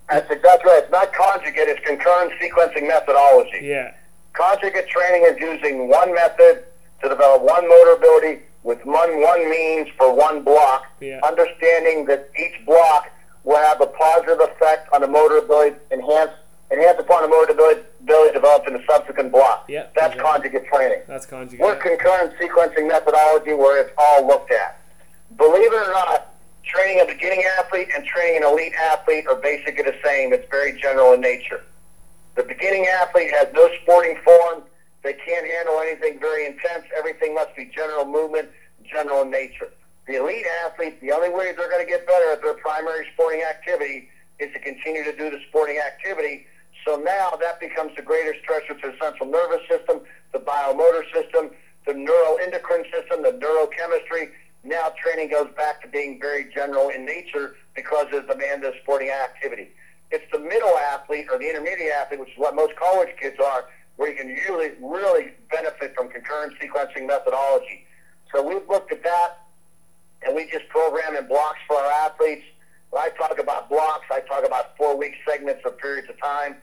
that's 0.09 0.29
exactly 0.29 0.71
right. 0.71 0.83
It's 0.83 0.91
not 0.91 1.13
conjugate. 1.13 1.67
It's 1.67 1.85
concurrent 1.85 2.33
sequencing 2.39 2.87
methodology. 2.87 3.59
Yeah. 3.63 3.93
Conjugate 4.33 4.87
training 4.87 5.23
is 5.27 5.37
using 5.39 5.87
one 5.89 6.13
method 6.13 6.63
to 7.03 7.09
develop 7.09 7.41
one 7.41 7.67
motor 7.67 7.93
ability 7.93 8.41
with 8.63 8.83
one 8.85 9.21
one 9.21 9.49
means 9.49 9.89
for 9.97 10.13
one 10.13 10.43
block. 10.43 10.85
Yeah. 10.99 11.19
Understanding 11.27 12.05
that 12.05 12.29
each 12.39 12.65
block 12.65 13.09
will 13.43 13.57
have 13.57 13.81
a 13.81 13.87
positive 13.87 14.39
effect 14.39 14.87
on 14.93 15.01
the 15.01 15.07
motor 15.07 15.37
ability, 15.37 15.75
enhance 15.91 16.31
enhance 16.71 16.99
upon 16.99 17.23
the 17.23 17.27
motor 17.27 17.51
ability, 17.51 17.81
ability 18.01 18.33
developed 18.33 18.67
in 18.67 18.73
the 18.73 18.83
subsequent 18.89 19.31
block. 19.31 19.65
Yeah, 19.67 19.87
That's 19.95 20.15
exactly. 20.15 20.21
conjugate 20.49 20.67
training. 20.67 21.01
That's 21.07 21.25
conjugate. 21.25 21.59
We're 21.59 21.75
concurrent 21.75 22.33
sequencing 22.39 22.87
methodology 22.87 23.53
where 23.53 23.81
it's 23.81 23.91
all 23.97 24.25
looked 24.25 24.51
at. 24.51 24.79
Believe 25.37 25.73
it 25.73 25.87
or 25.87 25.91
not, 25.91 26.33
training 26.63 27.01
a 27.01 27.05
beginning 27.05 27.43
athlete 27.59 27.89
and 27.93 28.05
training 28.05 28.43
an 28.43 28.49
elite 28.49 28.73
athlete 28.73 29.27
are 29.27 29.35
basically 29.35 29.83
the 29.83 29.95
same. 30.03 30.31
It's 30.31 30.49
very 30.49 30.79
general 30.79 31.13
in 31.13 31.19
nature. 31.19 31.61
The 32.35 32.43
beginning 32.43 32.87
athlete 32.87 33.31
has 33.31 33.47
no 33.53 33.69
sporting 33.83 34.17
form. 34.23 34.63
They 35.03 35.13
can't 35.13 35.45
handle 35.45 35.79
anything 35.79 36.19
very 36.19 36.45
intense. 36.45 36.85
Everything 36.97 37.33
must 37.33 37.55
be 37.55 37.65
general 37.65 38.05
movement, 38.05 38.49
general 38.83 39.25
nature. 39.25 39.71
The 40.07 40.15
elite 40.15 40.45
athlete, 40.65 40.99
the 41.01 41.11
only 41.11 41.29
way 41.29 41.53
they're 41.57 41.69
going 41.69 41.85
to 41.85 41.89
get 41.89 42.07
better 42.07 42.31
at 42.31 42.41
their 42.41 42.55
primary 42.55 43.07
sporting 43.13 43.43
activity 43.43 44.09
is 44.39 44.51
to 44.53 44.59
continue 44.59 45.03
to 45.03 45.15
do 45.15 45.29
the 45.29 45.39
sporting 45.49 45.77
activity 45.77 46.45
so 46.85 46.95
now 46.97 47.37
that 47.39 47.59
becomes 47.59 47.95
the 47.95 48.01
greater 48.01 48.33
stressor 48.33 48.79
to 48.81 48.91
the 48.91 48.97
central 49.01 49.29
nervous 49.29 49.61
system, 49.69 50.01
the 50.33 50.39
biomotor 50.39 51.03
system, 51.13 51.51
the 51.85 51.93
neuroendocrine 51.93 52.85
system, 52.91 53.23
the 53.23 53.37
neurochemistry. 53.39 54.29
Now 54.63 54.93
training 55.01 55.29
goes 55.29 55.49
back 55.55 55.81
to 55.83 55.87
being 55.87 56.19
very 56.19 56.51
general 56.53 56.89
in 56.89 57.05
nature 57.05 57.55
because 57.75 58.07
of 58.13 58.27
the 58.27 58.33
demand 58.33 58.63
of 58.63 58.73
sporting 58.81 59.09
activity. 59.09 59.69
It's 60.11 60.25
the 60.31 60.39
middle 60.39 60.77
athlete 60.77 61.27
or 61.31 61.37
the 61.37 61.49
intermediate 61.49 61.91
athlete, 61.91 62.19
which 62.19 62.29
is 62.29 62.37
what 62.37 62.55
most 62.55 62.75
college 62.75 63.09
kids 63.19 63.37
are, 63.39 63.65
where 63.95 64.11
you 64.11 64.17
can 64.17 64.27
really, 64.27 64.71
really 64.81 65.31
benefit 65.49 65.95
from 65.95 66.09
concurrent 66.09 66.53
sequencing 66.59 67.07
methodology. 67.07 67.85
So 68.33 68.45
we've 68.45 68.67
looked 68.67 68.91
at 68.91 69.03
that, 69.03 69.39
and 70.25 70.35
we 70.35 70.49
just 70.49 70.67
program 70.69 71.15
in 71.15 71.27
blocks 71.27 71.59
for 71.67 71.77
our 71.77 71.91
athletes. 71.91 72.43
When 72.89 73.01
I 73.01 73.09
talk 73.09 73.39
about 73.39 73.69
blocks, 73.69 74.05
I 74.11 74.19
talk 74.21 74.45
about 74.45 74.75
four-week 74.77 75.13
segments 75.25 75.61
of 75.65 75.77
periods 75.77 76.09
of 76.09 76.19
time 76.19 76.55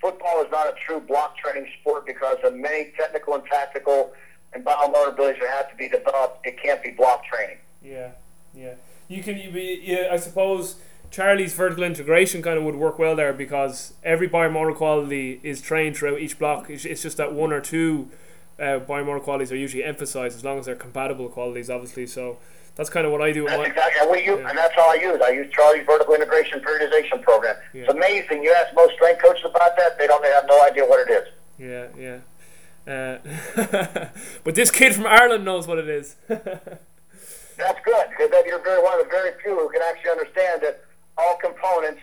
football 0.00 0.42
is 0.42 0.50
not 0.50 0.66
a 0.66 0.74
true 0.86 1.00
block 1.00 1.36
training 1.36 1.70
sport 1.80 2.06
because 2.06 2.38
of 2.42 2.54
many 2.54 2.92
technical 2.96 3.34
and 3.34 3.44
tactical 3.44 4.12
and 4.52 4.64
biomotor 4.64 5.10
abilities 5.10 5.40
that 5.40 5.50
have 5.50 5.70
to 5.70 5.76
be 5.76 5.88
developed. 5.88 6.44
It 6.46 6.60
can't 6.60 6.82
be 6.82 6.90
block 6.90 7.24
training. 7.24 7.58
Yeah, 7.82 8.10
yeah. 8.54 8.74
You 9.08 9.22
can, 9.22 9.38
you, 9.38 9.50
yeah, 9.50 10.08
I 10.10 10.16
suppose 10.16 10.76
Charlie's 11.10 11.54
vertical 11.54 11.82
integration 11.82 12.40
kind 12.40 12.56
of 12.56 12.64
would 12.64 12.76
work 12.76 12.98
well 12.98 13.16
there 13.16 13.32
because 13.32 13.94
every 14.04 14.28
biomotor 14.28 14.74
quality 14.74 15.40
is 15.42 15.60
trained 15.60 15.96
throughout 15.96 16.20
each 16.20 16.38
block. 16.38 16.70
It's, 16.70 16.84
it's 16.84 17.02
just 17.02 17.16
that 17.16 17.32
one 17.32 17.52
or 17.52 17.60
two 17.60 18.10
uh, 18.58 18.78
biomotor 18.80 19.22
qualities 19.22 19.50
are 19.50 19.56
usually 19.56 19.82
emphasized 19.82 20.36
as 20.36 20.44
long 20.44 20.58
as 20.58 20.66
they're 20.66 20.76
compatible 20.76 21.28
qualities, 21.28 21.68
obviously. 21.68 22.06
So 22.06 22.38
that's 22.76 22.90
kind 22.90 23.06
of 23.06 23.12
what 23.12 23.22
I 23.22 23.32
do. 23.32 23.46
That's 23.46 23.68
exactly, 23.68 24.00
and 24.02 24.10
we 24.10 24.18
use, 24.18 24.38
yeah. 24.40 24.48
and 24.50 24.56
that's 24.56 24.74
all 24.78 24.90
I 24.90 24.94
use. 24.94 25.20
I 25.20 25.30
use 25.30 25.52
Charlie's 25.52 25.84
vertical 25.84 26.14
integration 26.14 26.60
periodization 26.60 27.22
program. 27.22 27.56
Yeah. 27.74 27.82
It's 27.82 27.92
amazing. 27.92 28.44
You 28.44 28.54
ask 28.54 28.74
most 28.74 28.94
strength 28.94 29.20
coaches 29.20 29.44
about 29.44 29.76
that, 29.76 29.98
they 29.98 30.06
don't 30.06 30.22
they 30.22 30.30
have 30.30 30.46
no 30.46 30.62
idea 30.62 30.84
what 30.84 31.08
it 31.08 31.12
is. 31.12 31.28
Yeah, 31.58 31.88
yeah. 31.98 32.20
Uh, 32.86 34.08
but 34.44 34.54
this 34.54 34.70
kid 34.70 34.94
from 34.94 35.06
Ireland 35.06 35.44
knows 35.44 35.66
what 35.66 35.78
it 35.78 35.88
is. 35.88 36.16
that's 36.28 37.80
good 37.84 38.06
because 38.10 38.30
you're 38.46 38.62
very 38.62 38.82
one 38.82 38.98
of 38.98 39.04
the 39.04 39.10
very 39.10 39.32
few 39.42 39.58
who 39.58 39.68
can 39.68 39.82
actually 39.82 40.10
understand 40.10 40.62
that 40.62 40.84
all 41.18 41.36
components 41.36 42.00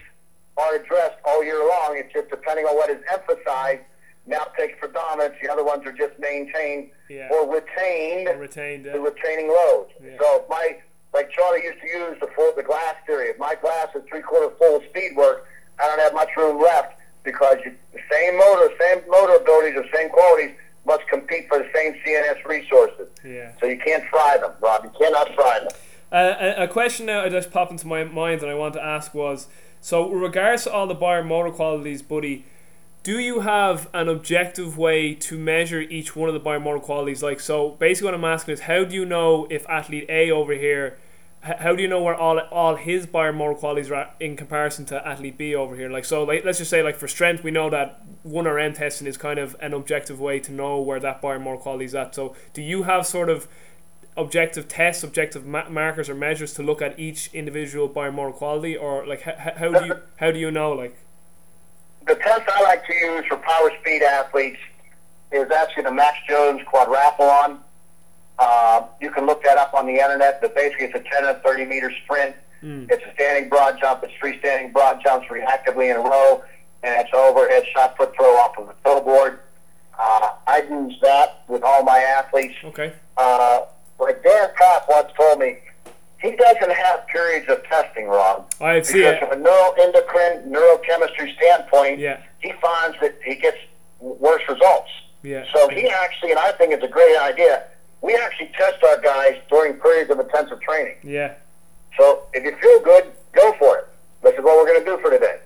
are 0.58 0.76
addressed 0.76 1.17
all 1.26 1.43
year 1.43 1.60
long. 1.60 1.96
It's 1.98 2.12
just 2.13 2.30
depending 2.30 2.65
on 2.65 2.76
what 2.76 2.89
is 2.89 3.02
emphasized. 3.12 3.82
Now 4.26 4.46
takes 4.58 4.78
predominance. 4.80 5.36
The 5.41 5.50
other 5.50 5.63
ones 5.63 5.86
are 5.86 5.93
just 5.93 6.20
maintained 6.20 6.89
yeah. 7.10 7.30
or 7.32 7.48
retained. 7.48 8.28
Or 8.28 8.38
retained. 8.38 8.86
The 8.86 9.00
retaining 9.00 9.48
load. 9.48 9.88
Yeah. 10.04 10.17
So 10.20 10.46
my 10.50 10.78
like 11.13 11.32
Charlie 11.32 11.63
used 11.63 11.80
to 11.82 11.88
use 11.88 12.17
the 12.20 12.28
full 12.36 12.54
the 12.56 12.63
glass 12.63 12.96
theory. 13.06 13.28
If 13.30 13.39
my 13.39 13.56
glass 13.56 13.88
is 13.96 14.04
three 14.10 14.22
quarter 14.22 14.54
full 14.58 14.78
of 14.78 14.84
speed 14.89 15.15
work, 15.15 15.48
I 15.80 15.88
don't 15.88 16.00
have 16.00 16.13
much 16.13 16.30
room 16.36 16.62
left 16.62 17.00
because 17.24 17.58
you, 17.63 17.74
the 17.93 18.00
same 18.12 18.38
motor, 18.38 18.70
same 18.80 19.02
motor 19.10 19.36
abilities, 19.36 19.76
the 19.76 19.98
same 19.98 20.10
qualities 20.10 20.56
must 20.86 21.08
compete 21.08 21.48
for 21.48 21.60
the 21.60 21.70
same 21.74 21.93
CNS 22.06 22.46
resources. 22.46 23.08
Yeah. 23.24 23.52
So 23.60 23.67
you 23.67 23.78
can't 23.78 24.04
fry 24.10 24.38
them, 24.38 24.52
Rob. 24.62 24.86
You 24.86 24.91
cannot 24.98 25.34
fry 25.36 25.60
them. 25.60 25.70
A, 26.12 26.67
question 26.72 27.06
now 27.06 27.24
that 27.24 27.32
just 27.32 27.52
popped 27.52 27.72
into 27.72 27.88
my 27.88 28.04
mind 28.04 28.41
that 28.41 28.50
I 28.50 28.54
want 28.54 28.74
to 28.76 28.84
ask 28.84 29.13
was 29.13 29.48
so, 29.82 30.10
regards 30.10 30.63
to 30.63 30.72
all 30.72 30.88
the 30.88 30.96
biomotor 30.96 31.54
qualities, 31.54 32.02
buddy, 32.02 32.46
do 33.04 33.20
you 33.20 33.41
have 33.41 33.89
an 33.93 34.10
objective 34.10 34.78
way 34.78 35.13
to 35.13 35.38
measure 35.38 35.80
each 35.82 36.15
one 36.15 36.28
of 36.28 36.34
the 36.34 36.41
biomotor 36.41 36.82
qualities? 36.82 37.24
Like, 37.24 37.39
so 37.39 37.72
basically, 37.72 38.08
what 38.08 38.15
I'm 38.15 38.26
asking 38.26 38.56
is, 38.56 38.60
how 38.62 38.84
do 38.84 38.96
you 38.96 39.06
know 39.06 39.48
if 39.50 39.67
athlete 39.70 40.06
A 40.10 40.32
over 40.32 40.54
here? 40.54 40.98
How 41.41 41.76
do 41.76 41.82
you 41.82 41.88
know 41.88 42.02
where 42.02 42.15
all 42.15 42.39
all 42.52 42.76
his 42.76 43.06
biomotor 43.06 43.56
qualities 43.56 43.91
are 43.91 44.10
in 44.20 44.36
comparison 44.36 44.86
to 44.88 45.08
athlete 45.08 45.38
B 45.38 45.56
over 45.56 45.76
here? 45.76 45.89
Like, 45.89 46.04
so 46.04 46.24
like, 46.24 46.43
let's 46.43 46.58
just 46.58 46.72
say, 46.72 46.84
like 46.84 46.98
for 46.98 47.08
strength, 47.08 47.43
we 47.43 47.52
know 47.52 47.70
that 47.70 48.02
one 48.24 48.46
RM 48.46 48.74
testing 48.74 49.08
is 49.08 49.15
kind 49.17 49.39
of 49.39 49.56
an 49.62 49.74
objective 49.74 50.20
way 50.20 50.39
to 50.41 50.52
know 50.52 50.82
where 50.82 51.00
that 51.00 51.22
biomotor 51.22 51.60
quality 51.60 51.86
is 51.86 51.96
at. 51.96 52.15
So, 52.15 52.36
do 52.54 52.62
you 52.62 52.84
have 52.84 53.06
sort 53.06 53.30
of 53.30 53.48
objective 54.17 54.67
tests, 54.67 55.03
objective 55.03 55.45
ma- 55.45 55.69
markers 55.69 56.10
or 56.10 56.15
measures 56.15 56.53
to 56.56 56.63
look 56.63 56.82
at 56.82 56.99
each 56.99 57.30
individual 57.34 57.88
biomotor 57.88 58.34
quality, 58.34 58.75
or 58.75 59.06
like 59.06 59.21
how, 59.21 59.53
how 59.56 59.80
do 59.80 59.86
you 59.86 59.95
how 60.17 60.32
do 60.32 60.39
you 60.39 60.51
know 60.51 60.71
like? 60.73 60.97
The 62.06 62.15
test 62.15 62.43
I 62.47 62.63
like 62.63 62.86
to 62.88 62.93
use 62.93 63.25
for 63.27 63.38
power 63.38 63.71
speed 63.82 64.01
athletes 64.01 64.60
is 65.32 65.51
actually 65.51 65.84
the 65.84 65.91
Max 65.91 66.17
Jones 66.27 66.62
quadrathlon. 66.62 67.60
Uh, 68.39 68.86
you 69.01 69.12
can 69.12 69.25
look 69.25 69.43
that 69.43 69.58
up 69.58 69.73
on 69.73 69.86
the 69.86 69.93
internet. 69.93 70.41
But 70.41 70.56
basically, 70.56 70.86
it's 70.86 70.95
a 70.95 70.99
10 70.99 71.25
and 71.25 71.41
30 71.41 71.65
meter 71.65 71.91
sprint. 72.03 72.36
Mm. 72.63 72.89
It's 72.89 73.03
a 73.03 73.13
standing 73.13 73.49
broad 73.49 73.80
jump. 73.80 74.03
It's 74.03 74.13
three 74.19 74.39
standing 74.39 74.71
broad 74.71 75.01
jumps 75.03 75.27
reactively 75.27 75.91
in 75.91 75.97
a 75.97 76.01
row, 76.01 76.43
and 76.84 76.99
it's 76.99 77.13
overhead 77.13 77.63
shot 77.73 77.97
put 77.97 78.15
throw 78.15 78.36
off 78.38 78.58
of 78.58 78.67
the 78.67 78.73
throw 78.84 79.01
board. 79.01 79.39
Uh, 79.99 80.32
I 80.45 80.62
use 80.69 80.97
that 81.01 81.43
with 81.47 81.63
all 81.63 81.84
my 81.84 81.97
athletes. 81.97 82.56
Okay. 82.63 82.93
Uh, 83.17 83.62
like 84.00 84.24
Dan 84.24 84.50
Kopp 84.58 84.88
once 84.90 85.12
told 85.18 85.40
me, 85.40 85.58
he 86.20 86.36
doesn't 86.36 86.72
have 86.72 87.08
periods 87.08 87.48
of 87.50 87.64
testing, 87.66 88.08
Rob. 88.08 88.52
I 88.60 88.82
see 88.82 89.00
because 89.00 89.16
it. 89.16 89.20
from 89.20 89.32
a 89.34 89.44
neuroendocrine, 89.44 90.48
neurochemistry 90.48 91.36
standpoint, 91.36 92.00
yeah. 92.00 92.22
he 92.40 92.54
finds 92.54 92.98
that 93.02 93.20
he 93.24 93.36
gets 93.36 93.58
worse 94.00 94.42
results. 94.50 94.90
Yeah. 95.24 95.46
So 95.54 95.70
he 95.70 95.90
actually, 95.90 96.32
and 96.32 96.40
I 96.40 96.52
think 96.54 96.74
it's 96.74 96.84
a 96.84 96.88
great 96.88 97.18
idea, 97.18 97.66
we 98.02 98.16
actually 98.16 98.52
test 98.58 98.84
our 98.84 99.00
guys 99.02 99.38
during 99.50 99.74
periods 99.74 100.10
of 100.10 100.20
intensive 100.20 100.62
training. 100.62 100.96
Yeah. 101.04 101.36
So 101.98 102.24
if 102.34 102.44
you 102.44 102.56
feel 102.58 102.80
good, 102.82 103.12
go 103.34 103.54
for 103.60 103.78
it. 103.80 103.88
This 104.24 104.34
is 104.34 104.44
what 104.44 104.58
we're 104.58 104.68
going 104.68 104.84
to 104.84 104.86
do 104.86 105.02
for 105.02 105.12
today. 105.12 105.40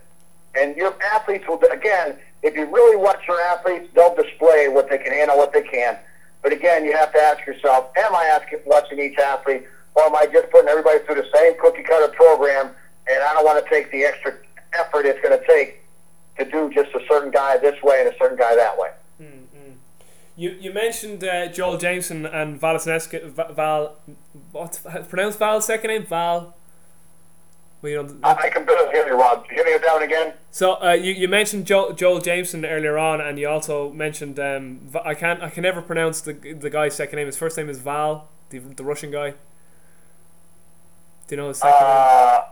And 0.55 0.75
your 0.75 0.93
athletes 1.13 1.45
will, 1.47 1.61
again, 1.71 2.17
if 2.43 2.55
you 2.55 2.65
really 2.65 2.97
watch 2.97 3.21
your 3.27 3.39
athletes, 3.41 3.87
they'll 3.93 4.15
display 4.15 4.67
what 4.67 4.89
they 4.89 4.97
can 4.97 5.13
handle, 5.13 5.37
what 5.37 5.53
they 5.53 5.61
can. 5.61 5.97
But 6.41 6.53
again, 6.53 6.85
you 6.85 6.93
have 6.93 7.11
to 7.13 7.19
ask 7.19 7.45
yourself, 7.45 7.91
am 7.97 8.15
I 8.15 8.25
asking, 8.25 8.59
watching 8.65 8.99
each 8.99 9.17
athlete, 9.17 9.63
or 9.95 10.03
am 10.03 10.15
I 10.15 10.25
just 10.25 10.49
putting 10.51 10.69
everybody 10.69 10.99
through 10.99 11.15
the 11.15 11.27
same 11.35 11.53
cookie 11.59 11.83
cutter 11.83 12.11
program, 12.13 12.71
and 13.07 13.23
I 13.23 13.33
don't 13.33 13.45
want 13.45 13.63
to 13.63 13.69
take 13.69 13.91
the 13.91 14.03
extra 14.03 14.37
effort 14.73 15.05
it's 15.05 15.21
going 15.21 15.37
to 15.37 15.45
take 15.45 15.81
to 16.37 16.45
do 16.45 16.71
just 16.73 16.95
a 16.95 16.99
certain 17.07 17.31
guy 17.31 17.57
this 17.57 17.81
way 17.83 18.01
and 18.05 18.13
a 18.13 18.17
certain 18.17 18.37
guy 18.37 18.55
that 18.55 18.77
way. 18.77 18.89
Mm-hmm. 19.21 19.71
You, 20.35 20.51
you 20.59 20.73
mentioned 20.73 21.23
uh, 21.23 21.47
Joel 21.47 21.77
Jamieson 21.77 22.25
and 22.25 22.59
Val 22.59 22.79
Val, 22.79 23.95
what's 24.51 24.79
pronounced 25.09 25.39
Val's 25.39 25.65
second 25.65 25.89
name? 25.89 26.05
Val 26.05 26.55
well, 27.81 27.91
you 27.91 28.03
know, 28.03 28.15
I 28.23 28.33
I 28.33 28.49
can 28.49 28.65
barely 28.65 28.91
hear 28.91 29.07
you, 29.07 29.13
Rob. 29.13 29.45
Hear 29.49 29.65
me 29.65 29.77
down 29.79 30.03
again. 30.03 30.33
So 30.51 30.73
uh, 30.83 30.91
you, 30.93 31.13
you 31.13 31.27
mentioned 31.27 31.65
Joel, 31.65 31.93
Joel 31.93 32.19
Jamieson 32.19 32.65
earlier 32.65 32.97
on, 32.97 33.21
and 33.21 33.39
you 33.39 33.47
also 33.47 33.91
mentioned 33.91 34.39
um, 34.39 34.89
I 35.03 35.13
can't 35.13 35.41
I 35.41 35.49
can 35.49 35.63
never 35.63 35.81
pronounce 35.81 36.21
the 36.21 36.33
the 36.33 36.69
guy's 36.69 36.95
second 36.95 37.17
name. 37.17 37.27
His 37.27 37.37
first 37.37 37.57
name 37.57 37.69
is 37.69 37.79
Val, 37.79 38.29
the, 38.49 38.59
the 38.59 38.83
Russian 38.83 39.11
guy. 39.11 39.31
Do 41.27 41.35
you 41.35 41.37
know 41.37 41.47
his 41.47 41.57
second 41.57 41.77
uh, 41.81 42.41
name? 42.41 42.47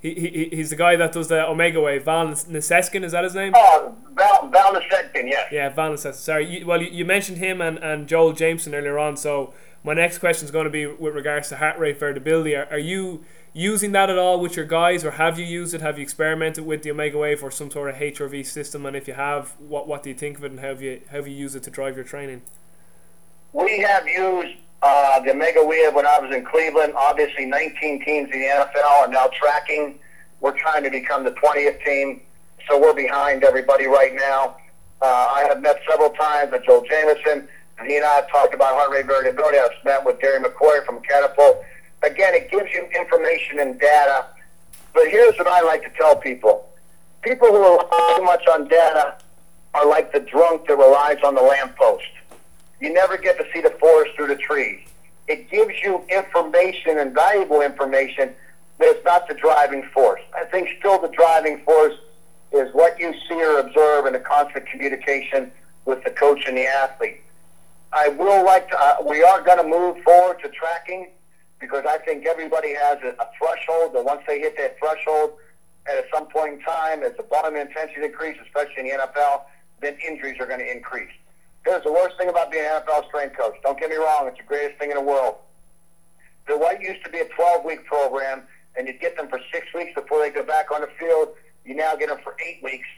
He, 0.00 0.14
he, 0.14 0.56
he's 0.56 0.70
the 0.70 0.76
guy 0.76 0.94
that 0.94 1.12
does 1.12 1.26
the 1.26 1.44
Omega 1.48 1.80
Wave. 1.80 2.04
Val 2.04 2.28
Nasedkin, 2.28 3.02
is 3.02 3.12
that 3.12 3.24
his 3.24 3.34
name? 3.34 3.52
Oh, 3.56 3.96
Val, 4.12 4.48
Val 4.48 4.74
Nasedkin, 4.74 5.28
yes. 5.28 5.48
Yeah, 5.50 5.70
Val 5.70 5.90
Nasedkin. 5.90 6.14
Sorry. 6.14 6.58
You, 6.58 6.66
well, 6.66 6.80
you, 6.80 6.88
you 6.88 7.04
mentioned 7.04 7.38
him 7.38 7.60
and, 7.60 7.78
and 7.78 8.06
Joel 8.06 8.32
Jamieson 8.32 8.76
earlier 8.76 8.96
on, 8.96 9.16
so 9.16 9.52
my 9.82 9.94
next 9.94 10.18
question 10.18 10.44
is 10.44 10.52
going 10.52 10.66
to 10.66 10.70
be 10.70 10.86
with 10.86 11.14
regards 11.14 11.48
to 11.48 11.56
heart 11.56 11.78
rate 11.80 11.98
variability. 11.98 12.54
Are, 12.54 12.68
are 12.70 12.78
you 12.78 13.24
using 13.58 13.90
that 13.90 14.08
at 14.08 14.16
all 14.16 14.38
with 14.38 14.54
your 14.54 14.64
guys, 14.64 15.04
or 15.04 15.10
have 15.12 15.36
you 15.36 15.44
used 15.44 15.74
it? 15.74 15.80
Have 15.80 15.98
you 15.98 16.02
experimented 16.02 16.64
with 16.64 16.84
the 16.84 16.92
Omega 16.92 17.18
Wave 17.18 17.42
or 17.42 17.50
some 17.50 17.70
sort 17.70 17.90
of 17.90 17.96
HRV 17.96 18.46
system? 18.46 18.86
And 18.86 18.96
if 18.96 19.08
you 19.08 19.14
have, 19.14 19.54
what 19.58 19.88
what 19.88 20.04
do 20.04 20.10
you 20.10 20.14
think 20.14 20.38
of 20.38 20.44
it, 20.44 20.52
and 20.52 20.60
how 20.60 20.68
have 20.68 20.80
you 20.80 21.00
how 21.10 21.16
have 21.16 21.26
you 21.26 21.34
used 21.34 21.56
it 21.56 21.64
to 21.64 21.70
drive 21.70 21.96
your 21.96 22.04
training? 22.04 22.42
We 23.52 23.80
have 23.80 24.06
used 24.06 24.56
uh, 24.80 25.20
the 25.20 25.32
Omega 25.32 25.64
Wave 25.64 25.92
when 25.92 26.06
I 26.06 26.20
was 26.20 26.32
in 26.34 26.44
Cleveland. 26.44 26.92
Obviously, 26.96 27.46
19 27.46 28.04
teams 28.04 28.30
in 28.32 28.40
the 28.40 28.46
NFL 28.46 29.02
are 29.02 29.08
now 29.08 29.28
tracking. 29.32 29.98
We're 30.40 30.56
trying 30.56 30.84
to 30.84 30.90
become 30.90 31.24
the 31.24 31.32
20th 31.32 31.84
team, 31.84 32.20
so 32.68 32.80
we're 32.80 32.94
behind 32.94 33.42
everybody 33.42 33.86
right 33.86 34.14
now. 34.14 34.58
Uh, 35.02 35.06
I 35.06 35.46
have 35.48 35.60
met 35.62 35.80
several 35.88 36.10
times 36.10 36.52
with 36.52 36.64
Joel 36.64 36.84
Jamieson. 36.88 37.48
And 37.78 37.88
he 37.88 37.96
and 37.96 38.04
I 38.04 38.14
have 38.14 38.28
talked 38.28 38.54
about 38.54 38.74
heart 38.74 38.90
rate 38.90 39.06
variability. 39.06 39.58
I've 39.58 39.70
met 39.84 40.04
with 40.04 40.20
Gary 40.20 40.42
McCoy 40.42 40.84
from 40.84 41.00
Catapult 41.00 41.62
again, 42.02 42.34
it 42.34 42.50
gives 42.50 42.70
you 42.72 42.88
information 42.98 43.60
and 43.60 43.78
data. 43.78 44.26
But 44.94 45.08
here's 45.08 45.36
what 45.38 45.46
I 45.46 45.62
like 45.62 45.82
to 45.82 45.90
tell 45.98 46.16
people 46.16 46.68
people 47.22 47.48
who 47.48 47.58
rely 47.58 48.14
too 48.16 48.24
much 48.24 48.46
on 48.48 48.68
data 48.68 49.16
are 49.74 49.86
like 49.86 50.12
the 50.12 50.20
drunk 50.20 50.66
that 50.66 50.76
relies 50.76 51.18
on 51.24 51.34
the 51.34 51.42
lamppost. 51.42 52.04
You 52.80 52.92
never 52.92 53.16
get 53.16 53.36
to 53.38 53.44
see 53.52 53.60
the 53.60 53.70
forest 53.80 54.12
through 54.16 54.28
the 54.28 54.36
trees. 54.36 54.80
It 55.26 55.50
gives 55.50 55.74
you 55.82 56.02
information 56.08 56.98
and 56.98 57.12
valuable 57.12 57.60
information, 57.60 58.34
but 58.78 58.86
it's 58.88 59.04
not 59.04 59.28
the 59.28 59.34
driving 59.34 59.82
force. 59.92 60.22
I 60.34 60.44
think 60.44 60.68
still 60.78 61.00
the 61.00 61.08
driving 61.08 61.58
force 61.64 61.94
is 62.52 62.72
what 62.72 62.98
you 62.98 63.12
see 63.28 63.34
or 63.34 63.58
observe 63.58 64.06
in 64.06 64.14
the 64.14 64.20
constant 64.20 64.66
communication 64.66 65.52
with 65.84 66.02
the 66.04 66.10
coach 66.10 66.44
and 66.46 66.56
the 66.56 66.66
athlete. 66.66 67.20
I 67.92 68.08
will 68.08 68.44
like 68.44 68.68
to, 68.70 68.80
uh, 68.80 68.96
we 69.06 69.22
are 69.22 69.42
going 69.42 69.58
to 69.58 69.68
move 69.68 70.02
forward 70.02 70.40
to 70.42 70.48
tracking 70.48 71.08
because 71.60 71.84
I 71.88 71.98
think 71.98 72.26
everybody 72.26 72.74
has 72.74 72.98
a, 73.02 73.14
a 73.20 73.28
threshold 73.38 73.94
that 73.94 74.04
once 74.04 74.22
they 74.26 74.38
hit 74.40 74.56
that 74.58 74.78
threshold, 74.78 75.32
at 75.88 76.04
some 76.12 76.26
point 76.26 76.54
in 76.54 76.60
time, 76.60 77.02
as 77.02 77.16
the 77.16 77.22
volume 77.24 77.56
intensity 77.56 78.04
increases, 78.04 78.42
especially 78.46 78.90
in 78.90 78.98
the 78.98 79.04
NFL, 79.04 79.42
then 79.80 79.96
injuries 80.06 80.36
are 80.40 80.46
going 80.46 80.60
to 80.60 80.70
increase. 80.70 81.10
Here's 81.64 81.82
the 81.82 81.92
worst 81.92 82.16
thing 82.18 82.28
about 82.28 82.50
being 82.50 82.64
an 82.64 82.82
NFL 82.82 83.08
strength 83.08 83.36
coach. 83.36 83.54
Don't 83.62 83.78
get 83.78 83.90
me 83.90 83.96
wrong; 83.96 84.26
it's 84.28 84.38
the 84.38 84.44
greatest 84.44 84.78
thing 84.78 84.90
in 84.90 84.96
the 84.96 85.02
world. 85.02 85.36
The 86.46 86.56
what 86.56 86.80
used 86.80 87.04
to 87.04 87.10
be 87.10 87.18
a 87.18 87.26
12-week 87.26 87.84
program, 87.84 88.42
and 88.76 88.86
you 88.86 88.94
get 88.94 89.16
them 89.16 89.28
for 89.28 89.40
six 89.52 89.66
weeks 89.74 89.92
before 89.94 90.20
they 90.20 90.30
go 90.30 90.42
back 90.42 90.70
on 90.70 90.80
the 90.80 90.88
field. 90.98 91.28
You 91.64 91.74
now 91.74 91.94
get 91.96 92.08
them 92.08 92.18
for 92.24 92.36
eight 92.46 92.62
weeks. 92.62 92.88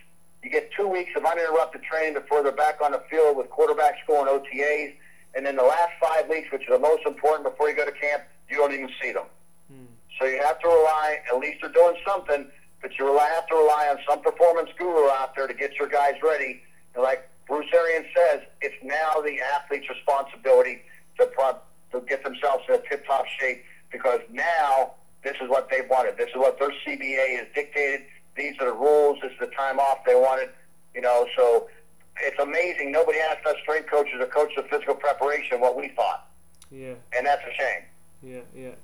You 0.43 0.51
get 0.51 0.71
two 0.77 0.87
weeks 0.87 1.11
of 1.17 1.25
uninterrupted 1.25 1.83
training 1.83 2.15
before 2.15 2.43
they're 2.43 2.53
back 2.53 2.81
on 2.83 2.93
the 2.93 3.03
field 3.11 3.37
with 3.37 3.51
quarterback 3.51 3.97
school 4.05 4.21
and 4.21 4.29
OTAs. 4.29 4.95
And 5.35 5.45
then 5.45 5.57
the 5.57 5.65
last 5.65 5.91
five 6.01 6.29
weeks, 6.29 6.51
which 6.53 6.63
are 6.69 6.77
the 6.77 6.83
most 6.83 7.05
important 7.07 7.45
before 7.45 7.69
you 7.69 7.77
go 7.77 7.85
to 7.85 7.93
camp, 7.93 8.23
you 8.51 8.57
don't 8.57 8.73
even 8.73 8.91
see 9.01 9.13
them. 9.13 9.27
Hmm. 9.71 9.85
So 10.19 10.27
you 10.27 10.43
have 10.43 10.59
to 10.61 10.69
rely, 10.69 11.19
at 11.33 11.39
least 11.39 11.59
they're 11.63 11.73
doing 11.73 11.97
something, 12.07 12.47
but 12.83 12.99
you 12.99 13.07
rely, 13.07 13.29
have 13.35 13.47
to 13.49 13.55
rely 13.55 13.89
on 13.91 13.99
some 14.09 14.23
performance 14.23 14.71
guru 14.79 15.09
out 15.11 15.35
there 15.37 15.47
to 15.47 15.55
get 15.55 15.75
your 15.79 15.89
guys 15.89 16.15
ready. 16.23 16.63
And 16.95 17.03
like 17.03 17.29
Bruce 17.47 17.67
Arians 17.75 18.07
says, 18.15 18.41
it's 18.61 18.75
now 18.83 19.21
the 19.23 19.39
athlete's 19.41 19.89
responsibility 19.89 20.83
to, 21.19 21.29
to 21.93 22.01
get 22.09 22.25
themselves 22.25 22.65
in 22.69 22.75
a 22.75 22.79
tip-top 22.89 23.27
shape 23.39 23.65
because 23.91 24.21
now 24.31 24.95
This 25.23 25.37
is 25.41 25.49
what 25.49 25.69
they 25.71 25.83
wanted. 25.83 26.17
This 26.17 26.29
is 26.29 26.37
what 26.37 26.59
their 26.59 26.71
CBA 26.71 27.39
has 27.39 27.47
dictated. 27.55 28.07
These 28.37 28.55
are 28.61 28.67
the 28.67 28.73
rules. 28.73 29.19
This 29.21 29.33
is 29.33 29.39
the 29.39 29.47
time 29.49 29.79
off 29.79 29.99
they 30.07 30.15
wanted. 30.15 30.49
You 30.95 31.03
know, 31.03 31.27
so 31.37 31.69
it's 32.23 32.39
amazing. 32.39 32.91
Nobody 32.91 33.19
asked 33.19 33.47
us 33.47 33.57
strength 33.63 33.91
coaches 33.91 34.15
or 34.19 34.27
coaches 34.27 34.57
of 34.59 34.69
physical 34.69 34.95
preparation 34.95 35.61
what 35.61 35.77
we 35.77 35.89
thought. 35.89 36.27
Yeah. 36.71 36.95
And 37.17 37.27
that's 37.27 37.43
a 37.43 37.53
shame. 37.53 37.85
Yeah, 38.23 38.41
yeah. 38.55 38.75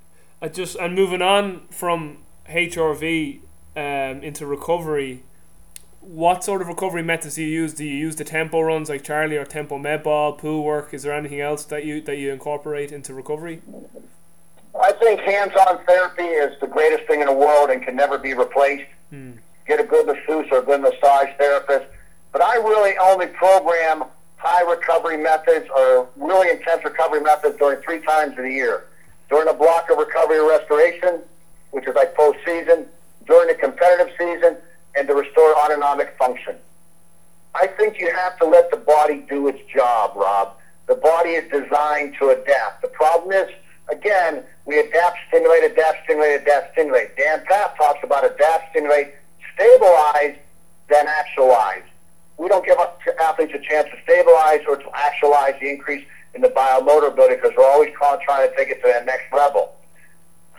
I 0.41 0.49
just 0.49 0.77
and 0.77 0.95
moving 0.95 1.23
on 1.23 1.67
from 1.69 2.19
HRV 2.49 3.41
um, 3.77 4.23
into 4.23 4.47
recovery. 4.47 5.25
What 6.01 6.45
sort 6.45 6.63
of 6.63 6.69
recovery 6.69 7.03
methods 7.03 7.35
do 7.35 7.43
you 7.43 7.49
use? 7.49 7.75
Do 7.75 7.85
you 7.85 7.95
use 7.95 8.17
the 8.17 8.25
tempo 8.25 8.61
runs 8.61 8.89
like 8.89 9.03
Charlie 9.03 9.37
or 9.37 9.45
tempo 9.45 9.79
med 9.79 10.03
ball, 10.03 10.35
pool 10.35 10.63
work? 10.63 10.95
Is 10.95 11.03
there 11.03 11.13
anything 11.13 11.41
else 11.41 11.65
that 11.65 11.85
you 11.85 12.01
that 12.03 12.17
you 12.17 12.33
incorporate 12.33 12.93
into 12.93 13.13
recovery? 13.13 13.63
I 14.81 14.93
think 14.93 15.21
hands-on 15.21 15.85
therapy 15.87 16.23
is 16.23 16.59
the 16.61 16.67
greatest 16.67 17.07
thing 17.07 17.21
in 17.21 17.27
the 17.27 17.33
world 17.33 17.71
and 17.71 17.83
can 17.83 17.97
never 17.97 18.19
be 18.19 18.35
replaced. 18.35 18.89
Hmm. 19.11 19.33
Get 19.67 19.81
a 19.81 19.85
good 19.85 20.07
masseuse 20.07 20.47
or 20.51 20.59
a 20.59 20.63
good 20.63 20.83
massage 20.83 21.29
therapist. 21.39 21.87
But 22.31 22.43
I 22.43 22.57
really 22.57 22.97
only 22.99 23.27
program 23.29 24.05
high 24.37 24.71
recovery 24.71 25.17
methods 25.17 25.67
or 25.75 26.09
really 26.17 26.51
intense 26.51 26.85
recovery 26.85 27.21
methods 27.21 27.57
during 27.59 27.83
three 27.83 28.01
times 28.01 28.33
of 28.33 28.45
the 28.45 28.53
year. 28.53 28.89
During 29.29 29.49
a 29.49 29.55
block 29.55 29.91
of 29.91 29.99
recovery 29.99 30.39
and 30.39 30.49
restoration, 30.49 31.23
which 31.71 31.87
is 31.87 31.95
like 31.95 32.15
postseason, 32.15 32.87
during 33.27 33.49
the 33.49 33.55
competitive 33.55 34.13
season, 34.19 34.57
and 34.97 35.07
to 35.09 35.15
restore 35.15 35.57
autonomic 35.59 36.15
function. 36.19 36.57
I 37.55 37.67
think 37.67 37.99
you 37.99 38.13
have 38.13 38.39
to 38.39 38.47
let 38.47 38.71
the 38.71 38.77
body 38.77 39.25
do 39.29 39.49
its 39.49 39.61
job, 39.73 40.13
Rob. 40.15 40.57
The 40.87 40.95
body 40.95 41.31
is 41.31 41.51
designed 41.51 42.15
to 42.19 42.31
adapt. 42.31 42.83
The 42.83 42.89
problem 42.89 43.33
is, 43.33 43.49
again, 43.89 44.45
we 44.65 44.79
adapt, 44.79 45.19
stimulate, 45.29 45.65
adapt, 45.65 46.05
stimulate, 46.05 46.43
adapt, 46.43 46.73
stimulate. 46.73 47.17
Dan 47.17 47.45
Pfaff 47.47 47.77
talks 47.77 48.01
about 48.03 48.25
adapt, 48.25 48.71
stimulate, 48.71 49.15
stabilize, 49.55 50.37
then 50.89 51.07
actualize. 51.09 51.83
We 52.39 52.49
don't 52.49 52.65
give 52.65 52.77
athletes 53.21 53.55
a 53.55 53.59
chance 53.59 53.89
to 53.91 53.97
stabilize 54.03 54.61
or 54.69 54.77
to 54.77 54.91
actualize 54.95 55.55
the 55.61 55.71
increase 55.71 56.07
in 56.37 56.43
the 56.43 56.49
biomotor 56.49 57.17
building 57.17 57.39
because 57.43 57.57
we're 57.57 57.67
always 57.67 57.91
trying 57.95 58.49
to 58.49 58.57
take 58.57 58.69
it 58.69 58.83
to 58.83 58.89
that 58.89 59.07
next 59.07 59.33
level. 59.33 59.75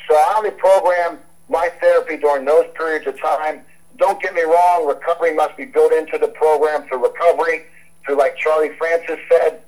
So 0.08 0.16
I 0.16 0.34
only 0.38 0.52
program 0.52 1.20
my 1.50 1.70
therapy 1.80 2.18
during 2.18 2.46
those 2.46 2.66
periods 2.76 3.06
of 3.08 3.20
time. 3.22 3.62
Don't 3.98 4.22
get 4.22 4.34
me 4.34 4.42
wrong, 4.42 4.88
recovery 4.88 5.34
must 5.34 5.56
be 5.56 5.66
built 5.66 5.94
into 5.94 6.18
the 6.18 6.30
program 6.30 6.88
through 6.88 7.04
recovery, 7.04 7.66
through 8.06 8.18
like 8.18 8.36
Charlie 8.38 8.76
Francis 8.78 9.20
said, 9.30 9.62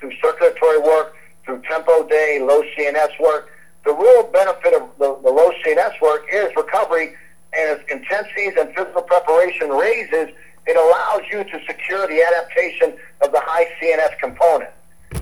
through 0.00 0.12
circulatory 0.22 0.78
work, 0.78 1.14
through 1.44 1.62
tempo 1.62 2.06
day, 2.08 2.40
low 2.42 2.62
CNS 2.76 3.20
work. 3.20 3.50
The 3.84 3.92
real 3.92 4.24
benefit 4.24 4.74
of 4.74 4.88
the, 4.98 5.18
the 5.22 5.30
low 5.30 5.52
CNS 5.64 6.00
work 6.00 6.24
is 6.32 6.50
recovery, 6.56 7.14
and 7.56 7.78
as 7.78 7.80
intensities 7.90 8.54
and 8.58 8.74
physical 8.74 9.02
preparation 9.02 9.68
raises, 9.68 10.34
it 10.66 10.76
allows 10.76 11.22
you 11.30 11.44
to 11.44 11.66
secure 11.66 12.08
the 12.08 12.22
adaptation 12.22 12.98
of 13.20 13.32
the 13.32 13.40
high 13.40 13.66
CNS 13.80 14.18
component. 14.18 14.70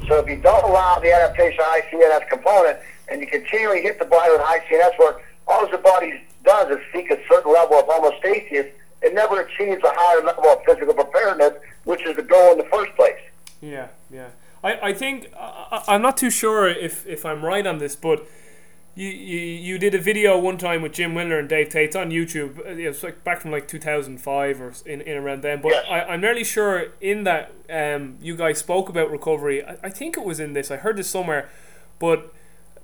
So 0.08 0.18
if 0.18 0.28
you 0.28 0.36
don't 0.36 0.64
allow 0.64 0.98
the 0.98 1.12
adaptation 1.12 1.60
of 1.60 1.66
high 1.66 1.82
CNS 1.90 2.28
component, 2.28 2.78
and 3.08 3.20
you 3.20 3.26
continually 3.26 3.82
hit 3.82 3.98
the 3.98 4.04
body 4.04 4.30
with 4.32 4.40
high 4.40 4.60
CNS 4.60 4.98
work, 4.98 5.22
all 5.46 5.68
the 5.70 5.78
body 5.78 6.22
does 6.42 6.70
is 6.70 6.78
seek 6.92 7.10
a 7.10 7.18
certain 7.28 7.52
level 7.52 7.78
of 7.78 7.86
homeostasis. 7.86 8.70
It 9.02 9.14
never 9.14 9.40
achieves 9.40 9.82
a 9.84 9.92
higher 9.92 10.24
level 10.24 10.44
of 10.46 10.64
physical 10.64 10.94
preparedness, 10.94 11.54
which 11.84 12.06
is 12.06 12.16
the 12.16 12.22
goal 12.22 12.52
in 12.52 12.58
the 12.58 12.64
first 12.64 12.94
place. 12.96 13.18
Yeah, 13.60 13.88
yeah. 14.10 14.28
I, 14.62 14.90
I 14.90 14.92
think 14.94 15.30
I, 15.38 15.82
I'm 15.88 16.02
not 16.02 16.16
too 16.16 16.30
sure 16.30 16.68
if, 16.68 17.06
if 17.06 17.26
I'm 17.26 17.44
right 17.44 17.66
on 17.66 17.78
this, 17.78 17.96
but 17.96 18.26
you, 18.94 19.08
you 19.08 19.38
you 19.38 19.78
did 19.78 19.94
a 19.94 19.98
video 19.98 20.38
one 20.38 20.56
time 20.56 20.82
with 20.82 20.92
Jim 20.92 21.14
Wendler 21.14 21.40
and 21.40 21.48
Dave 21.48 21.68
Tate 21.68 21.96
on 21.96 22.10
YouTube. 22.10 22.64
It 22.64 22.86
was 22.86 23.02
like 23.02 23.24
back 23.24 23.40
from 23.40 23.50
like 23.50 23.66
2005 23.66 24.60
or 24.60 24.72
in, 24.86 25.00
in 25.00 25.16
around 25.16 25.42
then. 25.42 25.60
But 25.60 25.72
yes. 25.72 25.86
I, 25.88 26.00
I'm 26.02 26.20
nearly 26.20 26.44
sure 26.44 26.92
in 27.00 27.24
that 27.24 27.52
um, 27.68 28.18
you 28.20 28.36
guys 28.36 28.58
spoke 28.58 28.88
about 28.88 29.10
recovery. 29.10 29.64
I, 29.64 29.76
I 29.84 29.90
think 29.90 30.16
it 30.16 30.24
was 30.24 30.38
in 30.38 30.52
this. 30.52 30.70
I 30.70 30.76
heard 30.76 30.96
this 30.96 31.10
somewhere, 31.10 31.48
but 31.98 32.32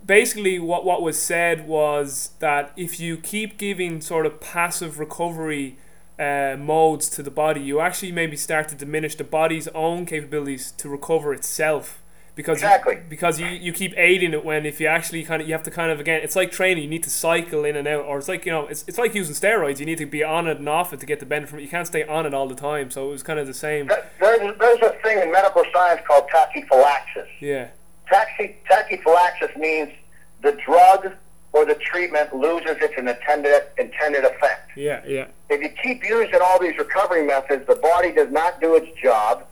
basically 0.04 0.58
what 0.58 0.84
what 0.84 1.00
was 1.00 1.20
said 1.20 1.68
was 1.68 2.30
that 2.40 2.72
if 2.76 2.98
you 2.98 3.16
keep 3.16 3.56
giving 3.56 4.00
sort 4.00 4.26
of 4.26 4.40
passive 4.40 4.98
recovery 4.98 5.78
uh, 6.18 6.56
modes 6.58 7.08
to 7.10 7.22
the 7.22 7.30
body, 7.30 7.60
you 7.60 7.78
actually 7.78 8.10
maybe 8.10 8.36
start 8.36 8.68
to 8.68 8.74
diminish 8.74 9.14
the 9.14 9.24
body's 9.24 9.68
own 9.68 10.06
capabilities 10.06 10.72
to 10.72 10.88
recover 10.88 11.32
itself 11.32 11.99
because 12.40 12.56
exactly. 12.56 12.94
you, 12.94 13.02
because 13.10 13.38
you, 13.38 13.48
you 13.48 13.70
keep 13.70 13.92
aiding 13.98 14.32
it 14.32 14.42
when 14.42 14.64
if 14.64 14.80
you 14.80 14.86
actually 14.86 15.22
kind 15.22 15.42
of 15.42 15.48
you 15.48 15.52
have 15.52 15.62
to 15.62 15.70
kind 15.70 15.92
of 15.92 16.00
again 16.00 16.22
it's 16.22 16.34
like 16.34 16.50
training 16.50 16.82
you 16.82 16.88
need 16.88 17.02
to 17.02 17.10
cycle 17.10 17.66
in 17.66 17.76
and 17.76 17.86
out 17.86 18.02
or 18.06 18.16
it's 18.16 18.28
like 18.28 18.46
you 18.46 18.52
know 18.52 18.66
it's, 18.66 18.82
it's 18.88 18.96
like 18.96 19.14
using 19.14 19.34
steroids 19.34 19.78
you 19.78 19.84
need 19.84 19.98
to 19.98 20.06
be 20.06 20.24
on 20.24 20.48
it 20.48 20.56
and 20.56 20.66
off 20.66 20.90
it 20.94 21.00
to 21.00 21.04
get 21.04 21.20
the 21.20 21.26
benefit 21.26 21.50
from 21.50 21.58
it. 21.58 21.62
You 21.62 21.68
can't 21.68 21.86
stay 21.86 22.02
on 22.02 22.24
it 22.24 22.32
all 22.32 22.48
the 22.48 22.54
time 22.54 22.90
so 22.90 23.08
it 23.08 23.10
was 23.10 23.22
kind 23.22 23.38
of 23.38 23.46
the 23.46 23.52
same. 23.52 23.88
There's, 23.88 24.58
there's 24.58 24.80
a 24.80 24.96
thing 25.02 25.18
in 25.18 25.30
medical 25.30 25.62
science 25.70 26.00
called 26.06 26.30
tachyphylaxis. 26.30 27.28
Yeah. 27.40 27.68
Tachy, 28.08 28.56
tachyphylaxis 28.70 29.54
means 29.58 29.92
the 30.40 30.58
drug 30.64 31.12
or 31.52 31.66
the 31.66 31.74
treatment 31.74 32.34
loses 32.34 32.78
its 32.80 32.94
intended 32.96 33.64
intended 33.76 34.24
effect. 34.24 34.70
Yeah 34.76 35.02
yeah. 35.06 35.26
If 35.50 35.60
you 35.60 35.68
keep 35.82 36.08
using 36.08 36.40
all 36.42 36.58
these 36.58 36.78
recovery 36.78 37.26
methods 37.26 37.66
the 37.66 37.76
body 37.76 38.12
does 38.12 38.32
not 38.32 38.62
do 38.62 38.76
its 38.76 38.88
job. 38.98 39.46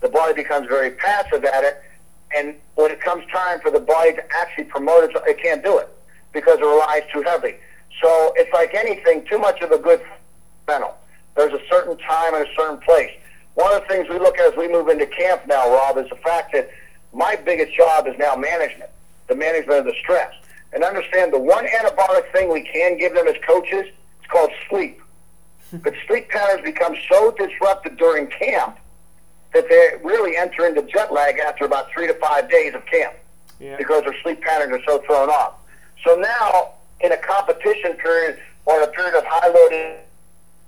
The 0.00 0.08
body 0.08 0.34
becomes 0.34 0.66
very 0.66 0.90
passive 0.90 1.44
at 1.44 1.62
it 1.62 1.80
and 2.36 2.54
when 2.74 2.90
it 2.90 3.00
comes 3.00 3.24
time 3.32 3.60
for 3.60 3.70
the 3.70 3.80
body 3.80 4.12
to 4.14 4.22
actually 4.34 4.64
promote 4.64 5.04
it, 5.04 5.10
it 5.26 5.42
can't 5.42 5.62
do 5.62 5.78
it 5.78 5.88
because 6.32 6.58
it 6.58 6.64
relies 6.64 7.02
too 7.12 7.22
heavily. 7.22 7.56
So 8.00 8.32
it's 8.36 8.52
like 8.52 8.74
anything, 8.74 9.24
too 9.26 9.38
much 9.38 9.60
of 9.60 9.70
a 9.70 9.78
good 9.78 10.02
mental. 10.66 10.96
There's 11.36 11.52
a 11.52 11.60
certain 11.68 11.96
time 11.98 12.34
and 12.34 12.46
a 12.46 12.54
certain 12.54 12.78
place. 12.78 13.10
One 13.54 13.74
of 13.74 13.82
the 13.82 13.88
things 13.88 14.08
we 14.08 14.18
look 14.18 14.38
at 14.38 14.52
as 14.52 14.56
we 14.56 14.68
move 14.68 14.88
into 14.88 15.06
camp 15.06 15.46
now, 15.46 15.70
Rob, 15.70 15.98
is 15.98 16.08
the 16.08 16.16
fact 16.16 16.52
that 16.52 16.70
my 17.12 17.36
biggest 17.36 17.76
job 17.76 18.06
is 18.06 18.16
now 18.18 18.34
management, 18.34 18.90
the 19.28 19.34
management 19.34 19.80
of 19.80 19.84
the 19.84 19.94
stress. 20.00 20.32
And 20.72 20.82
understand 20.82 21.32
the 21.32 21.38
one 21.38 21.66
anabolic 21.66 22.32
thing 22.32 22.50
we 22.50 22.62
can 22.62 22.96
give 22.96 23.14
them 23.14 23.28
as 23.28 23.36
coaches, 23.46 23.84
it's 24.20 24.30
called 24.30 24.50
sleep. 24.70 25.00
but 25.82 25.92
sleep 26.06 26.30
patterns 26.30 26.64
become 26.64 26.96
so 27.10 27.30
disrupted 27.32 27.98
during 27.98 28.26
camp 28.28 28.78
that 29.52 29.68
they 29.68 29.90
really 30.02 30.36
enter 30.36 30.66
into 30.66 30.82
jet 30.82 31.12
lag 31.12 31.38
after 31.38 31.64
about 31.64 31.90
three 31.92 32.06
to 32.06 32.14
five 32.14 32.50
days 32.50 32.74
of 32.74 32.84
camp 32.86 33.14
yeah. 33.60 33.76
because 33.76 34.02
their 34.04 34.14
sleep 34.22 34.40
patterns 34.40 34.72
are 34.72 34.84
so 34.86 34.98
thrown 35.06 35.28
off. 35.28 35.54
So 36.04 36.16
now, 36.16 36.72
in 37.00 37.12
a 37.12 37.16
competition 37.16 37.94
period 37.94 38.38
or 38.64 38.82
a 38.82 38.86
period 38.88 39.16
of 39.16 39.24
high 39.26 39.48
loading, 39.48 39.96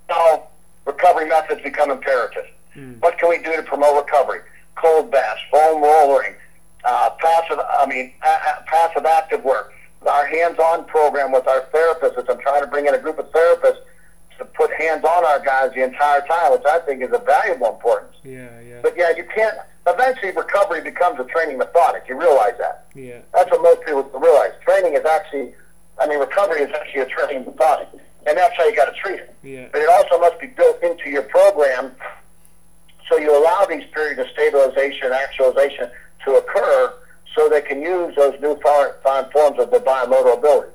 now 0.09 0.49
recovery 0.85 1.29
methods 1.29 1.63
become 1.63 1.91
imperative. 1.91 2.45
Mm. 2.77 3.01
What 3.01 3.19
can 3.19 3.31
we 3.31 3.39
do 3.39 3.57
to 3.57 3.63
promote 3.63 4.05
recovery? 4.05 4.41
Cold 4.77 5.11
baths, 5.11 5.41
foam 5.51 5.83
rolling, 5.83 6.35
uh, 6.85 7.11
passive, 7.19 7.59
I 7.59 7.87
mean, 7.87 8.13
uh, 8.23 8.39
passive 8.67 9.07
active 9.07 9.45
work. 9.45 9.73
Our 10.07 10.27
hands-on 10.27 10.85
program 10.85 11.33
with 11.33 11.49
our 11.49 11.63
therapists, 11.73 12.17
which 12.17 12.27
I'm 12.29 12.39
trying 12.39 12.61
to 12.61 12.67
bring 12.67 12.87
in 12.87 12.95
a 12.95 12.99
group 12.99 13.19
of 13.19 13.31
therapists 13.33 13.79
to 14.39 14.45
put 14.45 14.73
hands 14.73 15.05
on 15.05 15.25
our 15.25 15.41
guys 15.41 15.73
the 15.75 15.83
entire 15.83 16.21
time, 16.27 16.53
which 16.53 16.65
I 16.69 16.81
think 16.81 17.03
is 17.03 17.13
a 17.13 17.19
valuable 17.19 17.73
importance. 17.75 18.17
Yeah, 18.25 18.61
yeah. 18.61 18.81
But 18.83 18.97
yeah, 18.97 19.11
you 19.17 19.25
can't. 19.35 19.57
Eventually, 19.87 20.33
recovery 20.33 20.81
becomes 20.81 21.21
a 21.21 21.25
training 21.25 21.59
methodic. 21.59 22.05
You 22.09 22.19
realize 22.19 22.55
that. 22.59 22.87
Yeah. 22.95 23.19
That's 23.35 23.51
what 23.51 23.63
most 23.63 23.81
people 23.87 24.03
realize. 24.19 24.53
Training 24.65 24.95
is 24.95 25.05
actually, 25.05 25.55
I 26.01 26.07
mean, 26.07 26.19
recovery 26.19 26.63
is 26.63 26.71
actually 26.75 27.03
a 27.03 27.07
training 27.07 27.45
methodic, 27.45 27.89
and 28.27 28.37
that's 28.37 28.57
how 28.57 28.67
you 28.67 28.75
got 28.75 28.87
to 28.87 28.99
treat 29.01 29.21
it. 29.21 29.37
Yeah. 29.43 29.69
But 29.71 29.83
it 29.83 29.89
also 29.89 30.19
must 30.19 30.41
be 30.41 30.47
built 30.47 30.83
into 30.83 31.11
your 31.11 31.23
program, 31.23 31.93
so 33.11 33.19
you 33.19 33.37
allow 33.37 33.67
these 33.67 33.85
periods 33.93 34.21
of 34.21 34.27
stabilization 34.33 35.13
actualization 35.13 35.91
to 36.25 36.37
occur, 36.37 36.95
so 37.37 37.49
they 37.49 37.61
can 37.61 37.83
use 37.83 38.17
those 38.17 38.41
new 38.41 38.59
forms 38.63 39.59
of 39.59 39.71
their 39.71 39.81
biomotor 39.81 40.39
abilities. 40.39 40.73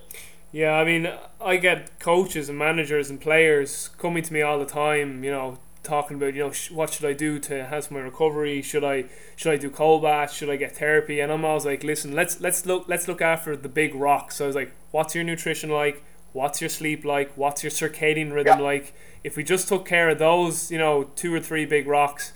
Yeah, 0.51 0.73
I 0.73 0.83
mean, 0.83 1.11
I 1.41 1.57
get 1.57 1.99
coaches 1.99 2.49
and 2.49 2.57
managers 2.57 3.09
and 3.09 3.19
players 3.19 3.89
coming 3.97 4.23
to 4.23 4.33
me 4.33 4.41
all 4.41 4.59
the 4.59 4.65
time, 4.65 5.23
you 5.23 5.31
know, 5.31 5.57
talking 5.83 6.17
about, 6.17 6.33
you 6.33 6.43
know, 6.43 6.51
sh- 6.51 6.71
what 6.71 6.91
should 6.91 7.05
I 7.05 7.13
do 7.13 7.39
to 7.39 7.59
enhance 7.59 7.89
my 7.89 7.99
recovery? 7.99 8.61
Should 8.61 8.83
I 8.83 9.05
should 9.35 9.53
I 9.53 9.57
do 9.57 9.69
cold 9.69 10.01
baths? 10.03 10.33
Should 10.33 10.49
I 10.49 10.57
get 10.57 10.75
therapy? 10.75 11.19
And 11.21 11.31
I'm 11.31 11.45
always 11.45 11.65
like, 11.65 11.83
listen, 11.83 12.13
let's 12.13 12.41
let's 12.41 12.65
look 12.65 12.85
let's 12.89 13.07
look 13.07 13.21
after 13.21 13.55
the 13.55 13.69
big 13.69 13.95
rocks. 13.95 14.35
So 14.35 14.45
I 14.45 14.47
was 14.47 14.55
like, 14.55 14.73
what's 14.91 15.15
your 15.15 15.23
nutrition 15.23 15.69
like? 15.69 16.03
What's 16.33 16.61
your 16.61 16.69
sleep 16.69 17.05
like? 17.05 17.31
What's 17.37 17.63
your 17.63 17.71
circadian 17.71 18.33
rhythm 18.33 18.59
Yeah. 18.59 18.63
like? 18.65 18.93
If 19.23 19.35
we 19.35 19.43
just 19.43 19.67
took 19.67 19.85
care 19.85 20.09
of 20.09 20.19
those, 20.19 20.69
you 20.71 20.77
know, 20.77 21.05
two 21.15 21.33
or 21.33 21.39
three 21.39 21.65
big 21.65 21.87
rocks, 21.87 22.33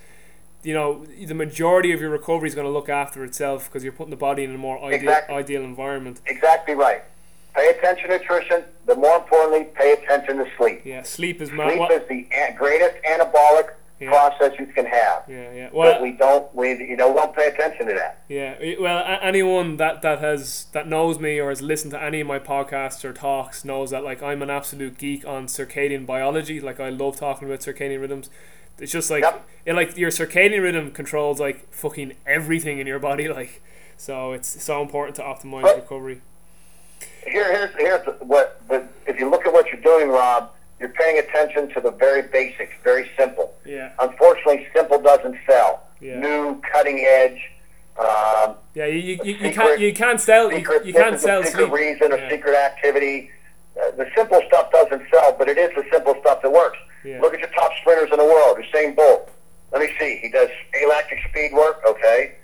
you 0.64 0.74
know, 0.74 1.06
the 1.06 1.34
majority 1.34 1.91
of 1.91 1.99
your 2.01 2.10
recovery 2.10 2.47
is 2.47 2.56
going 2.56 2.66
to 2.68 2.72
look 2.72 2.89
after 2.89 3.24
itself 3.24 3.66
because 3.66 3.84
you're 3.84 3.93
putting 3.93 4.10
the 4.12 4.16
body 4.18 4.43
in 4.45 4.56
a 4.56 4.58
more 4.58 4.82
ideal 4.84 5.18
ideal 5.30 5.64
environment. 5.64 6.22
Exactly 6.26 6.74
right. 6.74 7.04
Pay 7.56 7.70
attention 7.70 8.10
to 8.10 8.18
nutrition, 8.18 8.64
but 8.86 8.97
more 8.97 9.18
importantly, 9.18 9.66
pay 9.76 9.93
attention 9.93 10.38
to 10.38 10.47
sleep. 10.58 10.82
Yeah, 10.84 11.04
sleep 11.04 11.41
is 11.41 11.51
ma- 11.51 11.68
Sleep 11.68 11.80
what, 11.80 11.91
is 11.91 12.08
the 12.10 12.28
greatest 12.58 12.95
anabolic 13.04 13.70
Yeah. 13.99 14.10
process 14.10 14.54
you 14.60 14.66
can 14.66 14.86
have. 14.88 15.24
Yeah, 15.28 15.51
yeah. 15.54 15.66
But 15.68 15.76
Well, 15.76 16.01
we 16.01 16.12
don't, 16.14 16.56
we 16.56 16.70
you 16.72 16.97
know, 16.97 17.14
don't 17.14 17.36
pay 17.36 17.47
attention 17.47 17.86
to 17.88 17.93
that. 17.93 18.24
Yeah, 18.28 18.56
well, 18.80 19.04
anyone 19.22 19.78
that, 19.78 20.01
that 20.01 20.20
has 20.20 20.66
that 20.72 20.88
knows 20.88 21.20
me 21.20 21.39
or 21.39 21.49
has 21.49 21.62
listened 21.62 21.91
to 21.91 22.01
any 22.01 22.22
of 22.22 22.28
my 22.28 22.39
podcasts 22.39 23.06
or 23.06 23.14
talks 23.14 23.64
knows 23.64 23.91
that 23.91 24.04
like 24.04 24.24
I'm 24.24 24.41
an 24.41 24.49
absolute 24.49 24.97
geek 24.97 25.26
on 25.28 25.45
circadian 25.45 26.06
biology. 26.08 26.60
Like 26.60 26.80
I 26.80 26.89
love 26.89 27.18
talking 27.18 27.47
about 27.47 27.60
circadian 27.60 28.01
rhythms. 28.01 28.30
It's 28.80 28.91
just 28.91 29.12
like 29.12 29.22
Yep. 29.24 29.47
it, 29.68 29.74
like 29.76 29.95
your 29.95 30.10
circadian 30.10 30.64
rhythm 30.64 30.89
controls 30.89 31.39
like 31.39 31.72
fucking 31.72 32.14
everything 32.26 32.80
in 32.80 32.88
your 32.88 32.99
body. 32.99 33.28
Like 33.34 33.62
so, 33.95 34.34
it's 34.34 34.62
so 34.64 34.82
important 34.82 35.16
to 35.18 35.22
optimize 35.22 35.64
Right. 35.64 35.76
recovery. 35.76 36.22
Here, 37.26 37.51
here's 37.51 37.76
here's 37.78 38.06
what. 38.22 38.62
The, 38.70 38.88
if 39.08 39.20
you 39.20 39.30
look 39.30 39.45
at 39.45 39.54
what 39.54 39.68
you're 39.72 39.82
doing, 39.82 40.10
Rob, 40.10 40.51
you're 40.80 40.89
paying 40.89 41.20
attention 41.20 41.70
to 41.74 41.82
the 41.82 41.91
very 41.91 42.22
basics, 42.24 42.74
very 42.84 43.10
simple. 43.18 43.54
Yeah, 43.66 43.91
Unfortunately, 43.99 44.68
simple 44.76 45.01
doesn't 45.01 45.38
sell. 45.47 45.84
Yeah. 46.01 46.20
New, 46.20 46.62
cutting 46.72 46.99
edge. 47.08 47.39
Um, 47.97 48.56
yeah. 48.74 48.86
You, 48.86 48.93
you, 48.99 48.99
you, 48.99 49.18
you 49.24 49.34
Secret- 49.36 49.54
can't 49.54 49.80
you 49.80 49.93
can't 49.93 50.20
sell 50.22 50.51
you, 50.51 50.58
secret, 50.58 50.86
you 50.86 50.93
can't 50.93 51.20
sell 51.20 51.41
a 51.41 51.45
secret 51.45 51.68
sleep. 51.70 51.74
reason 51.74 52.12
or 52.12 52.18
Yeah. 52.18 52.30
secret 52.30 52.56
activity. 52.56 53.30
Uh, 53.80 53.91
the 53.91 54.08
simple 54.16 54.41
stuff 54.47 54.72
doesn't 54.72 55.01
sell, 55.12 55.34
but 55.38 55.47
it 55.49 55.58
is 55.58 55.70
the 55.76 55.84
simple 55.91 56.16
stuff 56.22 56.41
that 56.41 56.51
works. 56.51 56.78
Yeah. 57.06 57.20
Look 57.22 57.34
at 57.34 57.39
your 57.39 57.49
top 57.49 57.72
sprinters 57.82 58.10
in 58.12 58.18
the 58.18 58.26
world. 58.26 58.58
Usain 58.58 58.95
Bolt. 58.95 59.30
Let 59.72 59.82
me 59.82 59.89
see. 59.99 60.20
He 60.22 60.30
does 60.30 60.49
elastic 60.82 61.20
speed 61.30 61.54
work. 61.54 61.82
Okay. 61.88 62.36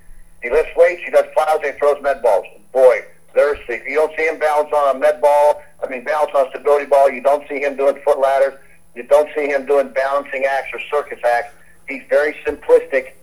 He 0.41 0.49
lifts 0.49 0.71
weights. 0.75 1.01
He 1.03 1.11
does 1.11 1.25
plows. 1.33 1.59
And 1.63 1.73
he 1.73 1.79
throws 1.79 2.01
med 2.01 2.21
balls. 2.21 2.45
Boy, 2.71 3.01
there's 3.33 3.59
the. 3.67 3.81
You 3.87 3.95
don't 3.95 4.15
see 4.17 4.25
him 4.27 4.39
balance 4.39 4.71
on 4.73 4.95
a 4.95 4.99
med 4.99 5.21
ball. 5.21 5.61
I 5.83 5.89
mean, 5.89 6.03
balance 6.03 6.31
on 6.35 6.47
a 6.47 6.49
stability 6.49 6.85
ball. 6.85 7.09
You 7.09 7.21
don't 7.21 7.47
see 7.47 7.59
him 7.59 7.75
doing 7.75 7.99
foot 8.03 8.19
ladders. 8.19 8.59
You 8.95 9.03
don't 9.03 9.29
see 9.35 9.47
him 9.47 9.65
doing 9.65 9.89
balancing 9.89 10.45
acts 10.45 10.69
or 10.73 10.79
circus 10.91 11.19
acts. 11.23 11.53
He's 11.87 12.03
very 12.09 12.33
simplistic 12.45 13.13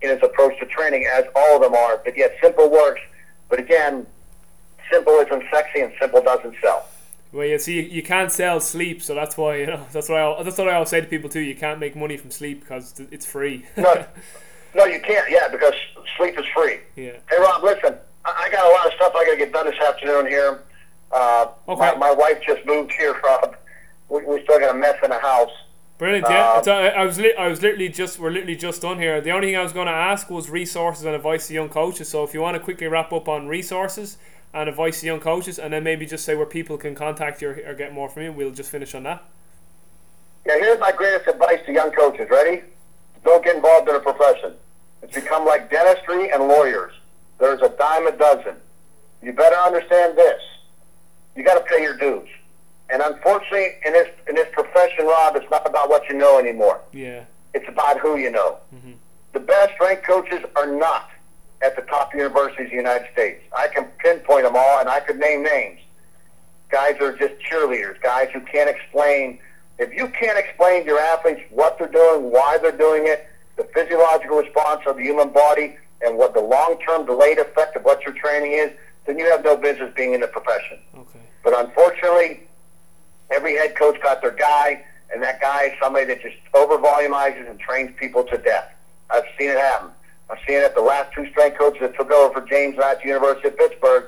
in 0.00 0.10
his 0.10 0.22
approach 0.22 0.58
to 0.58 0.66
training, 0.66 1.06
as 1.12 1.24
all 1.34 1.56
of 1.56 1.62
them 1.62 1.74
are. 1.74 2.00
But 2.04 2.16
yet, 2.16 2.36
simple 2.42 2.70
works. 2.70 3.00
But 3.48 3.60
again, 3.60 4.06
simple 4.90 5.14
isn't 5.14 5.44
sexy, 5.50 5.80
and 5.80 5.92
simple 6.00 6.22
doesn't 6.22 6.56
sell. 6.60 6.88
Well, 7.32 7.46
you 7.46 7.58
see, 7.58 7.80
you 7.80 8.02
can't 8.02 8.30
sell 8.30 8.60
sleep, 8.60 9.02
so 9.02 9.14
that's 9.14 9.36
why 9.36 9.56
you 9.56 9.66
know 9.66 9.86
that's 9.92 10.08
what 10.08 10.18
I 10.18 10.42
that's 10.42 10.58
what 10.58 10.68
I 10.68 10.74
always 10.74 10.90
say 10.90 11.00
to 11.00 11.06
people 11.06 11.30
too. 11.30 11.40
You 11.40 11.54
can't 11.54 11.80
make 11.80 11.96
money 11.96 12.16
from 12.16 12.30
sleep 12.30 12.60
because 12.60 13.00
it's 13.10 13.26
free. 13.26 13.64
No, 13.76 14.06
no, 14.74 14.84
you 14.84 15.00
can't. 15.00 15.30
Yeah, 15.30 15.48
because 15.48 15.74
sleep 16.16 16.38
is 16.38 16.46
free. 16.54 16.80
yeah. 16.96 17.12
Hey, 17.30 17.38
Rob, 17.38 17.62
listen. 17.62 17.96
I 18.24 18.44
I 18.46 18.50
got 18.50 18.66
a 18.66 18.72
lot 18.74 18.86
of 18.86 18.92
stuff 18.94 19.12
I 19.16 19.24
got 19.24 19.32
to 19.32 19.36
get 19.38 19.52
done 19.52 19.66
this 19.66 19.78
afternoon 19.80 20.26
here. 20.26 20.62
Uh, 21.10 21.48
Okay. 21.68 21.80
my, 21.92 21.94
my 21.96 22.12
wife 22.12 22.40
just 22.46 22.64
moved 22.66 22.92
here, 22.92 23.18
Rob. 23.22 23.56
We, 24.08 24.24
we 24.24 24.42
still 24.44 24.58
got 24.58 24.74
a 24.74 24.78
mess 24.78 24.96
in 25.02 25.10
the 25.10 25.18
house. 25.18 25.50
Brilliant. 25.98 26.26
Yeah, 26.28 26.52
Um, 26.52 26.58
it's, 26.58 26.68
uh, 26.68 26.72
I 26.72 27.04
was 27.04 27.18
li- 27.18 27.34
I 27.38 27.46
was 27.48 27.62
literally 27.62 27.88
just 27.88 28.18
we're 28.18 28.30
literally 28.30 28.56
just 28.56 28.82
done 28.82 28.98
here. 28.98 29.20
The 29.20 29.30
only 29.30 29.48
thing 29.48 29.56
I 29.56 29.62
was 29.62 29.72
going 29.72 29.86
to 29.86 29.92
ask 29.92 30.30
was 30.30 30.50
resources 30.50 31.04
and 31.04 31.14
advice 31.14 31.48
to 31.48 31.54
young 31.54 31.68
coaches. 31.68 32.08
So 32.08 32.24
if 32.24 32.34
you 32.34 32.40
want 32.40 32.56
to 32.56 32.60
quickly 32.60 32.86
wrap 32.88 33.12
up 33.12 33.28
on 33.28 33.46
resources 33.46 34.16
and 34.54 34.68
advice 34.68 35.00
to 35.00 35.06
young 35.06 35.20
coaches, 35.20 35.58
and 35.58 35.72
then 35.72 35.84
maybe 35.84 36.04
just 36.06 36.24
say 36.24 36.34
where 36.34 36.46
people 36.46 36.76
can 36.76 36.94
contact 36.94 37.40
you 37.40 37.50
or, 37.50 37.60
or 37.68 37.74
get 37.74 37.92
more 37.92 38.08
from 38.08 38.22
you, 38.24 38.32
we'll 38.32 38.50
just 38.50 38.70
finish 38.70 38.94
on 38.94 39.02
that. 39.04 39.22
Yeah, 40.46 40.58
here's 40.58 40.80
my 40.80 40.92
greatest 40.92 41.28
advice 41.28 41.60
to 41.66 41.72
young 41.72 41.92
coaches. 41.92 42.28
Ready? 42.30 42.62
Don't 43.24 43.44
get 43.44 43.54
involved 43.56 43.88
in 43.88 43.94
a 43.94 44.00
profession. 44.00 44.54
It's 45.02 45.14
become 45.14 45.44
like 45.46 45.70
dentistry 45.70 46.30
and 46.32 46.48
lawyers. 46.48 46.92
There's 47.42 47.60
a 47.60 47.70
dime 47.70 48.06
a 48.06 48.12
dozen. 48.12 48.54
You 49.20 49.32
better 49.32 49.56
understand 49.56 50.16
this. 50.16 50.40
You 51.34 51.42
got 51.42 51.58
to 51.58 51.64
pay 51.64 51.82
your 51.82 51.96
dues. 51.96 52.28
And 52.88 53.02
unfortunately, 53.02 53.66
in 53.84 53.92
this 53.92 54.08
in 54.28 54.36
this 54.36 54.46
profession, 54.52 55.06
Rob, 55.06 55.34
it's 55.34 55.50
not 55.50 55.68
about 55.68 55.88
what 55.88 56.08
you 56.08 56.14
know 56.14 56.38
anymore. 56.38 56.80
Yeah. 56.92 57.24
It's 57.52 57.68
about 57.68 57.98
who 57.98 58.16
you 58.16 58.30
know. 58.30 58.58
Mm-hmm. 58.72 58.92
The 59.32 59.40
best 59.40 59.72
ranked 59.80 60.04
coaches 60.04 60.38
are 60.54 60.68
not 60.68 61.10
at 61.62 61.74
the 61.74 61.82
top 61.82 62.14
universities 62.14 62.66
in 62.66 62.70
the 62.70 62.76
United 62.76 63.08
States. 63.12 63.42
I 63.56 63.66
can 63.66 63.86
pinpoint 63.98 64.44
them 64.44 64.54
all, 64.54 64.78
and 64.78 64.88
I 64.88 65.00
could 65.00 65.18
name 65.18 65.42
names. 65.42 65.80
Guys 66.68 66.94
are 67.00 67.16
just 67.16 67.34
cheerleaders. 67.50 68.00
Guys 68.02 68.28
who 68.32 68.40
can't 68.42 68.70
explain. 68.70 69.40
If 69.80 69.92
you 69.92 70.06
can't 70.10 70.38
explain 70.38 70.82
to 70.82 70.86
your 70.86 71.00
athletes 71.00 71.40
what 71.50 71.76
they're 71.76 71.88
doing, 71.88 72.30
why 72.30 72.58
they're 72.62 72.70
doing 72.70 73.08
it, 73.08 73.26
the 73.56 73.64
physiological 73.74 74.36
response 74.36 74.82
of 74.86 74.96
the 74.96 75.02
human 75.02 75.30
body, 75.30 75.76
and 76.04 76.18
what 76.18 76.34
the 76.34 76.40
long-term 76.40 77.06
delayed 77.06 77.38
effect 77.38 77.76
of 77.76 77.84
what 77.84 78.02
your 78.04 78.14
training 78.14 78.52
is, 78.52 78.70
then 79.06 79.18
you 79.18 79.30
have 79.30 79.44
no 79.44 79.56
business 79.56 79.92
being 79.96 80.14
in 80.14 80.20
the 80.20 80.28
profession. 80.28 80.78
Okay. 80.96 81.18
But 81.44 81.58
unfortunately, 81.58 82.48
every 83.30 83.56
head 83.56 83.76
coach 83.76 84.00
got 84.02 84.22
their 84.22 84.32
guy, 84.32 84.84
and 85.12 85.22
that 85.22 85.40
guy 85.40 85.64
is 85.64 85.72
somebody 85.80 86.06
that 86.06 86.22
just 86.22 86.36
over 86.54 86.78
volumizes 86.78 87.48
and 87.48 87.58
trains 87.58 87.92
people 87.98 88.24
to 88.24 88.38
death. 88.38 88.72
I've 89.10 89.24
seen 89.38 89.50
it 89.50 89.58
happen. 89.58 89.90
I've 90.30 90.38
seen 90.46 90.56
it 90.58 90.64
at 90.64 90.74
the 90.74 90.80
last 90.82 91.12
two 91.12 91.28
strength 91.30 91.58
coaches 91.58 91.80
that 91.82 91.96
took 91.96 92.10
over 92.10 92.32
for 92.32 92.46
James 92.46 92.78
at 92.78 93.02
the 93.02 93.08
University 93.08 93.48
of 93.48 93.58
Pittsburgh, 93.58 94.04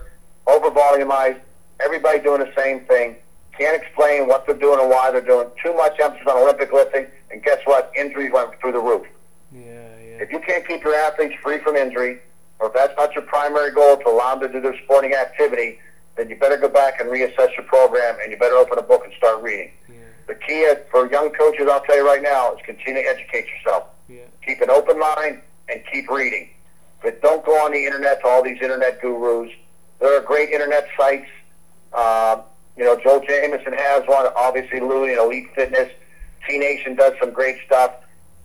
over 0.46 0.70
volumized, 0.70 1.40
everybody 1.80 2.20
doing 2.20 2.40
the 2.40 2.52
same 2.56 2.80
thing. 2.86 3.16
Can't 3.58 3.80
explain 3.80 4.26
what 4.26 4.46
they're 4.46 4.56
doing 4.56 4.80
and 4.80 4.88
why 4.88 5.10
they're 5.10 5.20
doing. 5.20 5.48
Too 5.62 5.74
much 5.74 5.98
emphasis 6.00 6.26
on 6.26 6.38
Olympic 6.38 6.72
lifting, 6.72 7.06
and 7.30 7.42
guess 7.42 7.58
what? 7.64 7.92
Injuries 7.96 8.32
went 8.32 8.58
through 8.60 8.72
the 8.72 8.80
roof. 8.80 9.06
If 10.20 10.30
you 10.30 10.40
can't 10.40 10.66
keep 10.66 10.82
your 10.82 10.94
athletes 10.94 11.34
free 11.42 11.58
from 11.58 11.76
injury, 11.76 12.20
or 12.58 12.68
if 12.68 12.74
that's 12.74 12.96
not 12.96 13.14
your 13.14 13.24
primary 13.24 13.72
goal 13.72 13.96
to 13.96 14.08
allow 14.08 14.36
them 14.36 14.48
to 14.48 14.52
do 14.52 14.60
their 14.60 14.76
sporting 14.84 15.14
activity, 15.14 15.78
then 16.16 16.28
you 16.28 16.36
better 16.36 16.56
go 16.56 16.68
back 16.68 17.00
and 17.00 17.10
reassess 17.10 17.54
your 17.56 17.66
program, 17.66 18.16
and 18.22 18.30
you 18.30 18.38
better 18.38 18.54
open 18.54 18.78
a 18.78 18.82
book 18.82 19.02
and 19.04 19.12
start 19.14 19.42
reading. 19.42 19.70
Yeah. 19.88 19.96
The 20.28 20.34
key 20.36 20.72
for 20.90 21.10
young 21.10 21.30
coaches, 21.30 21.66
I'll 21.70 21.80
tell 21.82 21.96
you 21.96 22.06
right 22.06 22.22
now, 22.22 22.54
is 22.54 22.60
continue 22.64 23.02
to 23.02 23.08
educate 23.08 23.46
yourself. 23.48 23.84
Yeah. 24.08 24.22
Keep 24.46 24.60
an 24.60 24.70
open 24.70 24.98
mind 24.98 25.40
and 25.68 25.82
keep 25.92 26.08
reading. 26.08 26.50
But 27.02 27.20
don't 27.20 27.44
go 27.44 27.52
on 27.64 27.72
the 27.72 27.84
internet 27.84 28.20
to 28.22 28.28
all 28.28 28.42
these 28.42 28.60
internet 28.62 29.00
gurus. 29.00 29.50
There 30.00 30.16
are 30.16 30.22
great 30.22 30.50
internet 30.50 30.88
sites. 30.96 31.28
Um, 31.92 32.42
you 32.76 32.84
know, 32.84 32.98
Joel 32.98 33.20
Jamieson 33.26 33.72
has 33.72 34.04
one. 34.06 34.26
Obviously, 34.36 34.80
Louie 34.80 35.10
and 35.12 35.20
Elite 35.20 35.48
Fitness. 35.54 35.90
T 36.48 36.58
Nation 36.58 36.94
does 36.94 37.14
some 37.20 37.32
great 37.32 37.56
stuff. 37.66 37.92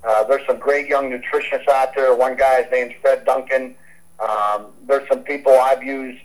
Uh, 0.03 0.23
there's 0.25 0.45
some 0.47 0.57
great 0.59 0.87
young 0.87 1.09
nutritionists 1.09 1.67
out 1.67 1.93
there. 1.95 2.15
One 2.15 2.35
guy's 2.37 2.65
name's 2.71 2.93
Fred 3.01 3.25
Duncan. 3.25 3.75
Um, 4.19 4.67
there's 4.87 5.07
some 5.07 5.23
people 5.23 5.53
I've 5.53 5.83
used, 5.83 6.21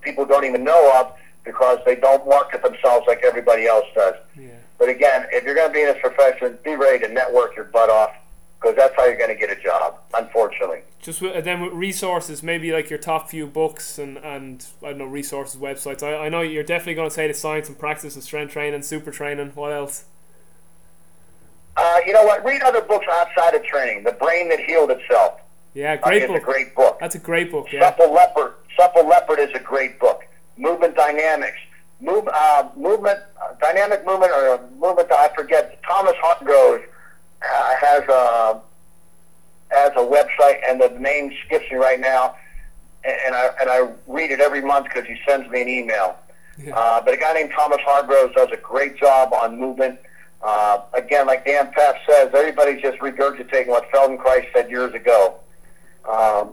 people 0.00 0.24
don't 0.24 0.44
even 0.44 0.64
know 0.64 0.92
of 1.00 1.12
because 1.44 1.78
they 1.86 1.96
don't 1.96 2.26
market 2.28 2.62
themselves 2.62 3.06
like 3.06 3.22
everybody 3.24 3.66
else 3.66 3.86
does. 3.94 4.14
Yeah. 4.36 4.48
But 4.78 4.88
again, 4.88 5.26
if 5.30 5.44
you're 5.44 5.54
going 5.54 5.68
to 5.68 5.74
be 5.74 5.80
in 5.80 5.86
this 5.86 6.00
profession, 6.00 6.58
be 6.64 6.74
ready 6.74 7.06
to 7.06 7.12
network 7.12 7.54
your 7.56 7.66
butt 7.66 7.90
off 7.90 8.12
because 8.60 8.76
that's 8.76 8.94
how 8.96 9.06
you're 9.06 9.16
going 9.16 9.30
to 9.30 9.36
get 9.36 9.50
a 9.50 9.60
job, 9.60 9.98
unfortunately. 10.14 10.80
Just 11.00 11.22
with, 11.22 11.44
then 11.44 11.62
with 11.62 11.72
resources, 11.72 12.42
maybe 12.42 12.72
like 12.72 12.90
your 12.90 12.98
top 12.98 13.30
few 13.30 13.46
books 13.46 13.98
and, 13.98 14.18
and 14.18 14.66
I 14.82 14.90
don't 14.90 14.98
know 14.98 15.06
resources, 15.06 15.60
websites. 15.60 16.02
I, 16.02 16.26
I 16.26 16.28
know 16.28 16.42
you're 16.42 16.62
definitely 16.62 16.94
going 16.94 17.08
to 17.08 17.14
say 17.14 17.26
the 17.26 17.34
science 17.34 17.68
and 17.68 17.78
practice 17.78 18.14
and 18.14 18.22
strength 18.22 18.52
training, 18.52 18.82
super 18.82 19.10
training. 19.10 19.52
What 19.54 19.72
else? 19.72 20.04
Uh, 21.76 22.00
you 22.06 22.12
know 22.12 22.24
what? 22.24 22.44
Read 22.44 22.62
other 22.62 22.80
books 22.82 23.06
outside 23.10 23.54
of 23.54 23.64
training. 23.64 24.04
The 24.04 24.12
Brain 24.12 24.48
That 24.48 24.60
Healed 24.60 24.90
Itself 24.90 25.40
Yeah, 25.74 25.94
uh, 26.02 26.06
great 26.08 26.24
a 26.24 26.26
book. 26.28 26.42
great 26.42 26.74
book. 26.74 26.98
That's 27.00 27.14
a 27.14 27.18
great 27.18 27.50
book. 27.50 27.66
Yeah. 27.72 27.80
Supple 27.80 28.12
Leopard. 28.12 28.54
Supple 28.76 29.06
Leopard 29.06 29.38
is 29.38 29.50
a 29.54 29.60
great 29.60 29.98
book. 30.00 30.22
Movement 30.56 30.96
Dynamics. 30.96 31.58
Move, 32.02 32.26
uh, 32.32 32.68
movement, 32.76 33.18
uh, 33.42 33.52
dynamic 33.60 34.06
movement, 34.06 34.32
or 34.32 34.54
uh, 34.54 34.58
movement. 34.78 35.12
I 35.12 35.28
forget. 35.36 35.82
Thomas 35.82 36.14
Hargrove 36.16 36.80
uh, 37.42 37.74
has 37.78 38.02
a 38.08 38.60
has 39.70 39.92
a 39.92 39.98
website, 39.98 40.60
and 40.66 40.80
the 40.80 40.88
name 40.98 41.30
skips 41.44 41.70
me 41.70 41.76
right 41.76 42.00
now. 42.00 42.36
And, 43.04 43.16
and 43.26 43.34
I 43.34 43.50
and 43.60 43.70
I 43.70 43.88
read 44.06 44.30
it 44.30 44.40
every 44.40 44.62
month 44.62 44.86
because 44.86 45.04
he 45.06 45.16
sends 45.28 45.48
me 45.50 45.60
an 45.60 45.68
email. 45.68 46.16
Yeah. 46.58 46.74
Uh, 46.74 47.02
but 47.02 47.12
a 47.14 47.16
guy 47.18 47.34
named 47.34 47.52
Thomas 47.54 47.80
Hargrove 47.84 48.34
does 48.34 48.48
a 48.50 48.56
great 48.56 48.96
job 48.98 49.34
on 49.34 49.60
movement. 49.60 49.98
Uh, 50.42 50.82
again, 50.94 51.26
like 51.26 51.44
Dan 51.44 51.70
Pfaff 51.72 51.96
says, 52.08 52.30
everybody's 52.34 52.80
just 52.80 52.98
regurgitating 52.98 53.68
what 53.68 53.90
Feldenkrais 53.90 54.46
said 54.54 54.70
years 54.70 54.94
ago. 54.94 55.38
Um, 56.08 56.52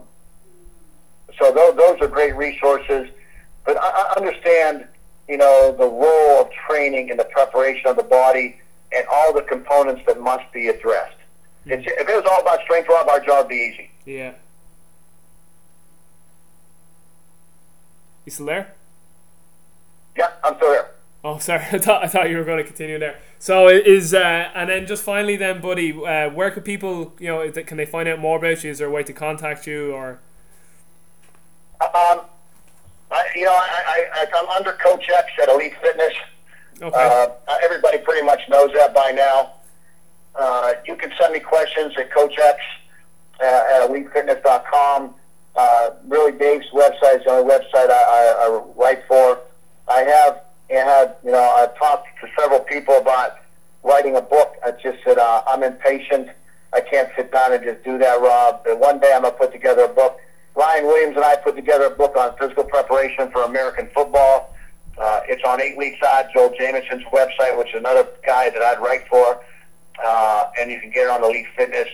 so 1.39 1.51
those, 1.53 1.75
those 1.77 2.01
are 2.01 2.07
great 2.07 2.35
resources. 2.35 3.09
But 3.65 3.77
I, 3.77 3.87
I 3.87 4.13
understand, 4.17 4.85
you 5.29 5.37
know, 5.37 5.75
the 5.77 5.85
role 5.85 6.41
of 6.41 6.49
training 6.67 7.09
in 7.09 7.17
the 7.17 7.25
preparation 7.25 7.87
of 7.87 7.95
the 7.95 8.03
body 8.03 8.59
and 8.93 9.05
all 9.11 9.33
the 9.33 9.41
components 9.41 10.01
that 10.07 10.19
must 10.19 10.51
be 10.51 10.67
addressed. 10.67 11.15
It's, 11.65 11.85
if 11.85 12.07
it 12.07 12.15
was 12.15 12.25
all 12.29 12.41
about 12.41 12.61
strength, 12.61 12.87
Rob, 12.87 13.09
our 13.09 13.19
job 13.19 13.45
would 13.45 13.49
be 13.49 13.55
easy. 13.55 13.91
Yeah. 14.05 14.33
You 18.25 18.31
still 18.31 18.45
there? 18.45 18.73
Yeah, 20.17 20.31
I'm 20.43 20.55
still 20.55 20.71
there. 20.71 20.91
Oh, 21.23 21.37
sorry. 21.39 21.65
I 21.71 21.77
thought 21.77 22.03
I 22.03 22.07
thought 22.07 22.29
you 22.29 22.37
were 22.37 22.43
going 22.43 22.57
to 22.57 22.63
continue 22.63 22.99
there. 22.99 23.19
So 23.39 23.67
it 23.67 23.85
is 23.85 24.13
uh, 24.13 24.49
and 24.55 24.69
then 24.69 24.87
just 24.87 25.03
finally, 25.03 25.35
then, 25.35 25.61
buddy, 25.61 25.91
uh, 25.91 26.29
where 26.29 26.51
could 26.51 26.65
people, 26.65 27.13
you 27.19 27.27
know, 27.27 27.51
can 27.51 27.77
they 27.77 27.85
find 27.85 28.07
out 28.09 28.19
more 28.19 28.37
about 28.37 28.63
you? 28.63 28.71
Is 28.71 28.79
there 28.79 28.87
a 28.87 28.91
way 28.91 29.03
to 29.03 29.13
contact 29.13 29.67
you 29.67 29.93
or? 29.93 30.19
Um, 31.79 32.21
I, 33.11 33.25
you 33.35 33.45
know, 33.45 33.51
I, 33.53 34.05
I, 34.13 34.25
I'm 34.35 34.49
under 34.49 34.73
Coach 34.73 35.07
X 35.09 35.27
at 35.41 35.49
Elite 35.49 35.75
Fitness. 35.81 36.13
Okay. 36.81 36.95
Uh, 36.95 37.57
everybody 37.63 37.99
pretty 37.99 38.25
much 38.25 38.41
knows 38.49 38.71
that 38.73 38.93
by 38.93 39.11
now. 39.11 39.53
Uh, 40.35 40.73
you 40.85 40.95
can 40.95 41.11
send 41.19 41.33
me 41.33 41.39
questions 41.39 41.93
at 41.97 42.11
CoachX 42.11 42.57
uh, 43.41 43.43
at 43.43 43.89
EliteFitness.com. 43.89 45.15
Uh, 45.55 45.89
really, 46.07 46.31
Dave's 46.33 46.67
website 46.71 47.19
is 47.19 47.23
the 47.25 47.31
only 47.31 47.51
website 47.51 47.89
I, 47.89 48.35
I, 48.39 48.45
I 48.45 48.61
write 48.75 49.03
for. 49.07 49.39
I 49.87 50.01
have, 50.01 50.41
I 50.69 50.73
have, 50.75 51.15
you 51.23 51.31
know, 51.31 51.39
I've 51.39 51.77
talked 51.77 52.07
to 52.21 52.27
several 52.37 52.59
people 52.59 52.97
about 52.97 53.39
writing 53.83 54.15
a 54.15 54.21
book. 54.21 54.55
I 54.65 54.71
just 54.71 55.03
said 55.03 55.17
uh, 55.17 55.43
I'm 55.47 55.63
impatient. 55.63 56.29
I 56.73 56.81
can't 56.81 57.09
sit 57.15 57.31
down 57.31 57.53
and 57.53 57.63
just 57.63 57.83
do 57.83 57.97
that, 57.97 58.19
Rob. 58.19 58.63
But 58.65 58.79
one 58.79 58.99
day 58.99 59.11
I'm 59.15 59.21
gonna 59.21 59.33
put 59.35 59.53
together 59.53 59.85
a 59.85 59.89
book. 59.89 60.19
Ryan 60.55 60.85
Williams 60.85 61.15
and 61.15 61.23
I 61.23 61.35
put 61.37 61.55
together 61.55 61.85
a 61.85 61.89
book 61.91 62.17
on 62.17 62.35
physical 62.37 62.63
preparation 62.63 63.31
for 63.31 63.43
American 63.43 63.87
football. 63.93 64.53
Uh, 64.97 65.21
it's 65.27 65.43
on 65.43 65.61
Eight 65.61 65.77
Weeks 65.77 66.01
Out, 66.03 66.33
Joel 66.33 66.49
Jamieson's 66.59 67.05
website, 67.05 67.57
which 67.57 67.69
is 67.69 67.75
another 67.75 68.07
guy 68.25 68.49
that 68.49 68.61
I'd 68.61 68.79
write 68.79 69.07
for. 69.07 69.39
Uh, 70.03 70.49
and 70.59 70.71
you 70.71 70.79
can 70.81 70.89
get 70.89 71.03
it 71.03 71.09
on 71.09 71.23
Elite 71.23 71.45
Fitness. 71.55 71.87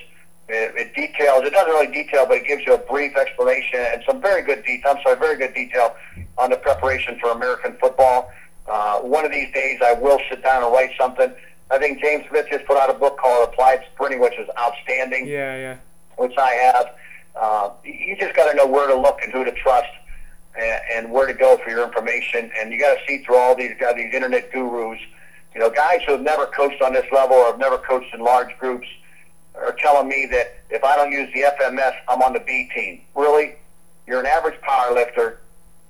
It, 0.50 0.76
it 0.76 0.96
details, 0.96 1.44
it 1.44 1.54
doesn't 1.54 1.72
really 1.72 1.92
detail, 1.92 2.26
but 2.26 2.38
it 2.38 2.48
gives 2.48 2.66
you 2.66 2.74
a 2.74 2.78
brief 2.78 3.16
explanation 3.16 3.80
and 3.80 4.02
some 4.06 4.22
very 4.22 4.42
good 4.42 4.64
detail. 4.66 4.96
I'm 4.96 5.04
sorry, 5.04 5.18
very 5.18 5.38
good 5.38 5.54
detail 5.54 5.96
on 6.38 6.50
the 6.50 6.58
preparation 6.58 7.18
for 7.20 7.32
American 7.32 7.74
football. 7.74 8.32
Uh, 8.68 9.00
one 9.00 9.26
of 9.26 9.32
these 9.32 9.54
days, 9.54 9.80
I 9.84 9.94
will 9.94 10.20
sit 10.30 10.44
down 10.44 10.64
and 10.64 10.72
write 10.72 10.92
something. 10.98 11.34
I 11.72 11.80
think 11.80 12.02
James 12.02 12.26
Smith 12.30 12.48
just 12.52 12.66
put 12.66 12.78
out 12.78 12.90
a 12.90 12.94
book 12.94 13.18
called 13.18 13.50
Applied 13.50 13.84
Sprinting, 13.94 14.20
which 14.20 14.38
is 14.40 14.48
outstanding. 14.58 15.28
Yeah, 15.28 15.58
yeah. 15.58 15.78
Which 16.18 16.38
I 16.38 16.52
have. 16.52 16.96
Uh, 17.36 17.70
you 17.84 18.16
just 18.18 18.36
got 18.36 18.50
to 18.52 18.56
know 18.56 18.68
where 18.68 18.88
to 18.88 18.96
look 18.96 19.20
and 19.24 19.32
who 19.34 19.44
to 19.44 19.52
trust, 19.52 19.90
and, 20.58 20.82
and 20.94 21.12
where 21.12 21.26
to 21.26 21.34
go 21.34 21.58
for 21.64 21.70
your 21.70 21.84
information. 21.84 22.52
And 22.58 22.72
you 22.72 22.80
got 22.80 22.96
to 22.96 23.00
see 23.08 23.24
through 23.24 23.38
all 23.38 23.56
these 23.56 23.74
guys, 23.80 23.96
these 23.96 24.14
internet 24.14 24.52
gurus. 24.52 25.00
You 25.54 25.62
know, 25.62 25.70
guys 25.70 26.02
who 26.06 26.14
have 26.14 26.22
never 26.22 26.48
coached 26.48 26.82
on 26.82 26.94
this 26.94 27.06
level 27.12 27.36
or 27.36 27.48
have 27.48 27.60
never 27.60 27.78
coached 27.78 28.14
in 28.14 28.22
large 28.22 28.58
groups 28.60 28.88
are 29.56 29.74
telling 29.74 30.08
me 30.08 30.28
that 30.32 30.58
if 30.70 30.84
I 30.84 30.96
don't 30.96 31.12
use 31.12 31.32
the 31.34 31.42
FMS, 31.42 31.94
I'm 32.08 32.22
on 32.22 32.34
the 32.34 32.40
B 32.40 32.70
team. 32.74 33.02
Really? 33.16 33.56
You're 34.08 34.20
an 34.20 34.26
average 34.26 34.60
power 34.62 34.94
lifter. 34.94 35.40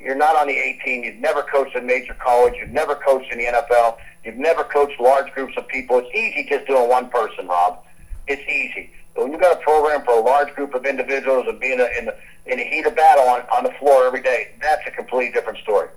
You're 0.04 0.16
not 0.16 0.36
on 0.36 0.48
the 0.48 0.54
A 0.54 0.80
team. 0.84 1.04
You've 1.04 1.22
never 1.22 1.44
coached 1.44 1.76
in 1.76 1.86
major 1.86 2.14
college. 2.16 2.56
You've 2.60 2.70
never 2.70 2.96
coached 2.96 3.32
in 3.32 3.38
the 3.38 3.46
NFL. 3.46 3.98
You've 4.24 4.38
never 4.38 4.64
coached 4.64 5.00
large 5.00 5.32
groups 5.34 5.54
of 5.58 5.68
people. 5.68 6.00
It's 6.00 6.16
easy 6.16 6.48
just 6.50 6.68
doing 6.68 6.90
one 6.90 7.10
person, 7.10 7.48
Rob. 7.48 7.84
It's 8.28 8.42
easy. 8.44 8.92
But 9.14 9.24
when 9.24 9.32
you've 9.32 9.42
got 9.42 9.58
a 9.58 9.62
program 9.62 10.04
for 10.04 10.18
a 10.18 10.22
large 10.22 10.54
group 10.56 10.74
of 10.74 10.86
individuals 10.86 11.46
and 11.48 11.60
being 11.60 11.80
in 11.80 12.06
the 12.06 12.16
in 12.46 12.58
the 12.58 12.64
heat 12.66 12.86
of 12.86 12.96
battle 12.96 13.24
on, 13.24 13.42
on 13.54 13.64
the 13.64 13.72
floor 13.80 14.06
every 14.06 14.22
day, 14.22 14.54
that's 14.62 14.82
a 14.86 14.92
completely 14.92 15.32
different 15.32 15.60
story. 15.60 15.88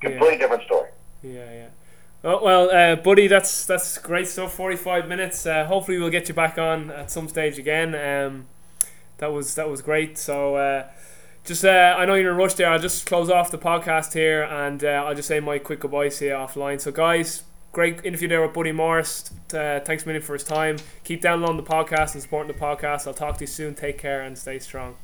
Completely 0.00 0.32
yeah. 0.32 0.38
different 0.38 0.62
story. 0.64 0.88
Yeah, 1.22 1.52
yeah. 1.52 1.66
Oh, 2.24 2.42
well, 2.42 2.70
uh, 2.70 2.96
buddy, 2.96 3.26
that's 3.26 3.66
that's 3.66 3.98
great 3.98 4.28
stuff. 4.28 4.54
Forty-five 4.54 5.08
minutes. 5.08 5.44
Uh, 5.44 5.64
hopefully, 5.66 5.98
we'll 5.98 6.10
get 6.10 6.28
you 6.28 6.34
back 6.34 6.56
on 6.56 6.90
at 6.90 7.10
some 7.10 7.28
stage 7.28 7.58
again. 7.58 7.94
Um, 7.94 8.46
that 9.18 9.32
was 9.32 9.54
that 9.56 9.68
was 9.68 9.82
great. 9.82 10.18
So, 10.18 10.54
uh, 10.56 10.88
just 11.44 11.64
uh, 11.64 11.96
I 11.98 12.04
know 12.04 12.14
you're 12.14 12.30
in 12.30 12.36
a 12.36 12.38
rush 12.38 12.54
there. 12.54 12.68
I'll 12.68 12.78
just 12.78 13.06
close 13.06 13.30
off 13.30 13.50
the 13.50 13.58
podcast 13.58 14.12
here, 14.14 14.44
and 14.44 14.82
uh, 14.84 15.04
I'll 15.06 15.14
just 15.14 15.28
say 15.28 15.40
my 15.40 15.58
quick 15.58 15.80
goodbyes 15.80 16.18
here 16.18 16.34
offline. 16.34 16.80
So, 16.80 16.92
guys, 16.92 17.42
great 17.72 18.04
interview 18.04 18.28
there 18.28 18.42
with 18.42 18.54
Buddy 18.54 18.72
Morris. 18.72 19.30
Uh, 19.52 19.80
thanks 19.80 20.04
a 20.04 20.06
million 20.06 20.22
for 20.22 20.34
his 20.34 20.44
time. 20.44 20.76
Keep 21.04 21.22
downloading 21.22 21.56
the 21.56 21.62
podcast 21.62 22.14
and 22.14 22.22
supporting 22.22 22.52
the 22.52 22.58
podcast. 22.58 23.06
I'll 23.06 23.14
talk 23.14 23.38
to 23.38 23.42
you 23.42 23.48
soon. 23.48 23.74
Take 23.74 23.98
care 23.98 24.22
and 24.22 24.38
stay 24.38 24.58
strong. 24.58 24.96